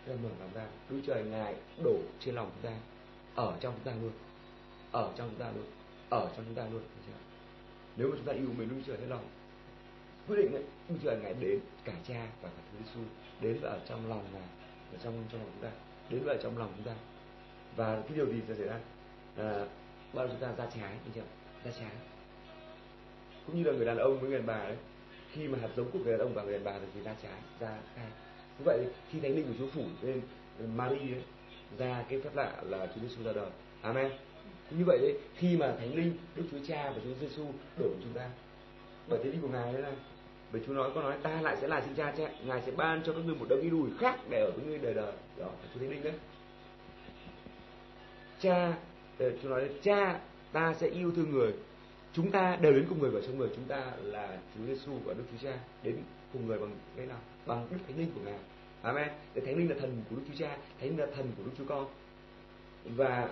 ra 0.07 0.15
mở 0.23 0.29
lòng 0.41 0.51
ra. 0.55 0.67
Đức 0.91 0.97
chúa 0.97 1.15
trời 1.15 1.25
ngài 1.25 1.55
đổ 1.85 1.97
trên 2.21 2.35
lòng 2.35 2.51
chúng 2.55 2.71
ta. 2.71 2.77
Ở 3.35 3.57
trong 3.61 3.75
chúng 3.75 3.93
ta 3.93 4.01
luôn. 4.03 4.13
Ở 4.93 5.13
trong 5.17 5.29
chúng 5.29 5.39
ta 5.39 5.53
luôn. 5.55 5.65
Ở 6.11 6.31
trong 6.37 6.45
chúng 6.47 6.55
ta 6.55 6.63
luôn. 6.73 6.83
Nếu 7.97 8.09
mà 8.09 8.17
chúng 8.17 8.27
ta 8.27 8.33
yêu 8.33 8.49
mến 8.59 8.69
Đức 8.69 8.75
Chúa 8.87 8.93
Trời 8.93 9.01
hết 9.01 9.07
lòng 9.09 9.25
quyết 10.29 10.37
định 10.37 10.53
ấy, 10.53 10.63
Đức 10.89 10.95
Chúa 11.03 11.11
Trời 11.11 11.19
ngài 11.23 11.35
đến 11.35 11.61
cả 11.85 11.93
Cha 12.09 12.27
và 12.43 12.49
cả 12.49 12.63
Chúa 12.73 12.79
Giêsu 12.85 13.01
đến 13.41 13.59
và 13.63 13.71
ở 13.71 13.81
trong 13.89 14.09
lòng 14.09 14.25
ngài 14.33 14.43
ở 14.93 14.99
trong 15.05 15.25
trong 15.33 15.41
lòng 15.41 15.51
chúng 15.55 15.63
ta 15.63 15.71
đến 16.11 16.23
và 16.25 16.33
ở 16.33 16.39
trong 16.43 16.59
lòng 16.59 16.73
chúng 16.77 16.87
ta 16.87 16.95
và 17.77 18.03
cái 18.09 18.17
điều 18.17 18.27
gì 18.27 18.41
sẽ 18.49 18.55
xảy 18.55 18.67
ra? 18.67 18.79
Là 19.37 19.67
bao 20.13 20.29
chúng 20.29 20.41
ta 20.41 20.53
ra 20.59 20.67
trái 20.75 20.91
anh 20.91 21.11
chị 21.15 21.21
ra 21.65 21.71
trái 21.81 21.91
cũng 23.47 23.57
như 23.57 23.71
là 23.71 23.73
người 23.73 23.87
đàn 23.87 23.97
ông 23.97 24.21
với 24.21 24.31
người 24.31 24.39
đàn 24.39 24.47
bà 24.47 24.59
đấy. 24.59 24.77
Khi 25.33 25.49
mà 25.49 25.59
hạt 25.63 25.69
giống 25.77 25.91
của 25.91 25.99
người 25.99 26.13
đàn 26.13 26.21
ông 26.21 26.35
và 26.35 26.43
người 26.43 26.53
đàn 26.53 26.65
bà 26.65 26.79
thì 26.95 27.01
ra 27.03 27.15
trái 27.23 27.39
ra 27.61 27.79
khai. 27.97 28.07
Như 28.59 28.65
vậy 28.65 28.87
khi 29.11 29.21
thánh 29.21 29.35
linh 29.35 29.47
của 29.47 29.55
Chúa 29.59 29.67
phủ 29.75 29.85
lên 30.03 30.21
Mary 30.77 30.97
ấy, 30.97 31.23
ra 31.79 32.05
cái 32.09 32.21
phép 32.21 32.31
lạ 32.35 32.63
là 32.63 32.87
Chúa 32.87 33.01
Giêsu 33.01 33.25
ra 33.25 33.33
đời. 33.33 33.51
Amen. 33.83 34.13
Như 34.71 34.85
vậy 34.85 34.99
đấy 34.99 35.19
khi 35.37 35.57
mà 35.57 35.75
thánh 35.79 35.95
linh 35.95 36.17
Đức 36.37 36.45
Chúa 36.51 36.59
Cha 36.69 36.91
và 36.91 37.01
Chúa 37.05 37.15
Giêsu 37.21 37.45
đổ 37.79 37.89
chúng 38.03 38.13
ta. 38.15 38.31
Bởi 39.09 39.21
thế 39.25 39.31
linh 39.31 39.41
của 39.41 39.49
ngài 39.49 39.73
đấy 39.73 39.83
là 39.83 39.93
bởi 40.53 40.63
Chúa 40.67 40.73
nói 40.73 40.91
có 40.95 41.03
nói 41.03 41.17
ta 41.23 41.41
lại 41.41 41.57
sẽ 41.61 41.69
là 41.69 41.81
sinh 41.81 41.95
cha 41.95 42.15
cha 42.19 42.29
ngài 42.45 42.63
sẽ 42.67 42.73
ban 42.73 43.03
cho 43.03 43.13
các 43.13 43.21
ngươi 43.27 43.35
một 43.35 43.47
đấng 43.49 43.63
đi 43.63 43.71
đùi 43.71 43.91
khác 43.99 44.21
để 44.31 44.41
ở 44.41 44.51
với 44.57 44.65
ngươi 44.65 44.79
đời 44.79 44.95
đời. 44.95 45.13
Đó 45.39 45.47
là 45.47 45.69
Chúa 45.75 45.81
thánh 45.81 45.91
linh 45.91 46.03
đấy 46.03 46.13
cha 48.41 48.73
ờ, 49.19 49.33
Chúa 49.43 49.49
nói 49.49 49.69
cha 49.83 50.21
ta 50.53 50.75
sẽ 50.75 50.89
yêu 50.89 51.13
thương 51.17 51.31
người. 51.31 51.53
Chúng 52.13 52.31
ta 52.31 52.59
đều 52.61 52.73
đến 52.73 52.87
cùng 52.89 52.99
người 52.99 53.11
và 53.11 53.21
trong 53.27 53.39
người 53.39 53.49
chúng 53.57 53.65
ta 53.65 53.93
là 54.03 54.39
Chúa 54.55 54.65
Giêsu 54.67 54.93
và 55.05 55.15
Đức 55.15 55.25
Chúa 55.33 55.49
Cha 55.49 55.59
đến 55.83 55.97
cùng 56.33 56.47
người 56.47 56.59
bằng 56.59 56.71
cái 56.97 57.07
nào? 57.07 57.19
Bằng 57.47 57.67
Đức 57.71 57.77
Thánh 57.87 57.99
Linh 57.99 58.11
của 58.15 58.21
ngài. 58.25 58.39
Amen. 58.83 59.09
Để 59.35 59.43
Thánh 59.47 59.57
Linh 59.57 59.71
là 59.71 59.77
thần 59.81 60.03
của 60.11 60.17
Đức 60.17 60.23
Chúa 60.29 60.45
Cha, 60.45 60.57
Thánh 60.81 60.89
Linh 60.89 60.99
là 60.99 61.07
thần 61.17 61.33
của 61.37 61.43
Đức 61.45 61.51
Chúa 61.59 61.65
Con. 61.65 61.87
Và 62.85 63.29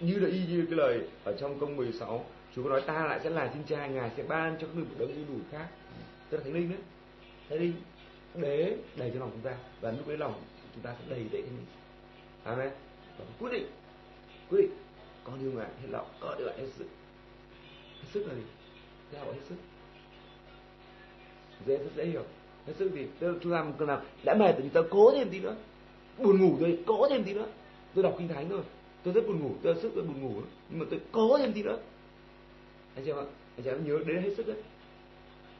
như 0.00 0.18
là 0.18 0.28
y 0.28 0.46
như 0.46 0.66
cái 0.66 0.78
lời 0.78 1.00
ở 1.24 1.36
trong 1.40 1.60
câu 1.60 1.68
16 1.68 2.24
Chúa 2.56 2.62
có 2.62 2.68
nói 2.70 2.82
ta 2.86 3.06
lại 3.06 3.20
sẽ 3.24 3.30
là 3.30 3.46
thiên 3.46 3.62
cha 3.66 3.86
ngài 3.86 4.10
sẽ 4.16 4.22
ban 4.22 4.56
cho 4.60 4.66
các 4.66 4.76
người 4.76 4.84
một 4.84 4.94
đấng 4.98 5.14
như 5.14 5.24
đủ 5.28 5.40
khác. 5.52 5.66
Tức 6.30 6.36
là 6.36 6.44
thánh 6.44 6.54
linh 6.54 6.68
đấy. 6.68 6.78
Thánh 7.48 7.58
linh 7.58 7.72
đế 8.34 8.76
đầy 8.96 9.10
cho 9.14 9.20
lòng 9.20 9.30
chúng 9.32 9.42
ta 9.42 9.56
và 9.80 9.90
lúc 9.90 10.08
đấy 10.08 10.18
lòng 10.18 10.34
chúng 10.74 10.82
ta 10.82 10.94
sẽ 10.98 11.04
đầy 11.10 11.24
đầy 11.32 11.42
thánh 11.42 11.56
linh. 11.56 11.66
Amen. 12.44 12.70
Và 13.18 13.24
quyết 13.38 13.52
định 13.52 13.66
quyết 14.50 14.60
định 14.60 14.70
con 15.24 15.40
yêu 15.40 15.52
ngài 15.52 15.68
hết 15.82 15.88
lòng 15.90 16.06
có 16.20 16.34
được 16.38 16.52
hết 16.58 16.66
sức. 16.78 16.86
Hết 18.00 18.08
sức 18.12 18.26
là 18.28 18.34
gì? 18.34 18.42
Theo 19.12 19.24
hết 19.24 19.40
sức. 19.48 19.54
Dễ, 21.66 21.76
rất 21.76 21.90
dễ 21.96 22.04
hiểu. 22.04 22.24
Hết 22.66 22.72
sức 22.78 22.92
gì 22.92 23.06
tôi 23.20 23.34
chúng 23.42 23.52
ta 23.52 23.66
cần 23.78 23.88
làm, 23.88 24.00
đã 24.24 24.34
mệt 24.34 24.54
thì 24.58 24.68
tôi 24.72 24.84
cố 24.90 25.12
thêm 25.12 25.30
tí 25.30 25.40
nữa. 25.40 25.56
Buồn 26.18 26.40
ngủ 26.40 26.56
rồi 26.60 26.78
cố 26.86 27.08
thêm 27.08 27.24
tí 27.24 27.34
nữa. 27.34 27.46
Tôi 27.94 28.04
đọc 28.04 28.14
kinh 28.18 28.28
thánh 28.28 28.48
thôi. 28.48 28.62
Tôi 29.02 29.14
rất 29.14 29.26
buồn 29.26 29.40
ngủ, 29.40 29.50
tôi 29.62 29.74
sức 29.82 29.92
tôi 29.94 30.04
buồn 30.04 30.20
ngủ. 30.22 30.42
Nhưng 30.70 30.78
mà 30.78 30.86
tôi 30.90 31.00
cố 31.12 31.38
thêm 31.38 31.52
tí 31.52 31.62
nữa. 31.62 31.78
Anh 32.94 33.04
chị 33.04 33.10
em 33.10 33.18
ạ, 33.18 33.24
anh 33.56 33.64
chị 33.64 33.70
em 33.70 33.86
nhớ 33.86 33.98
đến 34.06 34.22
hết 34.22 34.30
sức 34.36 34.46
đấy. 34.46 34.56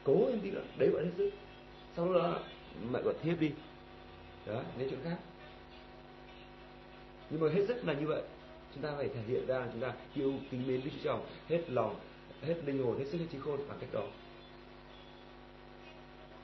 Cố 0.03 0.25
thêm 0.29 0.39
tí 0.39 0.51
nữa, 0.51 0.63
đấy 0.77 0.89
gọi 0.89 1.03
hết 1.03 1.11
sức. 1.17 1.29
Sau 1.95 2.13
đó 2.13 2.39
mẹ 2.91 3.01
gọi 3.01 3.13
thiếp 3.23 3.39
đi. 3.39 3.51
Đó 4.45 4.61
đến 4.77 4.87
chuyện 4.89 4.99
khác. 5.03 5.17
Nhưng 7.29 7.41
mà 7.41 7.47
hết 7.53 7.65
sức 7.67 7.85
là 7.85 7.93
như 7.93 8.07
vậy 8.07 8.21
chúng 8.75 8.83
ta 8.83 8.93
phải 8.97 9.09
thể 9.09 9.21
hiện 9.27 9.45
ra 9.47 9.67
chúng 9.73 9.81
ta 9.81 9.93
yêu 10.13 10.33
kính 10.51 10.67
mến 10.67 10.81
Đức 10.83 10.91
Chúa 10.93 11.03
Trời 11.03 11.17
hết 11.49 11.69
lòng 11.69 11.99
hết 12.41 12.55
linh 12.65 12.83
hồn 12.83 12.99
hết 12.99 13.05
sức 13.11 13.17
hết 13.17 13.25
trí 13.31 13.37
khôn 13.39 13.59
bằng 13.67 13.77
cách 13.81 13.89
đó. 13.93 14.03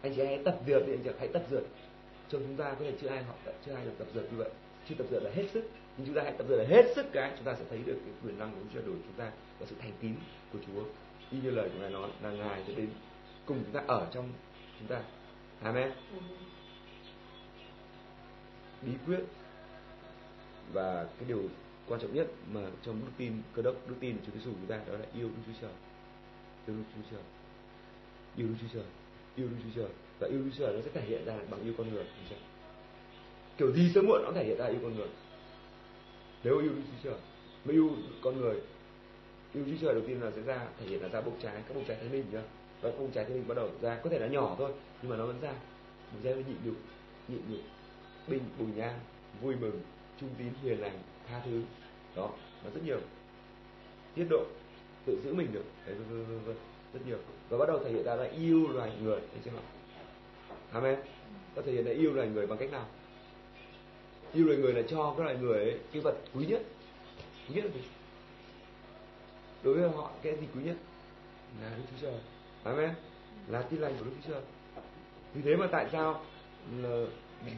Anh 0.01 0.13
chị 0.15 0.23
hãy 0.25 0.41
tập 0.45 0.59
dượt 0.67 0.87
đi 0.87 0.93
anh 0.93 1.03
chị 1.03 1.09
hãy 1.19 1.27
tập 1.27 1.43
dượt. 1.51 1.63
Cho 2.29 2.37
chúng 2.39 2.55
ta 2.55 2.69
có 2.69 2.79
thể 2.79 2.93
chưa 3.01 3.07
ai 3.07 3.23
học 3.23 3.39
chưa 3.65 3.73
ai 3.73 3.85
được 3.85 3.91
tập 3.97 4.07
dượt 4.13 4.31
như 4.31 4.37
vậy. 4.37 4.49
Chưa 4.89 4.95
tập 4.95 5.07
dượt 5.11 5.23
là 5.23 5.31
hết 5.35 5.45
sức. 5.53 5.69
Nhưng 5.97 6.07
chúng 6.07 6.15
ta 6.15 6.23
hãy 6.23 6.33
tập 6.37 6.47
dượt 6.49 6.59
là 6.59 6.65
hết 6.69 6.91
sức 6.95 7.05
cái 7.13 7.31
chúng 7.35 7.45
ta 7.45 7.55
sẽ 7.55 7.65
thấy 7.69 7.79
được 7.85 7.97
cái 8.05 8.13
quyền 8.23 8.39
năng 8.39 8.51
của 8.51 8.61
Chúa 8.73 8.79
đối 8.79 8.95
chúng 8.95 9.17
ta 9.17 9.31
và 9.59 9.65
sự 9.65 9.75
thành 9.79 9.91
tín 10.01 10.13
của 10.53 10.59
Chúa. 10.67 10.83
Y 11.31 11.37
như 11.43 11.51
lời 11.51 11.69
của 11.69 11.79
ngài 11.79 11.89
nói 11.89 12.09
là 12.23 12.31
ngài 12.31 12.63
sẽ 12.67 12.73
đến 12.73 12.89
cùng 13.45 13.63
chúng 13.63 13.73
ta 13.73 13.83
ở 13.87 14.07
trong 14.11 14.29
chúng 14.79 14.87
ta. 14.87 15.01
Amen. 15.61 15.91
Bí 18.81 18.91
quyết 19.05 19.19
và 20.73 21.03
cái 21.03 21.27
điều 21.27 21.43
quan 21.87 22.01
trọng 22.01 22.13
nhất 22.13 22.27
mà 22.51 22.61
trong 22.83 23.01
đức 23.05 23.11
tin, 23.17 23.33
cơ 23.53 23.61
đốc 23.61 23.75
đức 23.89 23.95
tin 23.99 24.17
Chúa 24.25 24.31
Giêsu 24.33 24.51
chúng 24.51 24.65
ta 24.67 24.77
đó 24.77 24.93
là 24.93 25.05
yêu 25.13 25.27
Đức 25.27 25.41
Chúa 25.45 25.59
Trời. 25.61 25.71
Yêu 26.67 26.75
Đức 26.77 26.83
Chúa 26.95 27.01
Trời. 27.11 27.23
Yêu 28.35 28.47
Đức 28.47 28.55
Chúa 28.61 28.67
Trời. 28.73 28.85
Yêu 29.35 29.47
Đức 29.47 29.55
Chúa 29.63 29.81
Trời. 29.81 29.91
Và 30.19 30.27
yêu 30.27 30.39
Đức 30.39 30.49
Chúa 30.57 30.65
Trời 30.65 30.73
nó 30.75 30.81
sẽ 30.81 30.91
thể 30.93 31.01
hiện 31.01 31.25
ra 31.25 31.37
bằng 31.49 31.61
yêu 31.61 31.73
con 31.77 31.93
người. 31.93 32.05
Kiểu 33.57 33.71
gì 33.71 33.91
sớm 33.95 34.05
muộn 34.07 34.21
nó 34.25 34.31
thể 34.35 34.45
hiện 34.45 34.57
ra 34.57 34.65
yêu 34.65 34.79
con 34.81 34.95
người. 34.95 35.07
Nếu 36.43 36.59
yêu 36.59 36.71
Đức 36.75 36.81
Chúa 36.91 37.09
Trời, 37.09 37.19
mà 37.65 37.73
yêu 37.73 37.89
con 38.21 38.37
người, 38.37 38.61
yêu 39.53 39.63
Chúa 39.65 39.77
Trời 39.81 39.93
đầu 39.93 40.03
tiên 40.07 40.21
là 40.21 40.31
sẽ 40.31 40.41
ra, 40.41 40.67
thể 40.79 40.85
hiện 40.87 41.01
là 41.01 41.07
ra 41.07 41.21
bông 41.21 41.39
trái, 41.41 41.55
các 41.67 41.73
bông 41.75 41.85
trái 41.87 41.97
thánh 41.97 42.11
linh 42.11 42.25
nhá. 42.31 42.41
Và 42.81 42.91
bông 42.91 43.11
trái 43.11 43.25
thánh 43.25 43.33
linh 43.33 43.47
bắt 43.47 43.55
đầu 43.57 43.69
ra, 43.81 43.99
có 44.03 44.09
thể 44.09 44.19
là 44.19 44.27
nhỏ 44.27 44.55
thôi, 44.57 44.71
nhưng 45.01 45.11
mà 45.11 45.17
nó 45.17 45.25
vẫn 45.25 45.41
ra. 45.41 45.53
Bông 46.13 46.23
trái 46.23 46.33
nó 46.33 46.39
nhịn 46.39 46.57
nhục 46.65 46.75
nhịn 47.27 47.41
nhục, 47.49 47.61
bình 48.27 48.43
bùi 48.59 48.67
nhang, 48.75 48.99
vui 49.41 49.55
mừng, 49.55 49.81
trung 50.19 50.29
tín, 50.37 50.47
hiền 50.63 50.79
lành 50.79 50.99
tha 51.29 51.41
thứ. 51.45 51.61
Đó 52.15 52.29
nó 52.63 52.69
rất 52.73 52.81
nhiều. 52.85 52.99
Tiết 54.15 54.25
độ 54.29 54.45
tự 55.05 55.21
giữ 55.23 55.33
mình 55.33 55.53
được. 55.53 55.63
Đấy, 55.85 55.95
vân, 55.95 56.25
vân, 56.25 56.39
vân, 56.45 56.55
rất 56.93 56.99
nhiều. 57.07 57.17
Và 57.49 57.57
bắt 57.57 57.65
đầu 57.67 57.79
thể 57.83 57.91
hiện 57.91 58.03
ra 58.03 58.15
là 58.15 58.23
yêu 58.23 58.67
loài 58.67 58.91
người. 59.01 59.19
Thấy 59.19 59.41
chưa 59.45 59.51
amen. 60.71 60.99
Có 61.55 61.61
thể 61.61 61.71
hiện 61.71 61.85
là 61.85 61.91
yêu 61.91 62.13
loài 62.13 62.27
người 62.27 62.47
bằng 62.47 62.57
cách 62.57 62.71
nào? 62.71 62.85
Yêu 64.33 64.45
loài 64.45 64.57
người 64.57 64.73
là 64.73 64.81
cho 64.89 65.13
các 65.17 65.23
loài 65.23 65.37
người 65.37 65.57
ấy, 65.57 65.79
cái 65.91 66.01
vật 66.01 66.15
quý 66.35 66.45
nhất. 66.45 66.61
Quý 67.49 67.55
nhất 67.55 67.65
là 67.65 67.71
gì? 67.71 67.81
Đối 69.63 69.73
với 69.73 69.89
họ 69.89 70.11
cái 70.21 70.35
gì 70.35 70.47
quý 70.55 70.63
nhất? 70.63 70.75
Là 71.61 71.69
đức 71.77 71.83
chúa 71.91 72.07
trời. 72.07 72.19
Amen. 72.63 72.89
Là 73.47 73.61
tin 73.61 73.79
lành 73.79 73.95
của 73.99 74.05
đức 74.05 74.11
chúa 74.25 74.33
trời. 74.33 74.41
Vì 75.33 75.41
thế 75.41 75.55
mà 75.55 75.67
tại 75.71 75.87
sao 75.91 76.21
là 76.81 77.05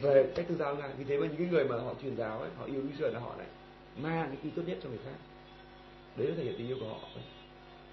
về 0.02 0.32
cách 0.36 0.46
tư 0.48 0.56
giáo 0.58 0.76
ngài 0.76 0.90
vì 0.98 1.04
thế 1.04 1.18
mà 1.18 1.26
những 1.26 1.36
cái 1.36 1.46
người 1.46 1.64
mà 1.64 1.78
họ 1.78 1.94
truyền 2.02 2.16
giáo 2.16 2.40
ấy 2.40 2.50
họ 2.58 2.64
yêu 2.64 2.82
đức 2.82 2.88
chúa 2.92 3.04
trời 3.04 3.12
là 3.12 3.20
họ 3.20 3.36
này 3.38 3.46
mang 3.96 4.28
những 4.30 4.40
cái 4.42 4.52
tốt 4.56 4.62
nhất 4.66 4.78
cho 4.82 4.88
người 4.88 4.98
khác. 5.04 5.16
Đấy 6.16 6.28
là 6.28 6.34
thể 6.36 6.44
hiện 6.44 6.54
tình 6.58 6.66
yêu 6.66 6.76
của 6.80 6.88
họ. 6.88 6.98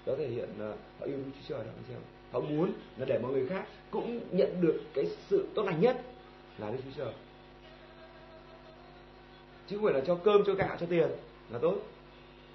Đó 0.06 0.14
thể 0.18 0.28
hiện 0.28 0.48
uh, 0.50 0.78
họ 1.00 1.06
yêu 1.06 1.16
đức 1.16 1.30
chúa 1.34 1.54
trời 1.54 1.64
đó 1.64 1.70
anh 1.76 1.84
xem. 1.88 1.98
Họ 2.32 2.40
muốn 2.40 2.72
là 2.96 3.04
để 3.04 3.18
mọi 3.18 3.32
người 3.32 3.46
khác 3.46 3.66
cũng 3.90 4.20
nhận 4.36 4.60
được 4.60 4.80
cái 4.94 5.06
sự 5.06 5.48
tốt 5.54 5.62
lành 5.62 5.80
nhất 5.80 6.02
là 6.58 6.70
đức 6.70 6.78
chúa 6.84 7.04
trời. 7.04 7.12
Chứ 9.66 9.76
không 9.76 9.84
phải 9.84 9.94
là 9.94 10.00
cho 10.06 10.14
cơm 10.14 10.42
cho 10.46 10.54
gạo 10.54 10.76
cho 10.80 10.86
tiền 10.86 11.08
là 11.50 11.58
tốt. 11.58 11.76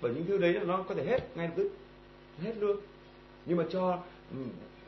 Bởi 0.01 0.13
những 0.13 0.25
thứ 0.25 0.37
đấy 0.37 0.53
là 0.53 0.63
nó 0.63 0.83
có 0.83 0.95
thể 0.95 1.05
hết 1.05 1.37
ngay 1.37 1.47
lập 1.47 1.53
tức. 1.57 1.69
Hết 2.41 2.53
luôn. 2.59 2.77
Nhưng 3.45 3.57
mà 3.57 3.63
cho 3.71 3.99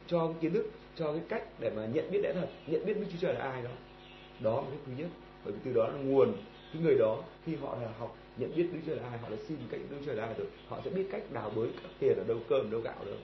cho 0.08 0.28
cái 0.28 0.36
kiến 0.42 0.54
thức 0.54 0.72
cho 0.96 1.12
cái 1.12 1.22
cách 1.30 1.44
để 1.60 1.72
mà 1.76 1.86
nhận 1.86 2.12
biết 2.12 2.20
lẽ 2.24 2.34
thật 2.34 2.50
nhận 2.68 2.86
biết 2.86 2.94
đức 2.94 3.06
chúa 3.12 3.18
trời 3.22 3.34
là 3.34 3.40
ai 3.40 3.62
đó. 3.64 3.70
Đó 4.40 4.56
là 4.56 4.68
cái 4.70 4.80
quý 4.88 4.94
nhất. 5.04 5.10
Bởi 5.44 5.54
vì 5.54 5.60
từ 5.64 5.74
đó 5.74 5.88
là 5.88 5.98
nguồn 5.98 6.34
cái 6.74 6.82
người 6.82 6.96
đó 7.00 7.24
khi 7.46 7.56
họ 7.56 7.78
là 7.82 7.90
học 8.00 8.18
nhận 8.38 8.56
biết 8.56 8.68
đức 8.74 8.80
chúa 8.86 8.96
là 8.96 9.10
ai, 9.10 9.18
họ 9.18 9.30
đã 9.30 9.38
xin 9.48 9.58
cách 9.70 9.82
đức 9.90 9.98
chúa 10.06 10.14
là 10.14 10.26
ai 10.26 10.34
rồi. 10.38 10.48
Họ 10.68 10.80
sẽ 10.86 10.92
biết 10.92 11.08
cách 11.12 11.24
đào 11.34 11.52
bới 11.56 11.70
các 11.84 11.92
tiền 12.00 12.18
ở 12.18 12.24
đâu, 12.28 12.38
cơm 12.50 12.72
đâu, 12.72 12.82
gạo 12.82 13.06
đâu. 13.06 13.18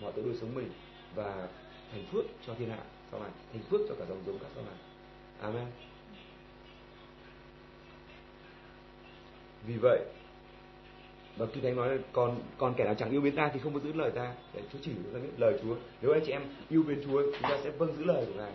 Họ 0.00 0.10
tự 0.10 0.22
nuôi 0.22 0.34
sống 0.40 0.54
mình 0.54 0.70
và 1.14 1.48
thành 1.92 2.04
phước 2.12 2.24
cho 2.46 2.54
thiên 2.58 2.70
hạ. 2.70 2.78
Sau 3.10 3.20
này, 3.20 3.30
thành 3.52 3.62
phước 3.62 3.80
cho 3.88 3.94
cả 3.98 4.04
dòng 4.08 4.22
giống 4.26 4.38
cả 4.38 4.46
sau 4.54 4.64
này. 4.64 4.74
Amen. 5.40 5.66
Vì 9.66 9.76
vậy, 9.76 10.00
và 11.36 11.46
khi 11.52 11.60
thánh 11.60 11.76
nói 11.76 11.96
là 11.96 12.02
còn 12.12 12.40
còn 12.58 12.74
kẻ 12.74 12.84
nào 12.84 12.94
chẳng 12.94 13.10
yêu 13.10 13.20
mến 13.20 13.36
ta 13.36 13.50
thì 13.54 13.60
không 13.60 13.74
có 13.74 13.80
giữ 13.80 13.92
lời 13.92 14.10
ta. 14.10 14.34
Để 14.54 14.62
chúa 14.72 14.78
chỉ 14.82 14.92
chúng 14.94 15.14
ta 15.14 15.18
biết 15.18 15.28
lời 15.38 15.58
chúa. 15.62 15.76
Nếu 16.02 16.12
anh 16.12 16.22
chị 16.26 16.32
em 16.32 16.42
yêu 16.68 16.82
mến 16.86 17.02
chúa, 17.04 17.22
chúng 17.22 17.42
ta 17.42 17.58
sẽ 17.64 17.70
vâng 17.70 17.96
giữ 17.96 18.04
lời 18.04 18.26
của 18.26 18.38
ngài. 18.38 18.52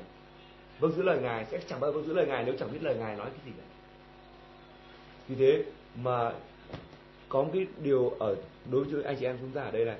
Vâng 0.79 0.91
giữ 0.91 1.03
lời 1.03 1.19
ngài, 1.21 1.45
sẽ 1.45 1.59
chẳng 1.67 1.79
bao 1.79 1.91
giờ 1.91 1.97
vâng 1.97 2.07
giữ 2.07 2.13
lời 2.13 2.27
ngài 2.27 2.43
nếu 2.45 2.55
chẳng 2.59 2.71
biết 2.73 2.83
lời 2.83 2.95
ngài 2.95 3.15
nói 3.15 3.29
cái 3.29 3.39
gì 3.45 3.51
cả 3.57 3.63
vì 5.27 5.35
thế 5.35 5.63
mà 6.03 6.33
có 7.29 7.43
một 7.43 7.49
cái 7.53 7.67
điều 7.83 8.09
ở 8.09 8.35
đối 8.71 8.83
với 8.83 9.03
anh 9.03 9.17
chị 9.19 9.25
em 9.25 9.37
chúng 9.41 9.51
ta 9.51 9.61
ở 9.61 9.71
đây 9.71 9.85
là 9.85 9.97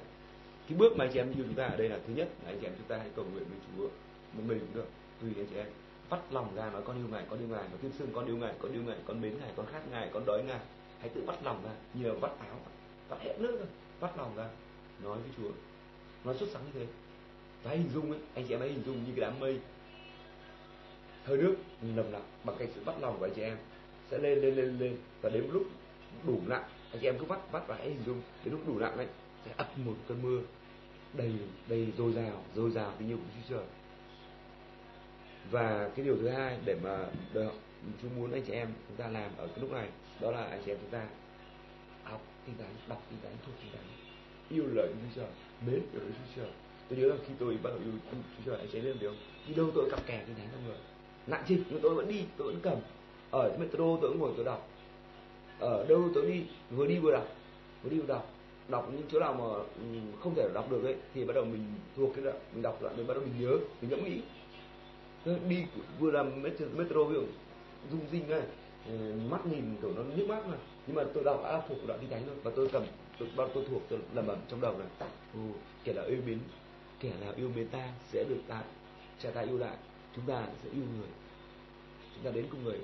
cái 0.67 0.77
bước 0.77 0.97
mà 0.97 1.05
anh 1.05 1.11
chị 1.13 1.19
em 1.19 1.33
yêu 1.35 1.43
chúng 1.47 1.55
ta 1.55 1.65
ở 1.65 1.77
đây 1.77 1.89
là 1.89 1.99
thứ 2.07 2.13
nhất 2.13 2.29
là 2.43 2.51
anh 2.51 2.57
chị 2.61 2.67
em 2.67 2.73
chúng 2.77 2.87
ta 2.87 2.97
hãy 2.97 3.09
cầu 3.15 3.25
nguyện 3.25 3.43
với 3.49 3.57
chúa 3.67 3.87
một 4.33 4.43
mình 4.47 4.59
cũng 4.59 4.75
được. 4.75 4.87
Tùy 5.21 5.31
anh 5.37 5.47
chị 5.49 5.55
em 5.55 5.67
vắt 6.09 6.19
lòng 6.31 6.55
ra 6.55 6.69
nói 6.69 6.81
con 6.85 6.97
yêu 6.97 7.07
ngài, 7.11 7.23
con 7.29 7.39
yêu 7.39 7.47
ngài 7.47 7.63
và 7.63 7.77
tuyên 7.81 7.91
xưng 7.99 8.09
con 8.13 8.25
yêu 8.25 8.37
ngài, 8.37 8.53
con 8.59 8.71
yêu 8.71 8.83
ngài, 8.83 8.97
con 9.05 9.21
mến 9.21 9.37
ngài, 9.39 9.51
con 9.55 9.65
khát 9.65 9.81
ngài, 9.91 10.09
con 10.13 10.25
đói 10.25 10.43
ngài. 10.43 10.59
Hãy 10.99 11.09
tự 11.09 11.21
vắt 11.25 11.43
lòng 11.43 11.61
ra, 11.65 11.71
như 11.93 12.07
là 12.07 12.13
vắt 12.13 12.31
áo, 12.39 12.59
vắt 13.09 13.19
hết 13.21 13.35
nước 13.39 13.59
ra 13.59 13.65
vắt 13.99 14.17
lòng 14.17 14.35
ra, 14.35 14.49
nói 15.03 15.17
với 15.17 15.31
chúa. 15.37 15.51
Nói 16.23 16.37
xuất 16.37 16.49
sắc 16.53 16.59
như 16.59 16.71
thế. 16.73 16.85
Và 17.63 17.71
hình 17.71 17.89
dung 17.93 18.11
ấy, 18.11 18.19
anh 18.35 18.45
chị 18.47 18.53
em 18.53 18.59
hãy 18.59 18.69
hình 18.69 18.83
dung 18.85 18.95
như 18.95 19.11
cái 19.15 19.21
đám 19.21 19.39
mây. 19.39 19.59
Hơi 21.23 21.37
nước 21.37 21.55
nồng 21.81 22.11
nặc 22.11 22.21
bằng 22.43 22.55
cách 22.59 22.69
sự 22.75 22.81
bắt 22.85 22.95
lòng 23.01 23.15
của 23.19 23.25
anh 23.25 23.33
chị 23.35 23.41
em 23.41 23.57
sẽ 24.11 24.17
lên 24.17 24.39
lên 24.39 24.55
lên 24.55 24.79
lên. 24.79 24.97
Và 25.21 25.29
đến 25.29 25.47
lúc 25.51 25.63
đủ 26.27 26.39
nặng 26.47 26.63
anh 26.91 27.01
chị 27.01 27.07
em 27.07 27.17
cứ 27.19 27.25
vắt 27.25 27.51
vắt 27.51 27.67
và 27.67 27.75
hãy 27.75 27.89
hình 27.89 28.03
dung, 28.05 28.21
đến 28.43 28.51
lúc 28.51 28.67
đủ 28.67 28.79
nặng 28.79 28.97
ấy, 28.97 29.07
sẽ 29.45 29.51
ập 29.57 29.77
một 29.77 29.95
cơn 30.07 30.21
mưa 30.21 30.41
đầy 31.13 31.31
đầy 31.67 31.87
dồi 31.97 32.13
dào 32.13 32.43
dồi 32.55 32.71
dào 32.71 32.93
tình 32.99 33.09
yêu 33.09 33.17
của 33.17 33.23
Chúa 33.35 33.55
Trời 33.55 33.65
và 35.51 35.89
cái 35.95 36.05
điều 36.05 36.17
thứ 36.17 36.29
hai 36.29 36.57
để 36.65 36.75
mà 36.83 37.05
được 37.33 37.51
Chúa 38.01 38.07
muốn 38.17 38.31
anh 38.31 38.43
chị 38.47 38.53
em 38.53 38.67
chúng 38.87 38.97
ta 38.97 39.07
làm 39.07 39.31
ở 39.37 39.47
cái 39.47 39.59
lúc 39.61 39.71
này, 39.71 39.89
đó 40.21 40.31
là 40.31 40.43
anh 40.43 40.61
chị 40.65 40.71
em 40.71 40.77
chúng 40.81 40.89
ta 40.89 41.07
học 42.03 42.21
kinh 42.45 42.57
thánh 42.57 42.75
đọc 42.87 43.03
kinh 43.09 43.19
thánh 43.23 43.33
thuộc 43.45 43.55
kinh 43.61 43.71
thánh 43.71 43.85
yêu 44.49 44.63
lời 44.73 44.87
Chúa 44.93 45.21
Trời, 45.21 45.29
mến 45.67 45.81
yêu 45.93 46.01
lời 46.01 46.11
Chúa 46.11 46.41
Trời. 46.41 46.51
Tôi 46.89 46.99
nhớ 46.99 47.07
là 47.07 47.15
khi 47.27 47.33
tôi 47.39 47.57
bắt 47.63 47.69
đầu 47.69 47.79
yêu 47.83 47.93
Chúa 48.11 48.51
Trời, 48.51 48.59
anh 48.59 48.67
chị 48.71 48.77
em 48.77 48.83
biết 48.99 49.07
không? 49.07 49.17
Đi 49.47 49.53
đâu 49.53 49.71
tôi 49.75 49.89
cặp 49.91 50.07
kè 50.07 50.23
kinh 50.27 50.35
thánh 50.35 50.47
trong 50.51 50.65
người. 50.65 50.77
Nặng 51.27 51.43
trịch 51.47 51.59
nhưng 51.69 51.81
tôi 51.81 51.95
vẫn 51.95 52.07
đi, 52.07 52.23
tôi 52.37 52.47
vẫn 52.47 52.59
cầm. 52.63 52.77
Ờ, 53.33 53.39
ở 53.39 53.57
metro 53.59 53.77
tôi 53.77 54.11
cũng 54.11 54.19
ngồi 54.19 54.31
tôi 54.35 54.45
đọc 54.45 54.67
ở 55.59 55.85
đâu 55.89 56.09
tôi 56.13 56.25
đi 56.31 56.43
vừa 56.71 56.87
đi 56.87 56.99
vừa 56.99 57.11
đọc. 57.11 57.27
Vừa 57.83 57.89
đi 57.89 57.99
vừa 57.99 58.07
đọc. 58.07 58.29
Đọc 58.67 58.89
những 58.91 59.01
chỗ 59.11 59.19
nào 59.19 59.33
mà 59.33 59.45
không 60.23 60.35
thể 60.35 60.49
đọc 60.53 60.71
được 60.71 60.83
ấy 60.83 60.95
thì 61.13 61.25
bắt 61.25 61.33
đầu 61.33 61.45
mình 61.45 61.65
thuộc 61.95 62.11
cái 62.15 62.23
đoạn 62.23 62.37
mình 62.53 62.61
đọc 62.61 62.81
đoạn 62.81 62.97
mình 62.97 63.07
bắt 63.07 63.13
đầu 63.13 63.23
mình 63.23 63.41
nhớ 63.41 63.57
mình 63.81 63.89
ngẫm 63.89 64.03
nghĩ. 64.05 64.21
Đi 65.49 65.65
vừa 65.99 66.11
làm 66.11 66.41
metro, 66.41 66.65
metro 66.75 67.03
ví 67.03 67.15
dụ 67.15 67.23
rung 67.91 68.01
rinh 68.11 68.29
này 68.29 68.41
mắt 69.29 69.45
nhìn 69.45 69.63
kiểu 69.81 69.93
nó 69.95 70.01
nhức 70.15 70.27
mắt 70.29 70.47
mà. 70.47 70.57
Nhưng 70.87 70.95
mà 70.95 71.03
tôi 71.13 71.23
đọc 71.23 71.41
đã 71.43 71.61
thuộc 71.69 71.77
đoạn 71.87 71.99
kinh 72.01 72.09
thánh 72.09 72.23
thôi. 72.25 72.35
Và 72.43 72.51
tôi 72.55 72.69
cầm 72.71 72.83
tôi 73.19 73.29
bao 73.35 73.49
tôi 73.53 73.65
thuộc 73.69 73.81
tôi 73.89 73.99
lẩm 74.13 74.27
bẩm 74.27 74.37
trong 74.49 74.61
đầu 74.61 74.77
này. 74.77 75.09
Ừ, 75.33 75.39
kẻ 75.83 75.93
nào 75.93 76.05
yêu 76.05 76.19
mến 76.25 76.39
kẻ 76.99 77.11
nào 77.21 77.33
yêu 77.37 77.49
mến 77.55 77.67
ta 77.67 77.89
sẽ 78.11 78.23
được 78.29 78.39
ta 78.47 78.61
cha 79.19 79.31
ta 79.31 79.41
yêu 79.41 79.57
lại 79.57 79.77
chúng 80.15 80.25
ta 80.25 80.47
sẽ 80.63 80.69
yêu 80.69 80.83
người. 80.97 81.09
Chúng 82.15 82.23
ta 82.23 82.31
đến 82.31 82.45
cùng 82.51 82.63
người 82.63 82.79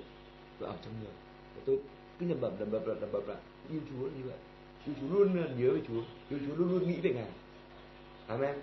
và 0.60 0.68
ở 0.68 0.76
trong 0.84 0.94
người. 1.04 1.14
Và 1.56 1.62
tôi 1.66 1.80
cứ 2.20 2.26
nhầm 2.26 2.42
bẩm, 2.42 2.52
lẩm 2.60 2.72
bẩm 2.72 2.86
lẩm 2.86 3.12
bẩm 3.12 3.28
lại 3.28 3.38
yêu 3.72 3.82
Chúa 3.90 4.04
như 4.04 4.24
vậy. 4.26 4.38
Yêu 4.86 4.96
Chúa 5.02 5.16
luôn 5.16 5.44
ờ, 5.44 5.50
nhớ 5.58 5.72
về 5.74 5.82
Chúa. 5.88 6.02
Yêu 6.30 6.40
Chúa 6.48 6.56
luôn 6.56 6.72
luôn 6.72 6.88
nghĩ 6.88 6.98
về 7.02 7.14
Ngài. 7.14 7.32
Amen. 8.28 8.56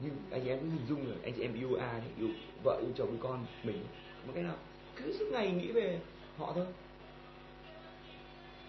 Nhưng 0.00 0.12
anh 0.30 0.40
chị 0.44 0.48
em 0.48 0.58
cứ 0.58 0.66
hình 0.68 0.86
dung 0.88 1.06
là 1.06 1.16
anh 1.22 1.32
chị 1.36 1.42
em 1.42 1.54
yêu 1.54 1.74
ai 1.74 2.02
yêu 2.18 2.28
vợ 2.64 2.78
yêu 2.80 2.90
chồng 2.96 3.08
yêu 3.08 3.18
con, 3.22 3.46
mình. 3.64 3.76
Một 4.26 4.32
cái 4.34 4.42
nào, 4.42 4.56
cứ 4.96 5.12
suốt 5.18 5.26
ngày 5.32 5.50
nghĩ 5.52 5.72
về 5.72 6.00
họ 6.36 6.52
thôi. 6.54 6.66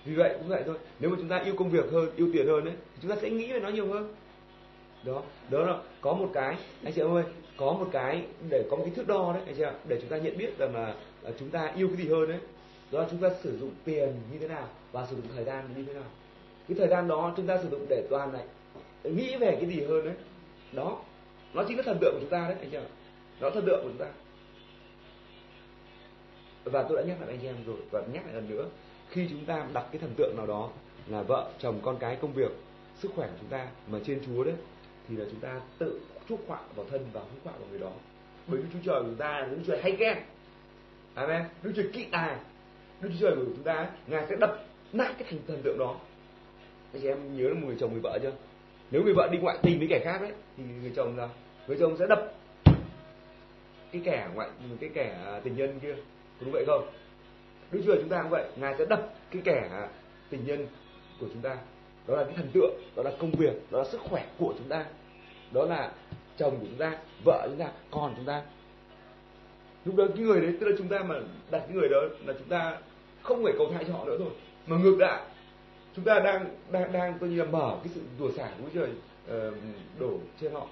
Vì 0.05 0.15
vậy 0.15 0.35
cũng 0.39 0.47
vậy 0.47 0.63
thôi. 0.65 0.77
Nếu 0.99 1.09
mà 1.09 1.15
chúng 1.19 1.29
ta 1.29 1.37
yêu 1.37 1.55
công 1.57 1.69
việc 1.69 1.85
hơn, 1.91 2.09
yêu 2.15 2.29
tiền 2.33 2.47
hơn 2.47 2.65
đấy 2.65 2.73
thì 2.77 2.99
chúng 3.01 3.11
ta 3.11 3.17
sẽ 3.21 3.29
nghĩ 3.29 3.53
về 3.53 3.59
nó 3.59 3.69
nhiều 3.69 3.87
hơn. 3.87 4.13
Đó 5.03 5.23
đó 5.49 5.59
là 5.59 5.81
có 6.01 6.13
một 6.13 6.29
cái, 6.33 6.57
anh 6.83 6.93
chị 6.93 7.01
em 7.01 7.11
ơi, 7.11 7.23
có 7.57 7.73
một 7.73 7.89
cái 7.91 8.25
để 8.49 8.67
có 8.71 8.77
một 8.77 8.83
cái 8.85 8.95
thước 8.95 9.07
đo 9.07 9.33
đấy, 9.33 9.41
anh 9.45 9.55
chị 9.55 9.63
ạ, 9.63 9.73
để 9.87 9.97
chúng 10.01 10.09
ta 10.09 10.17
nhận 10.17 10.37
biết 10.37 10.57
rằng 10.57 10.75
là 10.75 10.95
à, 11.23 11.31
chúng 11.39 11.49
ta 11.49 11.73
yêu 11.75 11.87
cái 11.87 11.97
gì 11.97 12.09
hơn 12.09 12.29
đấy 12.29 12.39
đó 12.91 12.99
là 13.01 13.07
chúng 13.11 13.19
ta 13.19 13.29
sử 13.43 13.57
dụng 13.57 13.71
tiền 13.85 14.15
như 14.31 14.39
thế 14.39 14.47
nào 14.47 14.67
và 14.91 15.05
sử 15.05 15.15
dụng 15.15 15.25
thời 15.35 15.43
gian 15.43 15.69
như 15.75 15.83
thế 15.83 15.93
nào. 15.93 16.09
Cái 16.67 16.77
thời 16.77 16.87
gian 16.87 17.07
đó 17.07 17.33
chúng 17.37 17.47
ta 17.47 17.57
sử 17.63 17.69
dụng 17.69 17.85
để 17.89 18.07
toàn 18.09 18.33
này 18.33 18.43
nghĩ 19.03 19.35
về 19.35 19.57
cái 19.61 19.69
gì 19.69 19.81
hơn 19.81 20.05
đấy. 20.05 20.13
Đó, 20.71 21.01
nó 21.53 21.63
chính 21.67 21.77
là 21.77 21.83
thần 21.83 21.97
tượng 22.01 22.13
của 22.13 22.19
chúng 22.21 22.29
ta 22.29 22.47
đấy, 22.47 22.57
anh 22.59 22.69
chị 22.71 22.77
ạ. 22.77 22.83
Nó 23.39 23.49
thần 23.49 23.65
tượng 23.65 23.83
của 23.83 23.89
chúng 23.89 23.97
ta. 23.97 24.11
Và 26.63 26.83
tôi 26.83 26.97
đã 26.97 27.03
nhắc 27.07 27.21
lại 27.21 27.29
anh 27.29 27.45
em 27.45 27.55
rồi, 27.65 27.77
và 27.91 28.01
nhắc 28.13 28.25
lại 28.25 28.33
lần 28.33 28.49
nữa, 28.49 28.65
khi 29.09 29.27
chúng 29.29 29.45
ta 29.45 29.67
đặt 29.73 29.85
cái 29.91 29.99
thần 29.99 30.13
tượng 30.17 30.33
nào 30.37 30.47
đó 30.47 30.69
là 31.07 31.21
vợ, 31.21 31.51
chồng, 31.59 31.79
con 31.83 31.97
cái, 31.99 32.15
công 32.15 32.33
việc, 32.33 32.51
sức 32.95 33.11
khỏe 33.15 33.27
của 33.27 33.37
chúng 33.39 33.49
ta 33.49 33.67
mà 33.87 33.99
trên 34.05 34.21
Chúa 34.25 34.43
đấy, 34.43 34.55
thì 35.09 35.15
là 35.15 35.25
chúng 35.31 35.39
ta 35.39 35.61
tự 35.77 36.01
chuốc 36.29 36.39
họa 36.47 36.59
vào 36.75 36.85
thân 36.91 37.05
và 37.13 37.21
hút 37.21 37.39
họa 37.43 37.53
vào 37.59 37.67
người 37.69 37.79
đó. 37.79 37.91
Bởi 38.47 38.61
vì 38.61 38.67
Chúa 38.73 38.79
trời 38.85 39.01
của 39.01 39.07
chúng 39.07 39.15
ta 39.15 39.39
là 39.39 39.47
Chúa 39.55 39.63
trời 39.67 39.81
hay 39.81 39.91
ghen 39.91 40.17
amen. 41.13 41.43
Chúa 41.63 41.71
trời 41.75 41.89
kỵ 41.93 42.05
tài. 42.11 42.35
Chúa 43.01 43.09
trời 43.19 43.35
của 43.35 43.43
chúng 43.45 43.63
ta 43.63 43.89
ngài 44.07 44.25
sẽ 44.29 44.35
đập 44.35 44.63
nát 44.93 45.13
cái 45.17 45.27
thành 45.29 45.39
thần 45.47 45.61
tượng 45.63 45.77
đó. 45.79 45.95
Anh 46.93 47.01
chị 47.01 47.07
em 47.07 47.37
nhớ 47.37 47.49
là 47.49 47.59
người 47.59 47.75
chồng 47.79 47.91
người 47.91 48.01
vợ 48.01 48.19
chưa? 48.21 48.31
Nếu 48.91 49.03
người 49.03 49.13
vợ 49.13 49.29
đi 49.31 49.37
ngoại 49.37 49.57
tình 49.61 49.79
với 49.79 49.87
kẻ 49.89 50.01
khác 50.03 50.21
đấy 50.21 50.31
thì 50.57 50.63
người 50.81 50.91
chồng 50.95 51.17
là 51.17 51.29
người 51.67 51.77
chồng 51.79 51.95
sẽ 51.99 52.05
đập 52.09 52.33
cái 53.91 54.01
kẻ 54.05 54.27
ngoại, 54.35 54.49
cái 54.79 54.89
kẻ 54.93 55.17
à, 55.25 55.39
tình 55.43 55.55
nhân 55.55 55.79
kia. 55.79 55.95
Đúng 56.41 56.51
vậy 56.51 56.63
không? 56.67 56.89
Đức 57.71 57.81
Chúa 57.85 57.95
chúng 57.95 58.09
ta 58.09 58.21
cũng 58.21 58.31
vậy 58.31 58.45
Ngài 58.55 58.75
sẽ 58.77 58.85
đập 58.85 59.13
cái 59.31 59.41
kẻ 59.45 59.69
à, 59.71 59.89
tình 60.29 60.45
nhân 60.45 60.67
của 61.19 61.27
chúng 61.33 61.41
ta. 61.41 61.57
Đó 62.07 62.15
là 62.15 62.23
cái 62.23 62.33
thần 62.35 62.49
tượng, 62.53 62.81
đó 62.95 63.03
là 63.03 63.11
công 63.19 63.31
việc, 63.31 63.71
đó 63.71 63.79
là 63.79 63.85
sức 63.85 64.01
khỏe 64.01 64.25
của 64.37 64.53
chúng 64.57 64.69
ta. 64.69 64.85
Đó 65.51 65.65
là 65.65 65.91
chồng 66.37 66.59
của 66.59 66.65
chúng 66.65 66.77
ta, 66.77 66.97
vợ 67.23 67.47
chúng 67.49 67.59
ta, 67.59 67.71
con 67.91 68.13
chúng 68.15 68.25
ta 68.25 68.41
lúc 69.89 69.97
đó 69.97 70.13
cái 70.15 70.25
người 70.25 70.41
đấy 70.41 70.53
tức 70.59 70.67
là 70.67 70.75
chúng 70.77 70.87
ta 70.87 70.99
mà 71.03 71.15
đặt 71.51 71.59
cái 71.59 71.75
người 71.75 71.89
đó 71.89 72.01
là 72.25 72.33
chúng 72.33 72.47
ta 72.49 72.77
không 73.21 73.43
phải 73.43 73.53
cầu 73.57 73.71
thai 73.73 73.83
cho 73.87 73.93
họ 73.93 74.05
nữa 74.05 74.15
thôi 74.19 74.29
mà 74.67 74.77
ngược 74.77 74.97
lại 74.99 75.21
chúng 75.95 76.05
ta 76.05 76.19
đang 76.19 76.45
đang 76.71 76.91
đang 76.91 77.19
coi 77.19 77.29
như 77.29 77.35
là 77.35 77.45
mở 77.45 77.77
cái 77.83 77.93
sự 77.95 78.01
rủa 78.19 78.31
xả 78.31 78.49
của 78.61 78.69
trời 78.73 78.89
uh, 79.47 79.53
đổ 79.99 80.17
trên 80.41 80.51
họ 80.51 80.67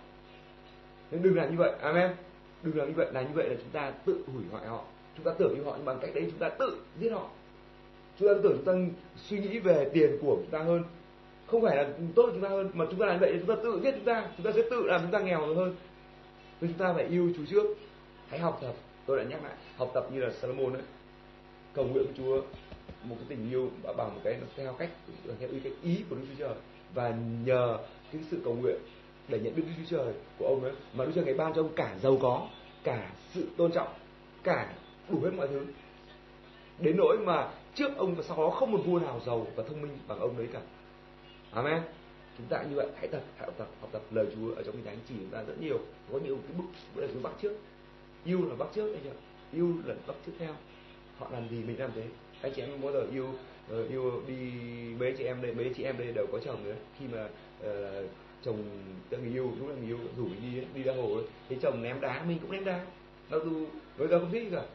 nên 1.12 1.22
đừng 1.22 1.36
làm 1.36 1.52
như 1.52 1.58
vậy 1.58 1.72
amen 1.82 2.12
đừng 2.64 2.78
làm 2.78 2.88
như 2.88 2.94
vậy 2.98 3.08
là 3.14 3.22
như 3.22 3.34
vậy 3.34 3.50
là 3.50 3.56
chúng 3.56 3.72
ta 3.72 3.92
tự 4.06 4.24
hủy 4.34 4.44
hoại 4.52 4.68
họ 4.68 4.84
chúng 5.16 5.26
ta 5.26 5.32
tưởng 5.38 5.56
như 5.58 5.64
họ 5.64 5.74
nhưng 5.78 5.86
bằng 5.86 6.00
cách 6.02 6.12
đấy 6.14 6.24
chúng 6.30 6.40
ta 6.40 6.50
tự 6.50 6.78
giết 7.00 7.10
họ 7.10 7.30
chúng 8.20 8.30
ta 8.30 8.34
tưởng 8.44 8.54
chúng 8.56 8.66
ta 8.66 8.74
suy 9.18 9.40
nghĩ 9.40 9.60
về 9.60 9.90
tiền 9.94 10.18
của 10.22 10.36
chúng 10.36 10.52
ta 10.52 10.60
hơn 10.60 10.84
không 11.48 11.62
phải 11.62 11.78
là 11.78 11.90
tốt 12.16 12.30
chúng 12.34 12.42
ta 12.42 12.50
hơn 12.50 12.72
mà 12.74 12.86
chúng 12.90 13.00
ta 13.00 13.06
làm 13.06 13.20
vậy 13.20 13.34
chúng 13.40 13.56
ta 13.56 13.62
tự 13.64 13.80
giết 13.84 13.92
chúng 13.96 14.06
ta 14.06 14.28
chúng 14.38 14.46
ta 14.46 14.52
sẽ 14.56 14.62
tự 14.72 14.84
làm 14.84 15.02
chúng 15.02 15.12
ta 15.12 15.20
nghèo 15.20 15.56
hơn 15.56 15.76
nên 16.62 16.72
chúng 16.72 16.80
ta 16.80 16.94
phải 16.94 17.04
yêu 17.04 17.32
Chúa 17.38 17.46
trước 17.46 17.78
hãy 18.30 18.40
học 18.40 18.60
tập 18.62 18.74
tôi 19.08 19.18
đã 19.18 19.24
nhắc 19.24 19.44
lại, 19.44 19.54
học 19.78 19.92
tập 19.94 20.08
như 20.14 20.20
là 20.20 20.32
Salomon 20.32 20.74
ấy. 20.74 20.84
Cầu 21.74 21.86
nguyện 21.86 22.06
với 22.06 22.14
Chúa, 22.18 22.42
một 23.04 23.16
cái 23.20 23.26
tình 23.30 23.50
yêu 23.50 23.70
bằng 23.84 24.16
một 24.16 24.22
cái 24.24 24.40
theo 24.56 24.74
cách, 24.74 24.90
theo 25.40 25.50
ý, 25.50 25.60
cái 25.60 25.74
ý 25.84 26.04
của 26.10 26.16
Đức 26.16 26.26
Chúa 26.30 26.46
Trời. 26.46 26.56
Và 26.94 27.10
nhờ 27.46 27.78
cái 28.12 28.22
sự 28.32 28.42
cầu 28.44 28.56
nguyện 28.56 28.78
để 29.28 29.40
nhận 29.40 29.56
biết 29.56 29.64
Đức 29.68 29.74
Chúa 29.78 29.98
Trời 29.98 30.14
của 30.40 30.46
ông 30.46 30.64
ấy, 30.64 30.74
mà 30.94 31.06
Đức 31.06 31.12
Chúa 31.16 31.24
Trời 31.24 31.34
ban 31.34 31.54
cho 31.54 31.62
ông 31.62 31.74
cả 31.76 31.96
giàu 32.02 32.18
có, 32.22 32.48
cả 32.84 33.12
sự 33.34 33.48
tôn 33.58 33.72
trọng, 33.72 33.94
cả 34.44 34.74
đủ 35.10 35.22
hết 35.22 35.32
mọi 35.38 35.48
thứ. 35.48 35.66
Đến 36.80 36.98
nỗi 36.98 37.18
mà 37.18 37.50
trước 37.76 37.98
ông 37.98 38.16
và 38.16 38.24
sau 38.24 38.38
đó 38.38 38.50
không 38.50 38.72
một 38.72 38.82
vua 38.86 39.00
nào 39.00 39.22
giàu 39.26 39.48
và 39.56 39.64
thông 39.64 39.82
minh 39.82 39.98
bằng 40.08 40.20
ông 40.20 40.38
đấy 40.38 40.48
cả. 40.54 40.62
Amen. 41.52 41.82
Chúng 42.38 42.48
ta 42.48 42.64
như 42.70 42.76
vậy, 42.76 42.88
hãy 42.96 43.08
tập, 43.08 43.22
hãy 43.38 43.46
học 43.46 43.56
tập 43.58 43.68
học 43.82 43.90
tập 43.92 44.02
lời 44.12 44.26
Chúa 44.36 44.56
ở 44.56 44.64
trong 44.64 44.76
kinh 44.76 44.86
thánh. 44.86 44.98
Chỉ 45.10 45.16
chúng 45.20 45.30
ta 45.30 45.44
rất 45.44 45.62
nhiều. 45.62 45.80
Có 46.12 46.20
nhiều 46.20 46.38
cái 46.48 46.58
bức 46.58 47.02
là 47.02 47.08
chúng 47.14 47.24
bắt 47.24 47.34
trước 47.42 47.54
yêu 48.28 48.50
là 48.50 48.56
bắt 48.56 48.68
trước 48.76 48.92
đấy 48.92 49.02
chưa? 49.04 49.14
Yêu 49.58 49.74
là 49.86 49.96
bắt 50.08 50.16
trước 50.26 50.32
theo. 50.40 50.56
Họ 51.18 51.30
làm 51.32 51.50
gì 51.50 51.58
mình 51.58 51.80
làm 51.80 51.92
thế? 51.96 52.04
Anh 52.42 52.52
chị 52.56 52.62
em 52.62 52.82
bao 52.82 52.92
giờ 52.92 53.06
yêu 53.12 53.28
uh, 53.74 53.90
yêu 53.90 54.22
đi 54.28 54.36
mấy 55.00 55.14
chị 55.18 55.24
em 55.24 55.42
đây 55.42 55.54
mấy 55.54 55.72
chị 55.78 55.84
em 55.84 55.98
đây 55.98 56.12
đều 56.12 56.28
có 56.32 56.40
chồng 56.46 56.64
nữa 56.64 56.76
khi 57.00 57.06
mà 57.08 57.30
uh, 57.70 58.10
chồng 58.44 58.64
đang 59.10 59.22
người 59.22 59.34
yêu 59.34 59.52
lúc 59.60 59.70
là 59.70 59.76
người 59.76 59.88
yêu 59.88 60.00
rủ 60.18 60.26
mình 60.26 60.42
đi 60.42 60.62
đi 60.74 60.84
ra 60.84 60.94
hồ 60.94 61.16
ấy. 61.16 61.26
thì 61.50 61.58
chồng 61.62 61.84
ném 61.84 62.02
đá 62.02 62.24
mình 62.28 62.40
cũng 62.42 62.52
ném 62.52 62.66
đá. 62.66 62.86
Mặc 63.30 63.42
dù 63.46 63.66
bây 63.98 64.08
giờ 64.08 64.20
không 64.20 64.32
thích 64.32 64.50
cả. 64.52 64.66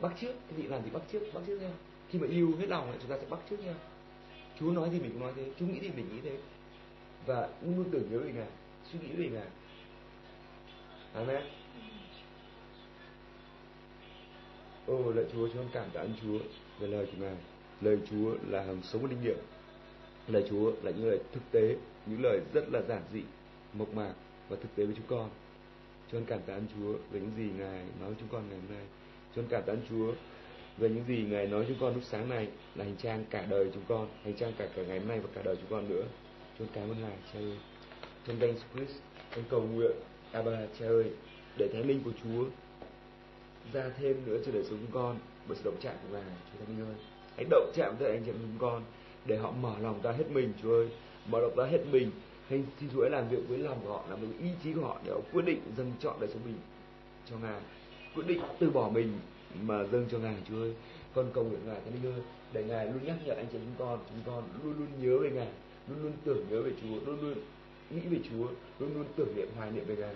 Bắt 0.00 0.12
trước 0.20 0.32
cái 0.48 0.58
gì 0.58 0.62
làm 0.62 0.82
gì 0.82 0.90
bắt 0.90 1.02
trước 1.12 1.20
bắt 1.34 1.40
trước 1.46 1.58
theo. 1.60 1.70
Khi 2.10 2.18
mà 2.18 2.26
yêu 2.30 2.52
hết 2.58 2.66
lòng 2.68 2.88
thì 2.92 2.98
chúng 3.00 3.10
ta 3.10 3.16
sẽ 3.20 3.26
bắt 3.30 3.38
trước 3.50 3.64
nhau. 3.64 3.74
chú 4.60 4.70
nói 4.70 4.90
gì 4.90 5.00
mình 5.00 5.10
cũng 5.10 5.20
nói 5.20 5.32
thế 5.36 5.46
chú 5.58 5.66
nghĩ 5.66 5.80
gì 5.80 5.90
mình 5.96 6.06
nghĩ 6.12 6.20
thế. 6.24 6.38
Và 7.26 7.48
luôn 7.62 7.76
luôn 7.76 7.90
tưởng 7.90 8.10
nhớ 8.10 8.18
về 8.18 8.32
ngài 8.32 8.48
suy 8.92 8.98
nghĩ 8.98 9.14
về 9.16 9.28
ngài 9.28 9.46
amen. 11.14 11.42
Ô, 14.86 15.12
lạy 15.12 15.24
Chúa, 15.32 15.48
chúng 15.48 15.56
con 15.56 15.68
cảm 15.72 15.90
tạ 15.92 16.00
ơn 16.00 16.12
Chúa 16.22 16.38
về 16.78 16.86
lời 16.86 17.06
của 17.06 17.24
ngài. 17.24 17.36
Lời 17.80 17.98
Chúa 18.10 18.34
là 18.48 18.62
hằng 18.62 18.82
sống 18.82 19.02
và 19.02 19.08
linh 19.08 19.22
nghiệm. 19.22 19.38
Lời 20.28 20.44
Chúa 20.50 20.72
là 20.82 20.90
những 20.90 21.08
lời 21.08 21.18
thực 21.32 21.42
tế, 21.50 21.76
những 22.06 22.22
lời 22.22 22.40
rất 22.52 22.64
là 22.72 22.82
giản 22.88 23.02
dị, 23.12 23.22
mộc 23.72 23.94
mạc 23.94 24.12
và 24.48 24.56
thực 24.56 24.76
tế 24.76 24.84
với 24.84 24.94
chúng 24.96 25.06
con. 25.06 25.30
Chúng 26.10 26.20
con 26.20 26.26
cảm 26.26 26.40
tạ 26.46 26.54
ơn 26.54 26.66
Chúa 26.74 26.92
về 26.92 27.20
những 27.20 27.32
gì 27.36 27.50
ngài 27.58 27.84
nói 28.00 28.08
với 28.08 28.16
chúng 28.20 28.28
con 28.28 28.48
ngày 28.48 28.58
hôm 28.58 28.76
nay. 28.76 28.86
Chúng 29.34 29.44
con 29.44 29.50
cảm 29.50 29.62
tạ 29.62 29.72
ơn 29.72 29.82
Chúa 29.90 30.12
về 30.78 30.88
những 30.88 31.04
gì 31.08 31.26
ngài 31.30 31.46
nói 31.46 31.64
chúng 31.68 31.78
con 31.80 31.94
lúc 31.94 32.02
sáng 32.04 32.28
này 32.28 32.48
là 32.74 32.84
hành 32.84 32.96
trang 32.96 33.24
cả 33.30 33.46
đời 33.50 33.70
chúng 33.74 33.84
con, 33.88 34.08
hành 34.24 34.34
trang 34.34 34.52
cả 34.58 34.68
cả 34.76 34.82
ngày 34.82 34.98
hôm 34.98 35.08
nay 35.08 35.20
và 35.20 35.28
cả 35.34 35.42
đời 35.44 35.56
chúng 35.56 35.70
con 35.70 35.88
nữa. 35.88 36.04
Chúng 36.58 36.68
cảm 36.74 36.90
ơn 36.90 37.00
ngài. 37.00 37.16
Cha 37.32 37.38
ơi. 37.38 37.58
Trong 38.26 38.40
danh 38.40 38.54
Christ, 38.74 39.00
con 39.34 39.44
cầu 39.50 39.62
nguyện 39.62 39.96
Abba, 40.34 40.66
cha 40.78 40.86
ơi, 40.86 41.04
để 41.56 41.68
thánh 41.72 41.86
linh 41.86 42.02
của 42.04 42.10
Chúa 42.22 42.44
ra 43.72 43.90
thêm 43.98 44.16
nữa 44.26 44.38
cho 44.46 44.52
đời 44.52 44.64
sống 44.64 44.78
chúng 44.80 45.00
con 45.00 45.18
bởi 45.48 45.56
sự 45.56 45.64
động 45.64 45.76
chạm 45.80 45.94
của 46.02 46.08
ngài. 46.12 46.22
Chúa 46.22 46.58
thánh 46.58 46.76
linh 46.76 46.86
ơi, 46.86 46.94
hãy 47.36 47.46
động 47.50 47.72
chạm 47.74 47.96
tới 47.98 48.10
anh 48.10 48.22
chị 48.24 48.30
em 48.30 48.36
chúng 48.40 48.58
con 48.58 48.82
để 49.26 49.36
họ 49.36 49.50
mở 49.50 49.78
lòng 49.78 50.00
ra 50.02 50.12
hết 50.12 50.24
mình, 50.30 50.52
chúa 50.62 50.72
ơi. 50.72 50.88
Mở 51.30 51.38
lòng 51.40 51.56
ra 51.56 51.64
hết 51.64 51.80
mình 51.92 52.10
hãy 52.48 52.62
xin 52.80 52.88
chúa 52.92 53.00
hãy 53.02 53.10
làm 53.10 53.28
việc 53.28 53.48
với 53.48 53.58
lòng 53.58 53.78
của 53.84 53.92
họ, 53.92 54.04
làm 54.10 54.20
việc 54.20 54.26
với 54.30 54.48
ý 54.48 54.54
chí 54.64 54.72
của 54.72 54.80
họ 54.80 54.98
để 55.04 55.12
họ 55.12 55.20
quyết 55.32 55.44
định 55.44 55.60
dâng 55.76 55.92
chọn 56.00 56.20
đời 56.20 56.30
sống 56.32 56.42
mình 56.44 56.58
cho 57.30 57.36
ngài. 57.42 57.60
Quyết 58.14 58.26
định 58.26 58.40
từ 58.58 58.70
bỏ 58.70 58.88
mình 58.88 59.18
mà 59.60 59.84
dâng 59.92 60.06
cho 60.10 60.18
ngài, 60.18 60.36
chúa 60.48 60.62
ơi. 60.62 60.74
Con 61.14 61.30
cầu 61.34 61.44
nguyện 61.44 61.60
ngài, 61.66 61.80
thánh 61.84 61.94
linh 61.94 62.12
ơi, 62.12 62.22
để 62.52 62.64
ngài 62.64 62.86
luôn 62.86 63.04
nhắc 63.04 63.16
nhở 63.24 63.34
anh 63.34 63.46
chị 63.52 63.58
chúng 63.58 63.86
con 63.86 63.98
chúng 64.10 64.34
con 64.34 64.44
luôn 64.64 64.74
luôn 64.78 64.88
nhớ 65.02 65.18
về 65.18 65.30
ngài, 65.30 65.48
luôn 65.88 66.02
luôn 66.02 66.12
tưởng 66.24 66.46
nhớ 66.50 66.62
về 66.62 66.70
chúa, 66.82 67.06
luôn 67.06 67.20
luôn 67.20 67.34
nghĩ 67.90 68.00
về 68.00 68.18
chúa 68.30 68.48
luôn 68.78 68.94
luôn 68.94 69.04
tưởng 69.16 69.36
niệm 69.36 69.48
hoài 69.56 69.70
niệm 69.70 69.84
về 69.86 69.96
ngài. 69.96 70.14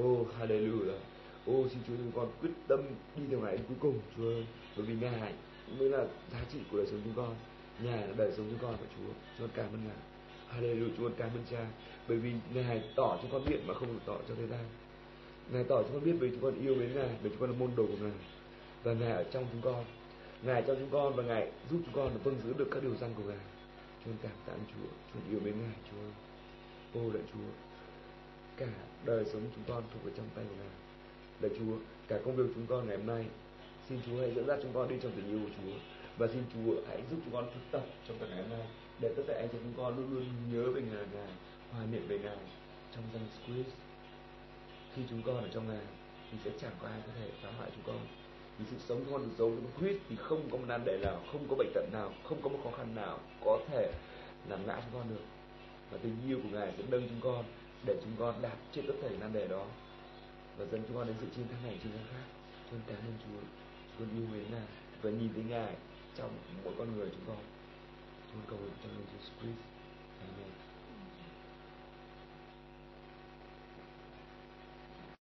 Oh 0.00 0.28
hallelujah. 0.38 0.98
Ô 1.46 1.68
xin 1.68 1.78
chúa 1.86 1.94
chúng 1.96 2.12
con 2.14 2.28
quyết 2.40 2.50
tâm 2.68 2.80
đi 3.16 3.22
theo 3.30 3.40
ngài 3.40 3.52
đến 3.56 3.64
cuối 3.68 3.76
cùng. 3.80 4.00
Chúa 4.16 4.28
ơi 4.28 4.46
bởi 4.76 4.86
vì 4.86 4.94
ngài 4.94 5.32
mới 5.78 5.88
là 5.88 6.06
giá 6.32 6.44
trị 6.52 6.58
của 6.70 6.76
đời 6.76 6.86
sống 6.86 7.00
chúng 7.04 7.14
con. 7.16 7.34
Ngài 7.82 8.06
là 8.08 8.14
đời 8.16 8.32
sống 8.36 8.46
chúng 8.50 8.58
con 8.62 8.76
của 8.76 8.86
chúa. 8.96 9.12
Chúng 9.38 9.48
con 9.48 9.50
cảm 9.54 9.66
ơn 9.66 9.80
ngài. 9.84 10.02
Hallelujah 10.52 10.90
chúng 10.96 11.04
con 11.04 11.14
cảm 11.18 11.30
ơn 11.30 11.44
cha. 11.50 11.66
Bởi 12.08 12.18
vì 12.18 12.32
ngài 12.54 12.82
tỏ 12.96 13.18
cho 13.22 13.28
con 13.32 13.44
biết 13.48 13.58
mà 13.66 13.74
không 13.74 13.88
được 13.88 14.00
tỏ 14.06 14.16
cho 14.28 14.34
thế 14.34 14.46
gian. 14.46 14.64
Ngài 15.52 15.64
tỏ 15.64 15.82
cho 15.82 15.88
con 15.92 16.04
biết 16.04 16.14
vì 16.20 16.30
chúng 16.30 16.42
con 16.42 16.60
yêu 16.60 16.74
mến 16.74 16.94
ngài 16.94 17.16
bởi 17.22 17.30
chúng 17.30 17.40
con 17.40 17.50
là 17.50 17.56
môn 17.58 17.70
đồ 17.76 17.86
của 17.86 17.96
ngài. 18.00 18.12
Và 18.82 18.92
ngài 18.92 19.12
ở 19.12 19.24
trong 19.24 19.46
chúng 19.52 19.62
con. 19.62 19.84
Ngài 20.42 20.62
cho 20.66 20.74
chúng 20.74 20.90
con 20.90 21.14
và 21.14 21.22
Ngài 21.22 21.50
giúp 21.70 21.80
chúng 21.84 21.94
con 21.94 22.18
vâng 22.24 22.36
giữ 22.44 22.52
được 22.58 22.68
các 22.70 22.82
điều 22.82 22.94
răn 23.00 23.10
của 23.16 23.22
Ngài. 23.22 23.36
Chúng 24.04 24.14
con 24.14 24.22
cảm 24.22 24.32
tạ 24.46 24.52
Chúa, 24.68 24.88
chúng 25.12 25.22
yêu 25.30 25.40
mến 25.44 25.54
Ngài 25.60 25.76
Chúa. 25.90 26.31
Ô 26.94 27.00
lạy 27.00 27.22
Chúa, 27.32 27.50
cả 28.56 28.66
đời 29.04 29.24
sống 29.24 29.42
chúng 29.54 29.64
con 29.68 29.82
thuộc 29.92 30.04
về 30.04 30.12
trong 30.16 30.26
tay 30.34 30.44
của 30.48 30.54
Ngài. 30.58 30.74
Lạy 31.40 31.50
Chúa, 31.58 31.76
cả 32.08 32.18
công 32.24 32.36
việc 32.36 32.44
chúng 32.54 32.66
con 32.66 32.88
ngày 32.88 32.96
hôm 32.96 33.06
nay, 33.06 33.26
xin 33.88 33.98
Chúa 34.06 34.20
hãy 34.20 34.34
dẫn 34.34 34.46
dắt 34.46 34.58
chúng 34.62 34.72
con 34.74 34.88
đi 34.88 34.96
trong 35.02 35.12
tình 35.16 35.28
yêu 35.28 35.40
của 35.42 35.54
Chúa 35.56 35.72
và 36.18 36.26
xin 36.26 36.42
Chúa 36.54 36.74
hãy 36.88 37.02
giúp 37.10 37.16
chúng 37.24 37.34
con 37.34 37.44
thực 37.54 37.60
tập 37.70 37.84
trong 38.08 38.16
cả 38.20 38.26
ngày 38.26 38.42
hôm 38.42 38.50
nay 38.50 38.66
để 39.00 39.14
tất 39.16 39.22
cả 39.28 39.34
anh 39.34 39.48
chị 39.52 39.58
chúng 39.62 39.74
con 39.76 39.96
luôn 39.96 40.14
luôn 40.14 40.24
nhớ 40.52 40.70
về 40.70 40.82
Ngài, 40.82 41.04
Ngài 41.14 41.32
hòa 41.72 41.84
niệm 41.92 42.08
về 42.08 42.18
Ngài 42.18 42.36
trong 42.94 43.04
danh 43.14 43.26
Christ. 43.46 43.74
Khi 44.94 45.02
chúng 45.10 45.22
con 45.22 45.36
ở 45.36 45.48
trong 45.52 45.68
Ngài 45.68 45.86
thì 46.32 46.38
sẽ 46.44 46.50
chẳng 46.60 46.72
có 46.82 46.88
ai 46.88 47.00
có 47.06 47.12
thể 47.20 47.30
phá 47.42 47.48
hoại 47.58 47.70
chúng 47.74 47.84
con 47.86 48.06
vì 48.58 48.64
sự 48.70 48.76
sống 48.78 49.04
của 49.04 49.12
con 49.12 49.22
được 49.22 49.34
giấu 49.38 49.50
trong 49.50 49.66
Christ 49.78 50.02
thì 50.08 50.16
không 50.16 50.48
có 50.50 50.58
một 50.58 50.64
nan 50.68 50.84
đề 50.84 50.98
nào 50.98 51.20
không 51.32 51.46
có 51.50 51.56
bệnh 51.56 51.72
tật 51.74 51.84
nào 51.92 52.12
không 52.24 52.42
có 52.42 52.48
một 52.48 52.58
khó 52.64 52.70
khăn 52.76 52.94
nào 52.94 53.18
có 53.44 53.58
thể 53.68 53.92
làm 54.48 54.66
ngã 54.66 54.80
chúng 54.84 55.00
con 55.00 55.10
được 55.10 55.22
và 55.92 55.98
tình 56.02 56.16
yêu 56.26 56.38
của 56.42 56.48
ngài 56.52 56.72
sẽ 56.76 56.82
nâng 56.90 57.08
chúng 57.08 57.20
con, 57.20 57.44
để 57.86 57.96
chúng 58.04 58.12
con 58.18 58.42
đạt 58.42 58.58
trên 58.72 58.86
tất 58.86 58.94
thể 59.02 59.16
nan 59.20 59.32
đề 59.32 59.48
đó. 59.48 59.66
Và 60.58 60.64
dẫn 60.72 60.82
chúng 60.88 60.96
con 60.96 61.06
đến 61.06 61.16
sự 61.20 61.26
chiến 61.36 61.48
thắng 61.48 61.62
này 61.62 61.78
chiến 61.82 61.92
thắng 61.92 62.06
khác. 62.12 62.26
Con 62.70 62.80
cảm 62.86 62.96
ơn 62.96 63.14
Chúa. 63.22 63.40
Con 63.98 64.08
yêu 64.16 64.26
mến 64.32 64.44
ngài 64.50 64.66
và 65.02 65.10
nhìn 65.10 65.30
thấy 65.34 65.44
ngài 65.48 65.74
trong 66.16 66.30
mỗi 66.64 66.74
con 66.78 66.96
người 66.96 67.08
chúng 67.10 67.24
con. 67.26 67.44
Con 68.32 68.42
cầu 68.48 68.58
nguyện 68.58 68.72
trong 68.82 68.92
danh 68.92 69.06
Jesus 69.06 69.40
Christ. 69.40 69.58
Amen. 70.20 70.61